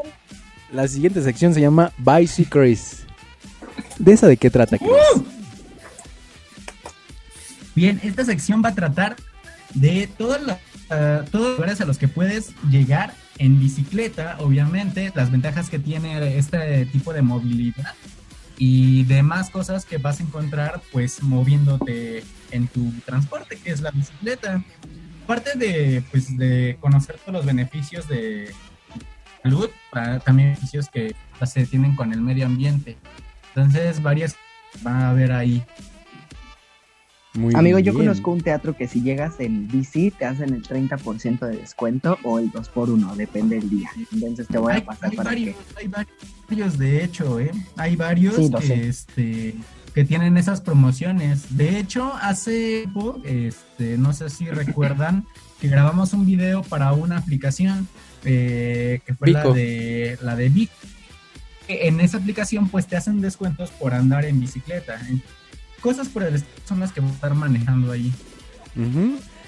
la 0.73 0.89
siguiente 0.89 1.23
sección 1.23 1.55
se 1.55 1.61
llama 1.61 1.93
Bicy 1.99 2.47
Chris. 2.47 3.05
¿De 3.99 4.13
esa 4.13 4.27
de 4.27 4.37
qué 4.37 4.51
trata, 4.51 4.79
Chris? 4.79 4.91
Bien, 7.75 8.01
esta 8.03 8.25
sección 8.25 8.63
va 8.65 8.71
a 8.71 8.75
tratar 8.75 9.17
de 9.75 10.09
todas 10.19 10.43
las, 10.43 10.59
ah, 10.91 11.23
todos 11.31 11.49
los 11.49 11.57
lugares 11.57 11.81
a 11.81 11.85
los 11.85 11.99
que 11.99 12.09
puedes 12.09 12.53
llegar 12.71 13.15
en 13.39 13.59
bicicleta, 13.59 14.37
obviamente, 14.41 15.13
las 15.15 15.31
ventajas 15.31 15.71
que 15.71 15.79
tiene 15.79 16.37
este 16.37 16.87
tipo 16.87 17.13
de 17.13 17.23
movilidad 17.23 17.95
y 18.59 19.05
demás 19.05 19.51
cosas 19.51 19.85
que 19.85 19.97
vas 19.99 20.21
a 20.21 20.23
encontrar 20.23 20.83
pues 20.93 21.23
moviéndote 21.23 22.23
en 22.51 22.69
tu 22.69 22.93
transporte, 23.05 23.59
que 23.59 23.71
es 23.71 23.81
la 23.81 23.91
bicicleta. 23.91 24.63
Aparte 25.25 25.59
de, 25.59 26.03
pues, 26.11 26.37
de 26.37 26.77
conocer 26.81 27.17
todos 27.19 27.33
los 27.33 27.47
beneficios 27.47 28.07
de 28.09 28.53
salud, 29.43 29.69
ah, 29.93 30.19
también 30.25 30.51
beneficios 30.51 30.89
que 30.89 31.15
se 31.45 31.67
tienen 31.67 31.97
con 31.97 32.13
el 32.13 32.21
medio 32.21 32.47
ambiente. 32.47 32.97
Entonces, 33.55 34.03
varias 34.03 34.37
va 34.87 35.07
a 35.07 35.11
haber 35.11 35.33
ahí. 35.33 35.63
Muy 37.35 37.55
Amigo, 37.55 37.79
yo 37.79 37.93
bien. 37.93 38.05
conozco 38.05 38.31
un 38.31 38.43
teatro 38.43 38.77
que 38.77 38.87
si 38.87 39.01
llegas 39.01 39.41
en 39.41 39.67
bici 39.67 40.11
te 40.11 40.27
hacen 40.27 40.53
el 40.53 40.63
30% 40.63 41.47
de 41.47 41.57
descuento 41.57 42.19
o 42.25 42.39
el 42.39 42.53
2x1, 42.53 43.15
depende 43.17 43.57
del 43.57 43.71
día. 43.71 43.89
Entonces 44.13 44.47
te 44.49 44.59
voy 44.59 44.73
a 44.73 44.77
Hay, 44.77 44.83
pasar 44.83 45.11
hay 45.11 45.17
para 45.17 45.31
varios, 45.31 45.57
que... 45.57 45.81
hay 45.81 45.89
varios, 45.89 46.79
de 46.79 47.05
hecho, 47.05 47.41
¿eh? 47.41 47.51
Hay 47.77 47.97
varios 47.97 48.37
Sí, 48.37 48.51
que, 48.61 48.87
este, 48.89 49.55
que 49.95 50.05
tienen 50.05 50.37
esas 50.37 50.61
promociones. 50.61 51.57
De 51.57 51.79
hecho, 51.79 52.13
hace 52.21 52.87
poco, 52.93 53.23
este, 53.25 53.97
no 53.97 54.13
sé 54.13 54.29
si 54.29 54.45
recuerdan, 54.51 55.25
que 55.59 55.69
grabamos 55.69 56.13
un 56.13 56.27
video 56.27 56.63
para 56.63 56.93
una 56.93 57.17
aplicación 57.17 57.89
eh, 58.25 59.01
que 59.05 59.15
fue 59.15 59.31
la 59.31 59.45
de 59.45 60.19
la 60.23 60.37
de 60.37 60.49
Vic. 60.49 60.71
En 61.69 62.01
esa 62.01 62.19
aplicación, 62.19 62.69
pues 62.69 62.87
te 62.87 62.97
hacen 62.97 63.21
descuentos 63.21 63.71
por 63.71 63.95
andar 63.95 64.25
en 64.25 64.41
bicicleta. 64.41 65.01
Cosas 65.81 66.09
por 66.09 66.23
el 66.23 66.43
son 66.67 66.81
las 66.81 66.93
que 66.93 67.01
voy 67.01 67.11
a 67.11 67.15
estar 67.15 67.35
manejando 67.35 67.93
ahí. 67.93 68.13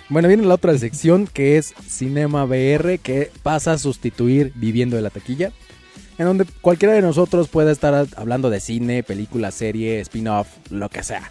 Bueno, 0.08 0.28
viene 0.28 0.44
la 0.44 0.54
otra 0.54 0.76
sección 0.78 1.26
que 1.26 1.56
es 1.56 1.74
Cinema 1.88 2.44
VR, 2.44 2.98
que 2.98 3.30
pasa 3.42 3.72
a 3.72 3.78
sustituir 3.78 4.52
Viviendo 4.54 4.96
de 4.96 5.02
la 5.02 5.10
Taquilla, 5.10 5.52
en 6.18 6.26
donde 6.26 6.44
cualquiera 6.60 6.94
de 6.94 7.02
nosotros 7.02 7.48
puede 7.48 7.72
estar 7.72 8.06
hablando 8.16 8.50
de 8.50 8.60
cine, 8.60 9.02
película, 9.02 9.50
serie, 9.50 10.00
spin-off, 10.00 10.48
lo 10.70 10.88
que 10.88 11.02
sea. 11.02 11.30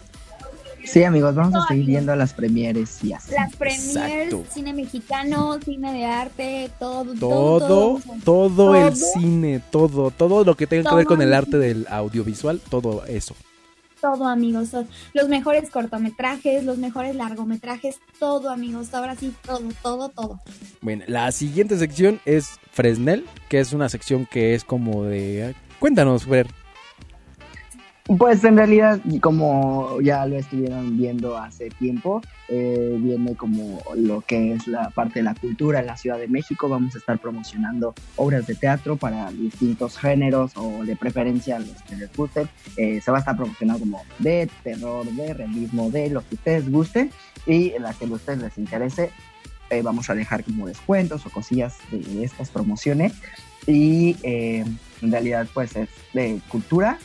Sí, 0.84 1.02
amigos, 1.04 1.34
vamos 1.34 1.54
a 1.54 1.66
seguir 1.68 1.86
viendo 1.86 2.14
las 2.14 2.32
premieres 2.34 3.02
y 3.02 3.12
así. 3.12 3.32
Las 3.32 3.54
premiers, 3.56 3.96
Exacto. 3.96 4.44
cine 4.52 4.72
mexicano, 4.74 5.58
cine 5.64 5.92
de 5.92 6.04
arte, 6.04 6.70
todo, 6.78 7.14
todo, 7.14 7.58
Todo, 7.58 7.58
todo. 7.58 8.00
todo 8.24 8.74
el 8.76 8.92
Todo. 8.94 8.96
cine, 9.18 9.60
todo, 9.70 10.10
todo 10.10 10.44
lo 10.44 10.54
que 10.56 10.66
tenga 10.66 10.90
que 10.90 10.96
ver 10.96 11.06
con 11.06 11.22
el 11.22 11.32
arte 11.32 11.58
del 11.58 11.86
audiovisual, 11.90 12.60
todo 12.68 13.04
eso. 13.06 13.34
Todo, 14.00 14.28
amigos. 14.28 14.68
Los 15.14 15.28
mejores 15.30 15.70
cortometrajes, 15.70 16.62
los 16.62 16.76
mejores 16.76 17.16
largometrajes, 17.16 17.96
todo, 18.18 18.50
amigos. 18.50 18.92
Ahora 18.92 19.16
sí, 19.16 19.32
todo, 19.46 19.62
todo, 19.82 20.08
todo. 20.10 20.40
Bueno, 20.82 21.04
la 21.08 21.32
siguiente 21.32 21.78
sección 21.78 22.20
es 22.26 22.50
Fresnel, 22.70 23.24
que 23.48 23.60
es 23.60 23.72
una 23.72 23.88
sección 23.88 24.26
que 24.30 24.54
es 24.54 24.62
como 24.64 25.04
de... 25.04 25.54
Cuéntanos, 25.78 26.24
Fer. 26.26 26.46
Pues 28.06 28.44
en 28.44 28.58
realidad, 28.58 29.00
como 29.22 29.98
ya 30.02 30.26
lo 30.26 30.36
estuvieron 30.36 30.98
viendo 30.98 31.38
hace 31.38 31.70
tiempo, 31.70 32.20
eh, 32.48 32.98
viene 33.00 33.34
como 33.34 33.80
lo 33.96 34.20
que 34.20 34.52
es 34.52 34.66
la 34.66 34.90
parte 34.90 35.20
de 35.20 35.22
la 35.22 35.34
cultura 35.34 35.80
en 35.80 35.86
la 35.86 35.96
Ciudad 35.96 36.18
de 36.18 36.28
México. 36.28 36.68
Vamos 36.68 36.94
a 36.94 36.98
estar 36.98 37.18
promocionando 37.18 37.94
obras 38.16 38.46
de 38.46 38.56
teatro 38.56 38.96
para 38.96 39.32
distintos 39.32 39.96
géneros 39.96 40.52
o 40.56 40.84
de 40.84 40.96
preferencia 40.96 41.58
los 41.58 41.80
que 41.88 41.96
les 41.96 42.14
gusten. 42.14 42.46
Eh, 42.76 43.00
se 43.00 43.10
va 43.10 43.16
a 43.16 43.20
estar 43.20 43.38
promocionando 43.38 43.80
como 43.80 44.02
de 44.18 44.50
terror, 44.62 45.06
de 45.06 45.32
realismo, 45.32 45.88
de 45.88 46.10
lo 46.10 46.20
que 46.28 46.34
ustedes 46.34 46.70
gusten 46.70 47.10
y 47.46 47.70
en 47.70 47.84
la 47.84 47.94
que 47.94 48.04
a 48.04 48.08
ustedes 48.08 48.38
les 48.38 48.58
interese. 48.58 49.12
eh, 49.70 49.80
vamos 49.80 50.10
a 50.10 50.14
dejar 50.14 50.44
como 50.44 50.66
descuentos 50.66 51.24
o 51.24 51.30
cosillas 51.30 51.78
de 51.90 52.22
estas 52.22 52.50
promociones 52.50 53.14
y 53.66 54.14
eh, 54.22 54.62
en 55.00 55.10
realidad 55.10 55.48
pues 55.54 55.74
es 55.74 55.88
de 56.12 56.38
cultura 56.50 56.98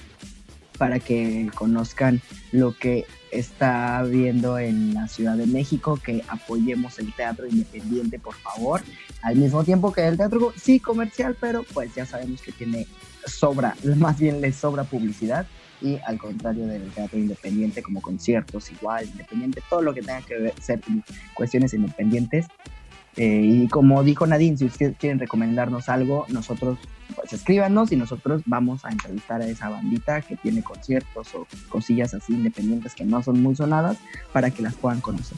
para 0.79 0.99
que 0.99 1.51
conozcan 1.53 2.21
lo 2.51 2.75
que 2.75 3.05
está 3.31 4.01
viendo 4.03 4.57
en 4.57 4.93
la 4.95 5.07
Ciudad 5.07 5.35
de 5.35 5.45
México, 5.45 5.99
que 6.03 6.23
apoyemos 6.29 6.97
el 6.97 7.13
teatro 7.13 7.45
independiente, 7.45 8.17
por 8.17 8.33
favor, 8.33 8.81
al 9.21 9.35
mismo 9.35 9.63
tiempo 9.63 9.91
que 9.91 10.07
el 10.07 10.17
teatro 10.17 10.53
sí 10.55 10.79
comercial, 10.79 11.35
pero 11.39 11.63
pues 11.73 11.93
ya 11.93 12.05
sabemos 12.05 12.41
que 12.41 12.53
tiene 12.53 12.87
sobra, 13.27 13.75
más 13.97 14.17
bien 14.17 14.41
le 14.41 14.51
sobra 14.53 14.85
publicidad 14.85 15.45
y 15.81 15.97
al 16.05 16.17
contrario 16.17 16.65
del 16.65 16.89
teatro 16.91 17.19
independiente 17.19 17.83
como 17.83 18.01
conciertos 18.01 18.71
igual, 18.71 19.05
independiente, 19.05 19.61
todo 19.69 19.81
lo 19.81 19.93
que 19.93 20.01
tenga 20.01 20.21
que 20.21 20.37
ver, 20.37 20.53
ser 20.61 20.79
cuestiones 21.33 21.73
independientes. 21.73 22.47
Eh, 23.19 23.41
y 23.43 23.67
como 23.67 24.01
dijo 24.01 24.25
Nadine, 24.25 24.57
si 24.57 24.63
ustedes 24.63 24.95
quieren 24.97 25.19
recomendarnos 25.19 25.89
algo, 25.89 26.25
nosotros 26.29 26.79
pues 27.15 27.33
escríbanos 27.33 27.91
y 27.91 27.97
nosotros 27.97 28.43
vamos 28.45 28.85
a 28.85 28.91
entrevistar 28.91 29.41
a 29.41 29.45
esa 29.45 29.67
bandita 29.67 30.21
que 30.21 30.37
tiene 30.37 30.63
conciertos 30.63 31.35
o 31.35 31.45
cosillas 31.67 32.13
así 32.13 32.31
independientes 32.31 32.95
que 32.95 33.03
no 33.03 33.21
son 33.21 33.41
muy 33.43 33.57
sonadas 33.57 33.97
para 34.31 34.51
que 34.51 34.61
las 34.61 34.73
puedan 34.75 35.01
conocer. 35.01 35.37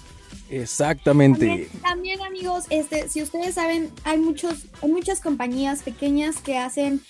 Exactamente. 0.52 1.48
También, 1.48 1.70
también, 1.82 2.22
amigos, 2.22 2.66
este, 2.70 3.10
si 3.10 3.24
ustedes 3.24 3.56
saben, 3.56 3.90
hay 4.04 4.20
muchos, 4.20 4.68
hay 4.84 4.92
muchas 4.92 5.20
compañías 5.20 5.82
pequeñas 5.82 6.38
que 6.38 6.60
hacen 6.60 7.02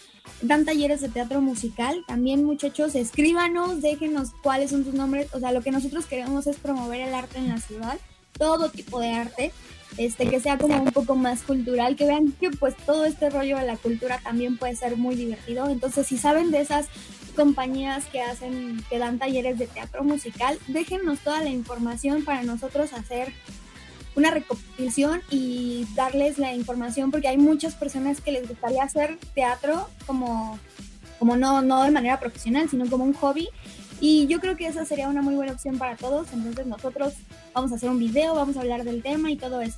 dan 0.41 0.63
talleres 0.63 1.01
de 1.01 1.09
teatro 1.09 1.41
musical. 1.41 2.05
También, 2.07 2.45
muchachos, 2.45 2.95
escríbanos, 2.95 3.81
déjenos 3.81 4.29
cuáles 4.41 4.69
son 4.69 4.85
sus 4.85 4.93
nombres. 4.93 5.27
O 5.33 5.39
sea, 5.41 5.51
lo 5.51 5.61
que 5.61 5.71
nosotros 5.71 6.05
queremos 6.05 6.47
es 6.47 6.55
promover 6.55 7.01
el 7.01 7.13
arte 7.13 7.39
en 7.39 7.49
la 7.49 7.59
ciudad, 7.59 7.97
todo 8.37 8.69
tipo 8.69 9.01
de 9.01 9.11
arte, 9.11 9.51
este, 9.97 10.27
que 10.27 10.39
sea 10.39 10.57
como 10.57 10.81
un 10.81 10.91
poco 10.91 11.15
más 11.15 11.41
cultural, 11.41 11.95
que 11.95 12.05
vean 12.05 12.31
que 12.39 12.49
pues 12.51 12.75
todo 12.77 13.05
este 13.05 13.29
rollo 13.29 13.57
de 13.57 13.65
la 13.65 13.77
cultura 13.77 14.19
también 14.19 14.57
puede 14.57 14.75
ser 14.75 14.97
muy 14.97 15.15
divertido. 15.15 15.69
Entonces, 15.69 16.07
si 16.07 16.17
saben 16.17 16.51
de 16.51 16.61
esas 16.61 16.87
compañías 17.35 18.05
que 18.05 18.21
hacen, 18.21 18.83
que 18.89 18.99
dan 18.99 19.19
talleres 19.19 19.57
de 19.57 19.67
teatro 19.67 20.03
musical, 20.03 20.57
déjennos 20.67 21.19
toda 21.19 21.41
la 21.41 21.49
información 21.49 22.23
para 22.23 22.43
nosotros 22.43 22.93
hacer 22.93 23.33
una 24.15 24.31
recopilación 24.31 25.21
y 25.29 25.87
darles 25.95 26.37
la 26.37 26.53
información 26.53 27.11
porque 27.11 27.29
hay 27.29 27.37
muchas 27.37 27.75
personas 27.75 28.19
que 28.19 28.31
les 28.31 28.47
gustaría 28.47 28.83
hacer 28.83 29.17
teatro 29.33 29.89
como, 30.05 30.59
como 31.17 31.37
no, 31.37 31.61
no 31.61 31.83
de 31.83 31.91
manera 31.91 32.19
profesional, 32.19 32.69
sino 32.69 32.89
como 32.89 33.05
un 33.05 33.13
hobby. 33.13 33.47
Y 34.01 34.27
yo 34.27 34.39
creo 34.39 34.57
que 34.57 34.67
esa 34.67 34.83
sería 34.83 35.07
una 35.07 35.21
muy 35.21 35.35
buena 35.35 35.53
opción 35.53 35.77
para 35.77 35.95
todos. 35.95 36.27
Entonces 36.33 36.65
nosotros 36.65 37.13
vamos 37.53 37.71
a 37.71 37.75
hacer 37.75 37.89
un 37.89 37.99
video, 37.99 38.35
vamos 38.35 38.57
a 38.57 38.61
hablar 38.61 38.83
del 38.83 39.01
tema 39.01 39.31
y 39.31 39.37
todo 39.37 39.61
eso. 39.61 39.77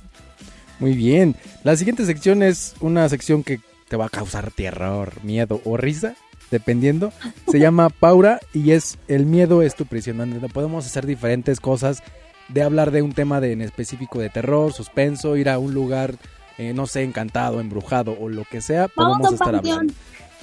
Muy 0.80 0.94
bien. 0.94 1.36
La 1.62 1.76
siguiente 1.76 2.04
sección 2.06 2.42
es 2.42 2.74
una 2.80 3.08
sección 3.08 3.44
que 3.44 3.60
te 3.88 3.96
va 3.96 4.06
a 4.06 4.08
causar 4.08 4.50
terror, 4.50 5.12
miedo 5.22 5.60
o 5.64 5.76
risa, 5.76 6.16
dependiendo. 6.50 7.12
Se 7.48 7.58
llama 7.60 7.90
Paura 7.90 8.40
y 8.52 8.72
es 8.72 8.98
el 9.08 9.26
miedo 9.26 9.62
es 9.62 9.76
tu 9.76 9.86
prisión, 9.86 10.16
donde 10.16 10.48
podemos 10.48 10.86
hacer 10.86 11.06
diferentes 11.06 11.60
cosas 11.60 12.02
de 12.48 12.62
hablar 12.62 12.90
de 12.90 13.02
un 13.02 13.12
tema 13.12 13.40
de, 13.40 13.52
en 13.52 13.60
específico 13.60 14.20
de 14.20 14.30
terror, 14.30 14.72
suspenso, 14.72 15.36
ir 15.36 15.48
a 15.48 15.58
un 15.58 15.74
lugar, 15.74 16.16
eh, 16.58 16.72
no 16.74 16.86
sé, 16.86 17.02
encantado, 17.02 17.60
embrujado 17.60 18.16
o 18.18 18.28
lo 18.28 18.44
que 18.44 18.60
sea, 18.60 18.88
Vamos 18.96 19.18
podemos 19.18 19.32
a 19.32 19.34
estar 19.34 19.54
hablando. 19.54 19.94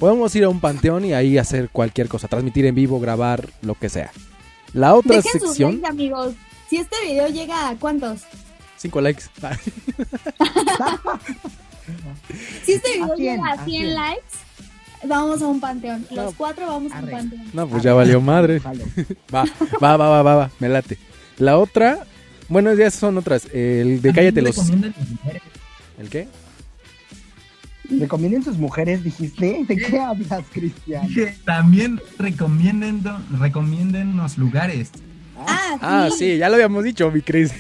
Podemos 0.01 0.35
ir 0.35 0.43
a 0.45 0.49
un 0.49 0.59
panteón 0.59 1.05
y 1.05 1.13
ahí 1.13 1.37
hacer 1.37 1.69
cualquier 1.69 2.07
cosa, 2.09 2.27
transmitir 2.27 2.65
en 2.65 2.73
vivo, 2.75 2.99
grabar, 2.99 3.47
lo 3.61 3.75
que 3.75 3.87
sea. 3.87 4.11
La 4.73 4.95
otra 4.95 5.17
Dejen 5.17 5.31
sus 5.39 5.49
sección, 5.51 5.73
likes, 5.73 5.87
amigos. 5.87 6.33
Si 6.69 6.77
este 6.77 6.95
video 7.05 7.27
llega 7.29 7.69
a 7.69 7.75
cuántos? 7.75 8.21
cinco 8.77 8.99
likes. 8.99 9.25
Si 12.63 12.73
este 12.73 12.93
video 12.93 13.11
¿A 13.13 13.15
quién? 13.15 13.35
llega 13.37 13.49
a 13.49 13.53
¿A 13.53 13.65
100 13.65 13.65
quién? 13.65 13.93
likes, 13.95 14.23
vamos 15.03 15.41
a 15.41 15.47
un 15.47 15.59
panteón. 15.59 16.05
Los 16.11 16.25
No. 16.25 16.33
cuatro 16.37 16.65
vamos 16.67 16.91
a 16.93 16.99
un 16.99 17.09
panteón. 17.09 17.43
No, 17.53 17.67
pues 17.67 17.83
ya 17.83 17.93
valió 17.93 18.21
madre. 18.21 18.59
Vale. 18.59 18.85
Va, 19.33 19.43
va, 19.81 19.97
va, 19.97 20.09
va, 20.09 20.21
va, 20.23 20.35
va, 20.35 20.51
me 20.59 20.69
late. 20.69 20.97
La 21.37 21.57
otra, 21.57 22.05
bueno, 22.47 22.73
ya 22.73 22.89
son 22.91 23.17
otras. 23.17 23.45
El 23.53 24.01
de 24.01 24.13
cállate 24.13 24.41
los. 24.41 24.57
¿El 25.99 26.09
qué? 26.09 26.27
¿Recomienden 27.99 28.43
sus 28.43 28.57
mujeres, 28.57 29.03
dijiste? 29.03 29.65
¿De 29.67 29.75
qué 29.77 29.99
hablas, 29.99 30.43
Cristian? 30.51 31.07
Dije, 31.07 31.35
También 31.45 31.99
recomienden, 32.17 33.01
recomiéndennos 33.39 34.37
lugares. 34.37 34.91
Ah, 35.37 35.77
Ah, 35.81 36.09
sí, 36.15 36.37
ya 36.37 36.49
lo 36.49 36.55
habíamos 36.55 36.83
dicho, 36.83 37.09
mi 37.11 37.21
Cris. 37.21 37.51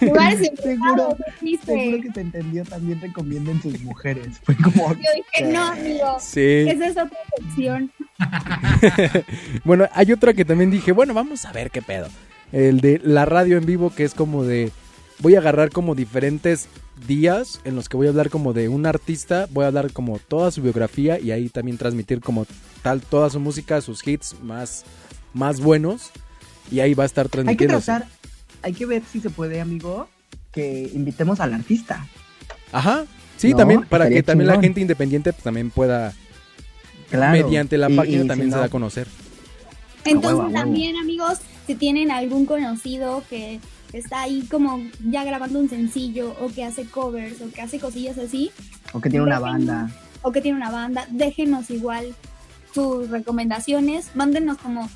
Lugares 0.00 0.50
Seguro, 0.62 1.16
seguro 1.64 2.00
que 2.02 2.12
se 2.12 2.20
entendió 2.20 2.64
también 2.64 3.00
recomienden 3.00 3.60
sus 3.60 3.80
mujeres. 3.82 4.40
Fue 4.44 4.54
como... 4.56 4.92
Yo 4.94 5.00
dije, 5.16 5.52
no, 5.52 5.64
amigo. 5.64 6.16
Sí. 6.20 6.66
Esa 6.68 6.86
es 6.86 6.96
otra 6.96 7.18
sección. 7.38 7.90
Bueno, 9.64 9.88
hay 9.92 10.12
otra 10.12 10.32
que 10.34 10.44
también 10.44 10.70
dije, 10.70 10.92
bueno, 10.92 11.12
vamos 11.14 11.44
a 11.44 11.52
ver 11.52 11.70
qué 11.70 11.82
pedo. 11.82 12.08
El 12.52 12.80
de 12.80 13.00
la 13.02 13.24
radio 13.24 13.58
en 13.58 13.66
vivo, 13.66 13.92
que 13.94 14.04
es 14.04 14.14
como 14.14 14.44
de. 14.44 14.70
Voy 15.18 15.34
a 15.34 15.38
agarrar 15.38 15.70
como 15.70 15.94
diferentes 15.94 16.68
días 17.06 17.60
en 17.64 17.74
los 17.74 17.88
que 17.88 17.96
voy 17.96 18.06
a 18.06 18.10
hablar 18.10 18.30
como 18.30 18.52
de 18.52 18.68
un 18.68 18.86
artista, 18.86 19.46
voy 19.50 19.64
a 19.64 19.68
hablar 19.68 19.92
como 19.92 20.18
toda 20.18 20.50
su 20.50 20.62
biografía 20.62 21.18
y 21.18 21.30
ahí 21.30 21.48
también 21.48 21.78
transmitir 21.78 22.20
como 22.20 22.46
tal 22.82 23.00
toda 23.00 23.30
su 23.30 23.40
música, 23.40 23.80
sus 23.80 24.06
hits 24.06 24.36
más, 24.42 24.84
más 25.32 25.60
buenos. 25.60 26.10
Y 26.70 26.80
ahí 26.80 26.94
va 26.94 27.04
a 27.04 27.06
estar 27.06 27.24
Hay 27.26 27.28
que 27.30 27.32
transmitiendo. 27.32 27.80
tratar, 27.80 28.08
hay 28.62 28.72
que 28.72 28.86
ver 28.86 29.02
si 29.10 29.20
se 29.20 29.30
puede, 29.30 29.60
amigo, 29.60 30.08
que 30.52 30.90
invitemos 30.94 31.40
al 31.40 31.54
artista. 31.54 32.06
Ajá. 32.72 33.04
Sí, 33.36 33.50
No, 33.50 33.58
también 33.58 33.82
para 33.84 34.08
que 34.08 34.22
también 34.22 34.48
la 34.48 34.60
gente 34.60 34.80
independiente 34.80 35.32
pues, 35.32 35.44
también 35.44 35.70
pueda, 35.70 36.14
Claro. 37.10 37.32
mediante 37.32 37.78
la 37.78 37.88
Y- 37.90 37.96
página, 37.96 38.24
y 38.24 38.26
también 38.26 38.48
si 38.48 38.52
se 38.52 38.56
no- 38.56 38.60
da 38.60 38.66
a 38.66 38.70
conocer. 38.70 39.06
Entonces 40.04 40.24
huevo, 40.32 40.42
a 40.42 40.44
huevo. 40.46 40.54
también, 40.58 40.96
amigos, 40.96 41.38
si 41.66 41.74
tienen 41.74 42.10
algún 42.10 42.46
conocido 42.46 43.22
que 43.30 43.60
está 43.98 44.22
ahí 44.22 44.42
como 44.50 44.80
ya 45.08 45.24
grabando 45.24 45.58
un 45.58 45.68
sencillo 45.68 46.34
o 46.40 46.48
que 46.48 46.64
hace 46.64 46.84
covers 46.86 47.40
o 47.40 47.50
que 47.50 47.62
hace 47.62 47.78
cosillas 47.78 48.18
así 48.18 48.50
O 48.92 49.00
que 49.00 49.10
tiene 49.10 49.24
una 49.24 49.38
Déjenos- 49.38 49.42
banda. 49.42 49.90
o 50.22 50.32
que 50.32 50.40
tiene 50.40 50.56
una 50.58 50.70
banda, 50.70 51.06
déjenos 51.10 51.70
igual 51.70 52.14
sus 52.74 53.08
recomendaciones, 53.10 54.10
mándenos 54.14 54.58
como 54.58 54.88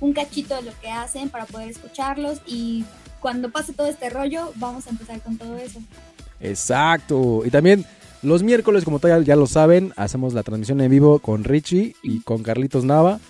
un 0.00 0.12
cachito 0.12 0.56
de 0.56 0.62
lo 0.62 0.72
que 0.80 0.90
hacen 0.90 1.28
para 1.28 1.46
poder 1.46 1.68
escucharlos 1.70 2.40
y 2.46 2.84
cuando 3.20 3.50
pase 3.50 3.72
todo 3.72 3.86
este 3.86 4.10
rollo 4.10 4.52
vamos 4.56 4.86
a 4.86 4.90
empezar 4.90 5.20
con 5.20 5.36
todo 5.38 5.56
eso. 5.56 5.80
Exacto. 6.40 7.42
Y 7.46 7.50
también 7.50 7.84
los 8.22 8.42
miércoles, 8.42 8.84
como 8.84 9.00
ya, 9.00 9.18
ya 9.20 9.36
lo 9.36 9.46
saben, 9.46 9.92
hacemos 9.96 10.34
la 10.34 10.42
transmisión 10.42 10.80
en 10.80 10.90
vivo 10.90 11.18
con 11.20 11.44
Richie 11.44 11.94
y 12.02 12.20
con 12.20 12.42
Carlitos 12.42 12.84
Nava. 12.84 13.20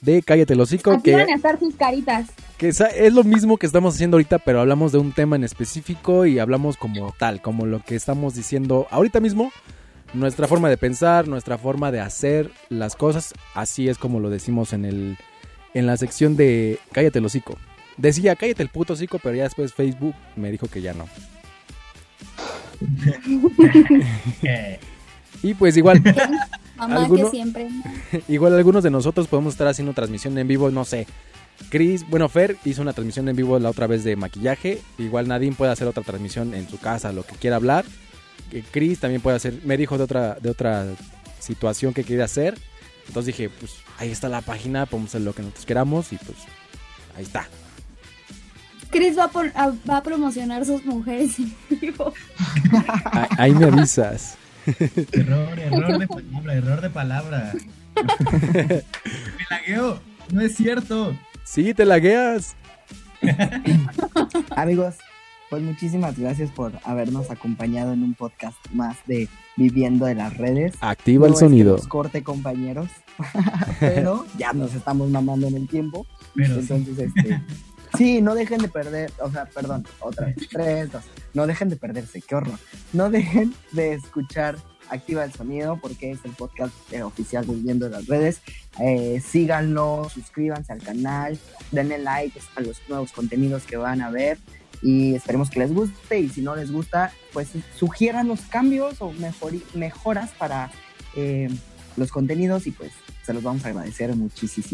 De 0.00 0.22
Cállate 0.22 0.54
el 0.54 0.60
hocico, 0.60 0.92
Aquí 0.92 1.02
que, 1.04 1.14
van 1.14 1.30
a 1.30 1.34
estar 1.34 1.58
sus 1.58 1.74
caritas. 1.74 2.28
que 2.58 2.68
es, 2.68 3.12
lo 3.12 3.24
mismo 3.24 3.56
que 3.56 3.66
estamos 3.66 3.94
haciendo 3.94 4.16
ahorita, 4.16 4.38
pero 4.38 4.60
hablamos 4.60 4.92
de 4.92 4.98
un 4.98 5.12
tema 5.12 5.36
en 5.36 5.44
específico 5.44 6.26
y 6.26 6.38
hablamos 6.38 6.76
como 6.76 7.12
tal, 7.18 7.40
como 7.40 7.66
lo 7.66 7.80
que 7.82 7.96
estamos 7.96 8.34
diciendo 8.34 8.86
ahorita 8.90 9.20
mismo. 9.20 9.52
Nuestra 10.12 10.48
forma 10.48 10.68
de 10.68 10.76
pensar, 10.76 11.28
nuestra 11.28 11.56
forma 11.56 11.92
de 11.92 12.00
hacer 12.00 12.50
las 12.68 12.96
cosas, 12.96 13.32
así 13.54 13.88
es 13.88 13.96
como 13.96 14.18
lo 14.18 14.28
decimos 14.28 14.72
en 14.72 14.84
el 14.84 15.16
en 15.72 15.86
la 15.86 15.96
sección 15.96 16.36
de 16.36 16.80
Cállate 16.90 17.20
el 17.20 17.26
hocico. 17.26 17.56
Decía 17.96 18.34
cállate 18.34 18.62
el 18.62 18.70
puto 18.70 18.94
hocico, 18.94 19.20
pero 19.22 19.36
ya 19.36 19.44
después 19.44 19.74
Facebook 19.74 20.14
me 20.34 20.50
dijo 20.50 20.66
que 20.66 20.80
ya 20.82 20.94
no. 20.94 21.06
Y 25.42 25.54
pues 25.54 25.76
igual, 25.76 26.02
Mamá 26.80 27.04
¿Alguno? 27.04 27.24
que 27.24 27.30
siempre. 27.30 27.68
igual 28.28 28.54
algunos 28.54 28.82
de 28.82 28.90
nosotros 28.90 29.26
podemos 29.28 29.54
estar 29.54 29.66
haciendo 29.68 29.92
transmisión 29.92 30.36
en 30.38 30.48
vivo, 30.48 30.70
no 30.70 30.84
sé. 30.84 31.06
Chris, 31.68 32.08
bueno, 32.08 32.28
Fer 32.28 32.56
hizo 32.64 32.80
una 32.82 32.92
transmisión 32.94 33.28
en 33.28 33.36
vivo 33.36 33.58
la 33.58 33.68
otra 33.70 33.86
vez 33.86 34.02
de 34.04 34.16
maquillaje. 34.16 34.80
Igual 34.98 35.28
Nadine 35.28 35.54
puede 35.54 35.72
hacer 35.72 35.86
otra 35.86 36.02
transmisión 36.02 36.54
en 36.54 36.68
su 36.68 36.78
casa, 36.78 37.12
lo 37.12 37.22
que 37.24 37.34
quiera 37.36 37.56
hablar. 37.56 37.84
Que 38.50 38.62
Chris 38.62 38.98
también 39.00 39.20
puede 39.20 39.36
hacer, 39.36 39.60
me 39.64 39.76
dijo 39.76 39.98
de 39.98 40.04
otra, 40.04 40.36
de 40.40 40.48
otra 40.50 40.86
situación 41.38 41.92
que 41.92 42.02
quería 42.04 42.24
hacer. 42.24 42.58
Entonces 43.08 43.36
dije, 43.36 43.50
pues 43.50 43.72
ahí 43.98 44.10
está 44.10 44.28
la 44.28 44.40
página, 44.40 44.86
podemos 44.86 45.10
hacer 45.10 45.20
lo 45.22 45.34
que 45.34 45.42
nosotros 45.42 45.66
queramos 45.66 46.12
y 46.12 46.16
pues 46.16 46.38
ahí 47.16 47.24
está. 47.24 47.46
Chris 48.90 49.16
va 49.16 49.24
a, 49.24 49.28
por- 49.28 49.52
a- 49.54 49.72
va 49.88 49.98
a 49.98 50.02
promocionar 50.02 50.64
sus 50.64 50.84
mujeres 50.84 51.38
en 51.38 51.54
vivo. 51.80 52.12
Ah, 53.04 53.28
Ahí 53.38 53.52
me 53.52 53.66
avisas. 53.66 54.36
Error, 55.12 55.58
error 55.58 55.98
de 55.98 56.06
palabra, 56.08 56.54
error 56.54 56.80
de 56.80 56.90
palabra. 56.90 57.52
Me 57.96 59.44
lagueo, 59.50 60.00
no 60.32 60.40
es 60.40 60.54
cierto. 60.56 61.16
Sí, 61.44 61.74
te 61.74 61.84
lagueas. 61.84 62.56
Amigos, 64.56 64.94
pues 65.50 65.62
muchísimas 65.62 66.18
gracias 66.18 66.50
por 66.50 66.72
habernos 66.84 67.30
acompañado 67.30 67.92
en 67.92 68.02
un 68.02 68.14
podcast 68.14 68.56
más 68.72 68.96
de 69.06 69.28
Viviendo 69.56 70.06
de 70.06 70.14
las 70.14 70.36
Redes. 70.36 70.74
Activa 70.80 71.26
el 71.26 71.32
No 71.32 71.38
sonido. 71.38 71.76
nos 71.76 71.86
corte, 71.88 72.22
compañeros, 72.22 72.88
pero 73.80 74.24
ya 74.38 74.52
nos 74.52 74.74
estamos 74.74 75.10
mamando 75.10 75.48
en 75.48 75.56
el 75.56 75.68
tiempo. 75.68 76.06
Pero 76.34 76.54
sí. 76.62 76.72
Entonces, 76.72 76.98
este. 77.14 77.42
Sí, 77.96 78.22
no 78.22 78.34
dejen 78.34 78.60
de 78.60 78.68
perder, 78.68 79.12
o 79.20 79.30
sea, 79.30 79.46
perdón, 79.46 79.86
otra 80.00 80.26
vez, 80.26 80.36
tres, 80.50 80.92
dos. 80.92 81.02
No 81.34 81.46
dejen 81.46 81.68
de 81.68 81.76
perderse, 81.76 82.20
qué 82.20 82.34
horror. 82.34 82.58
No 82.92 83.10
dejen 83.10 83.54
de 83.72 83.94
escuchar 83.94 84.56
Activa 84.90 85.24
el 85.24 85.32
Sonido 85.32 85.78
porque 85.80 86.10
es 86.10 86.24
el 86.24 86.32
podcast 86.32 86.74
eh, 86.92 87.02
oficial 87.02 87.46
de 87.46 87.90
las 87.90 88.06
Redes. 88.06 88.40
Eh, 88.80 89.22
síganlo, 89.24 90.08
suscríbanse 90.12 90.72
al 90.72 90.82
canal, 90.82 91.38
denle 91.70 91.98
like 91.98 92.38
a 92.56 92.60
los 92.60 92.80
nuevos 92.88 93.12
contenidos 93.12 93.64
que 93.64 93.76
van 93.76 94.02
a 94.02 94.10
ver 94.10 94.38
y 94.82 95.14
esperemos 95.14 95.50
que 95.50 95.60
les 95.60 95.72
guste 95.72 96.20
y 96.20 96.28
si 96.28 96.40
no 96.40 96.56
les 96.56 96.72
gusta, 96.72 97.12
pues 97.32 97.48
sugieran 97.76 98.28
los 98.28 98.40
cambios 98.42 99.00
o 99.00 99.12
mejoras 99.74 100.30
para 100.32 100.70
eh, 101.16 101.48
los 101.96 102.10
contenidos 102.10 102.66
y 102.66 102.70
pues 102.70 102.92
se 103.24 103.34
los 103.34 103.42
vamos 103.42 103.64
a 103.64 103.68
agradecer 103.68 104.14
muchísimo. 104.16 104.66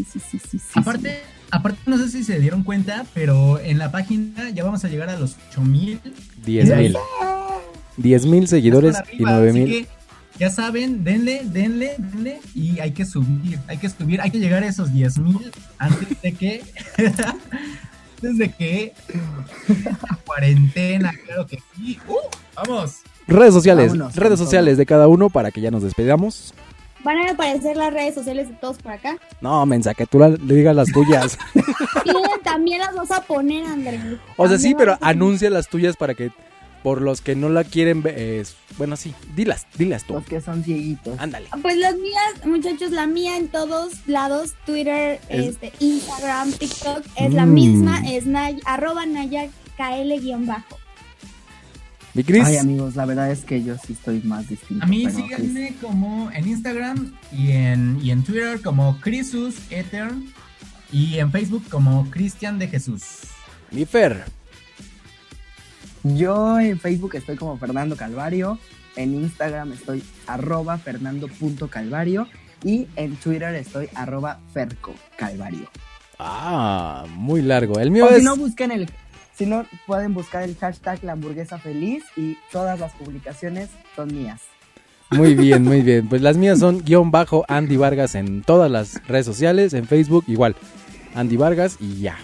Aparte, 0.75 1.21
aparte, 1.51 1.79
no 1.85 1.97
sé 1.97 2.09
si 2.09 2.23
se 2.23 2.39
dieron 2.39 2.63
cuenta, 2.63 3.05
pero 3.13 3.59
en 3.59 3.77
la 3.77 3.91
página 3.91 4.49
ya 4.51 4.63
vamos 4.63 4.83
a 4.85 4.87
llegar 4.89 5.09
a 5.09 5.17
los 5.19 5.35
8000 5.51 5.99
10 6.45 6.75
mil. 6.77 6.97
10 7.97 8.25
mil 8.27 8.47
seguidores 8.47 8.95
Están 8.95 9.05
y 9.11 9.15
arriba, 9.23 9.31
9 9.31 9.49
así 9.49 9.59
mil. 9.59 9.69
que 9.69 9.87
Ya 10.39 10.49
saben, 10.49 11.03
denle, 11.03 11.41
denle, 11.45 11.95
denle 11.97 12.39
y 12.53 12.79
hay 12.79 12.91
que 12.91 13.05
subir, 13.05 13.59
hay 13.67 13.77
que 13.77 13.89
subir, 13.89 14.21
hay 14.21 14.29
que 14.31 14.39
llegar 14.39 14.63
a 14.63 14.67
esos 14.67 14.93
10 14.93 15.17
mil 15.19 15.51
antes 15.79 16.21
de 16.21 16.33
que, 16.33 16.63
desde 18.21 18.51
que 18.51 18.93
la 19.83 20.19
cuarentena, 20.25 21.11
claro 21.25 21.45
que 21.47 21.59
sí. 21.75 21.97
¡Uh! 22.07 22.15
vamos. 22.55 22.97
Redes 23.27 23.53
sociales, 23.53 23.91
Vámonos 23.91 24.15
redes 24.15 24.37
todo. 24.37 24.45
sociales 24.45 24.77
de 24.77 24.85
cada 24.85 25.07
uno 25.09 25.29
para 25.29 25.51
que 25.51 25.59
ya 25.59 25.69
nos 25.71 25.83
despedamos. 25.83 26.53
Van 27.03 27.17
a 27.19 27.31
aparecer 27.31 27.77
las 27.77 27.93
redes 27.93 28.15
sociales 28.15 28.49
de 28.49 28.55
todos 28.55 28.77
por 28.79 28.91
acá. 28.91 29.17
No, 29.41 29.65
mensa, 29.65 29.93
que 29.93 30.05
tú 30.05 30.19
la- 30.19 30.29
le 30.29 30.53
digas 30.55 30.75
las 30.75 30.91
tuyas. 30.91 31.37
Y 32.05 32.43
también 32.43 32.79
las 32.79 32.95
vas 32.95 33.11
a 33.11 33.21
poner, 33.21 33.65
Andrés. 33.65 34.01
O 34.37 34.47
sea, 34.47 34.57
sí, 34.57 34.73
pero 34.75 34.97
anuncia 35.01 35.49
las 35.49 35.67
tuyas 35.67 35.95
para 35.97 36.13
que, 36.15 36.31
por 36.83 37.01
los 37.01 37.21
que 37.21 37.35
no 37.35 37.49
la 37.49 37.63
quieren 37.63 38.01
ver, 38.01 38.17
es- 38.17 38.55
bueno, 38.77 38.95
sí, 38.95 39.13
dilas, 39.35 39.67
dilas 39.77 40.05
tú. 40.05 40.13
Los 40.13 40.25
que 40.25 40.39
son 40.41 40.63
cieguitos. 40.63 41.19
Ándale. 41.19 41.47
Pues 41.61 41.77
las 41.77 41.95
mías, 41.95 42.45
muchachos, 42.45 42.91
la 42.91 43.05
mía 43.07 43.37
en 43.37 43.49
todos 43.49 43.93
lados, 44.07 44.53
Twitter, 44.65 45.19
Es- 45.29 45.47
este, 45.47 45.73
Instagram, 45.79 46.51
TikTok, 46.53 47.03
es 47.17 47.33
la 47.33 47.45
Mm. 47.45 47.53
misma, 47.53 48.01
es 48.09 48.25
Nay- 48.25 48.59
arroba 48.65 49.05
Naya 49.05 49.47
KL 49.77 50.19
guion 50.19 50.45
bajo. 50.45 50.77
Mi 52.17 52.23
Cris, 52.23 52.45
Ay, 52.45 52.57
amigos, 52.57 52.95
la 52.95 53.05
verdad 53.05 53.29
es 53.29 53.45
que 53.45 53.63
yo 53.63 53.75
sí 53.77 53.93
estoy 53.93 54.21
más 54.23 54.49
distinto. 54.49 54.83
A 54.83 54.87
mí 54.87 55.03
pero, 55.05 55.17
síganme 55.17 55.75
como 55.79 56.31
en 56.31 56.47
Instagram 56.47 57.13
y 57.31 57.51
en, 57.51 57.99
y 58.01 58.09
en 58.09 58.23
Twitter 58.23 58.59
como 58.63 58.99
Crisus 59.01 59.53
Etern 59.69 60.25
y 60.91 61.19
en 61.19 61.31
Facebook 61.31 61.65
como 61.69 62.09
Cristian 62.09 62.57
de 62.57 62.69
Jesús. 62.69 63.03
mi 63.69 63.85
Fer. 63.85 64.23
Yo 66.01 66.59
en 66.59 66.79
Facebook 66.79 67.13
estoy 67.13 67.35
como 67.35 67.55
Fernando 67.59 67.95
Calvario, 67.95 68.57
en 68.95 69.13
Instagram 69.13 69.73
estoy 69.73 70.03
arroba 70.25 70.79
fernando.calvario 70.79 72.27
y 72.63 72.87
en 72.95 73.15
Twitter 73.17 73.53
estoy 73.53 73.89
arroba 73.93 74.39
ferco 74.51 74.95
calvario. 75.17 75.69
Ah, 76.17 77.05
muy 77.11 77.43
largo. 77.43 77.79
El 77.79 77.91
mío 77.91 78.05
O 78.05 78.09
es... 78.09 78.17
si 78.17 78.23
no, 78.23 78.35
busquen 78.35 78.71
el... 78.71 78.89
Si 79.37 79.45
no, 79.45 79.65
pueden 79.85 80.15
buscar 80.15 80.41
el 80.43 80.55
hashtag 80.55 81.03
la 81.03 81.11
hamburguesa 81.11 81.59
feliz 81.59 82.03
y 82.15 82.37
todas 82.51 82.79
las 82.79 82.93
publicaciones 82.93 83.69
son 83.95 84.15
mías. 84.15 84.41
Muy 85.11 85.35
bien, 85.35 85.63
muy 85.63 85.81
bien. 85.81 86.09
Pues 86.09 86.21
las 86.21 86.37
mías 86.37 86.59
son 86.59 86.83
guion 86.83 87.11
bajo 87.11 87.45
Andy 87.47 87.77
Vargas 87.77 88.15
en 88.15 88.41
todas 88.41 88.69
las 88.69 89.05
redes 89.07 89.25
sociales, 89.27 89.73
en 89.73 89.85
Facebook 89.85 90.23
igual. 90.27 90.55
Andy 91.13 91.37
Vargas 91.37 91.77
y 91.79 91.99
ya. 91.99 92.17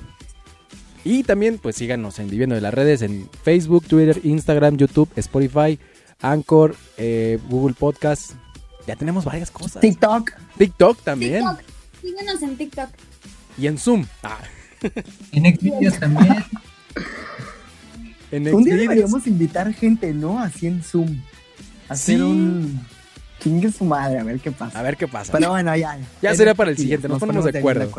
Y 1.03 1.23
también 1.23 1.59
pues 1.59 1.75
síganos 1.75 2.17
en 2.17 2.29
Viviendo 2.29 2.55
de 2.55 2.61
las 2.61 2.73
Redes 2.73 3.01
en 3.03 3.29
Facebook, 3.43 3.85
Twitter, 3.85 4.19
Instagram, 4.23 4.77
YouTube, 4.77 5.09
Spotify, 5.15 5.77
Anchor, 6.21 6.75
eh, 6.97 7.39
Google 7.47 7.75
Podcast. 7.77 8.31
Ya 8.87 8.95
tenemos 8.95 9.23
varias 9.23 9.51
cosas. 9.51 9.81
TikTok. 9.81 10.31
TikTok 10.57 10.99
también. 11.03 11.43
TikTok. 11.43 11.59
Síguenos 12.01 12.41
en 12.41 12.57
TikTok. 12.57 12.89
Y 13.57 13.67
en 13.67 13.77
Zoom. 13.77 14.05
Ah, 14.23 14.39
En 15.31 15.55
Xvideos 15.55 15.99
también. 15.99 16.43
en 18.31 18.53
Un 18.53 18.63
día 18.63 18.75
deberíamos 18.75 19.27
invitar 19.27 19.71
gente, 19.73 20.13
¿no? 20.13 20.39
Así 20.39 20.67
en 20.67 20.83
Zoom. 20.83 21.21
Hacer 21.89 22.17
Sí. 22.17 22.21
un... 22.21 22.81
Chingue 23.39 23.71
su 23.71 23.83
madre, 23.83 24.19
a 24.19 24.23
ver 24.23 24.39
qué 24.39 24.51
pasa. 24.51 24.79
A 24.79 24.81
ver 24.83 24.95
qué 24.95 25.05
pasa. 25.07 25.33
Pero 25.33 25.49
bueno, 25.49 25.75
ya. 25.75 25.97
Ya 26.21 26.33
será 26.33 26.53
para 26.55 26.71
el 26.71 26.77
siguiente, 26.77 27.09
nos 27.09 27.19
ponemos 27.19 27.43
de 27.43 27.59
acuerdo. 27.59 27.89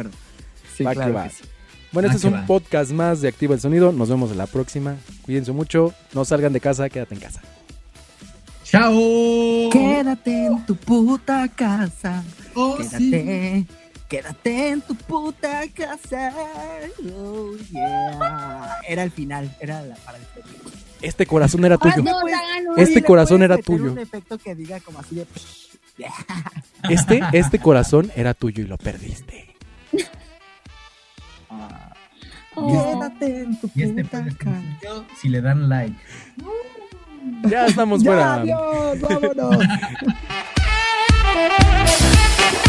Sí, 0.75 0.83
Va 0.85 0.93
que 0.93 0.97
claro 0.97 1.13
va. 1.15 1.25
que 1.25 1.31
sí. 1.35 1.45
Bueno, 1.93 2.09
este 2.09 2.15
Ah, 2.15 2.17
es 2.17 2.23
que 2.23 2.29
un 2.29 2.43
va. 2.43 2.47
podcast 2.47 2.91
más 2.93 3.21
de 3.21 3.29
Activa 3.29 3.55
el 3.55 3.61
Sonido. 3.61 3.93
Nos 3.93 4.09
vemos 4.09 4.31
en 4.33 4.39
la 4.39 4.47
próxima. 4.47 4.97
Cuídense 5.23 5.53
mucho. 5.53 5.93
No 6.15 6.25
salgan 6.25 6.53
de 6.55 6.61
casa, 6.61 6.89
quédate 6.89 7.15
en 7.15 7.21
casa. 7.21 7.41
¡Chao! 8.65 9.71
Quédate 9.71 10.47
en 10.47 10.65
tu 10.67 10.75
puta 10.77 11.47
casa. 11.49 12.25
Oh, 12.55 12.79
sí. 12.83 13.11
Quédate. 13.11 13.67
Quédate 14.09 14.69
en 14.69 14.81
tu 14.83 14.95
puta 14.95 15.63
casa. 15.75 16.33
Oh, 17.17 17.53
yeah. 17.73 18.77
Era 18.87 19.03
el 19.03 19.11
final, 19.11 19.55
era 19.61 19.83
la 19.83 19.97
para 19.97 20.19
el 20.19 20.25
Este 21.03 21.27
corazón 21.27 21.65
era 21.65 21.77
tuyo. 21.79 22.03
No, 22.03 22.21
pues, 22.21 22.35
Este 22.77 22.83
Oye, 22.83 22.95
¿le 22.95 23.03
corazón 23.03 23.43
era 23.43 23.57
meter 23.57 23.65
tuyo. 23.65 23.93
Un 23.93 23.99
efecto 23.99 24.39
que 24.39 24.55
diga 24.55 24.79
como 24.81 25.01
así 25.01 25.17
de. 25.17 25.27
Este, 26.91 27.23
este 27.33 27.59
corazón 27.61 28.13
era 28.15 28.35
tuyo 28.35 28.63
y 28.63 28.67
lo 28.67 28.77
perdiste. 28.79 29.55
Ah, 31.51 31.91
Oh. 32.57 32.71
Quédate 32.71 33.41
en 33.43 33.61
tu 33.61 33.69
Y 33.75 33.83
este 33.83 34.05
puta 34.05 34.19
el 34.19 34.37
casa. 34.37 34.63
si 35.21 35.29
le 35.29 35.41
dan 35.41 35.69
like. 35.69 35.97
Ya 37.49 37.67
estamos 37.67 38.01
Ya, 38.03 38.11
fuera. 38.13 38.35
adiós, 38.35 39.01
vámonos. 39.01 39.59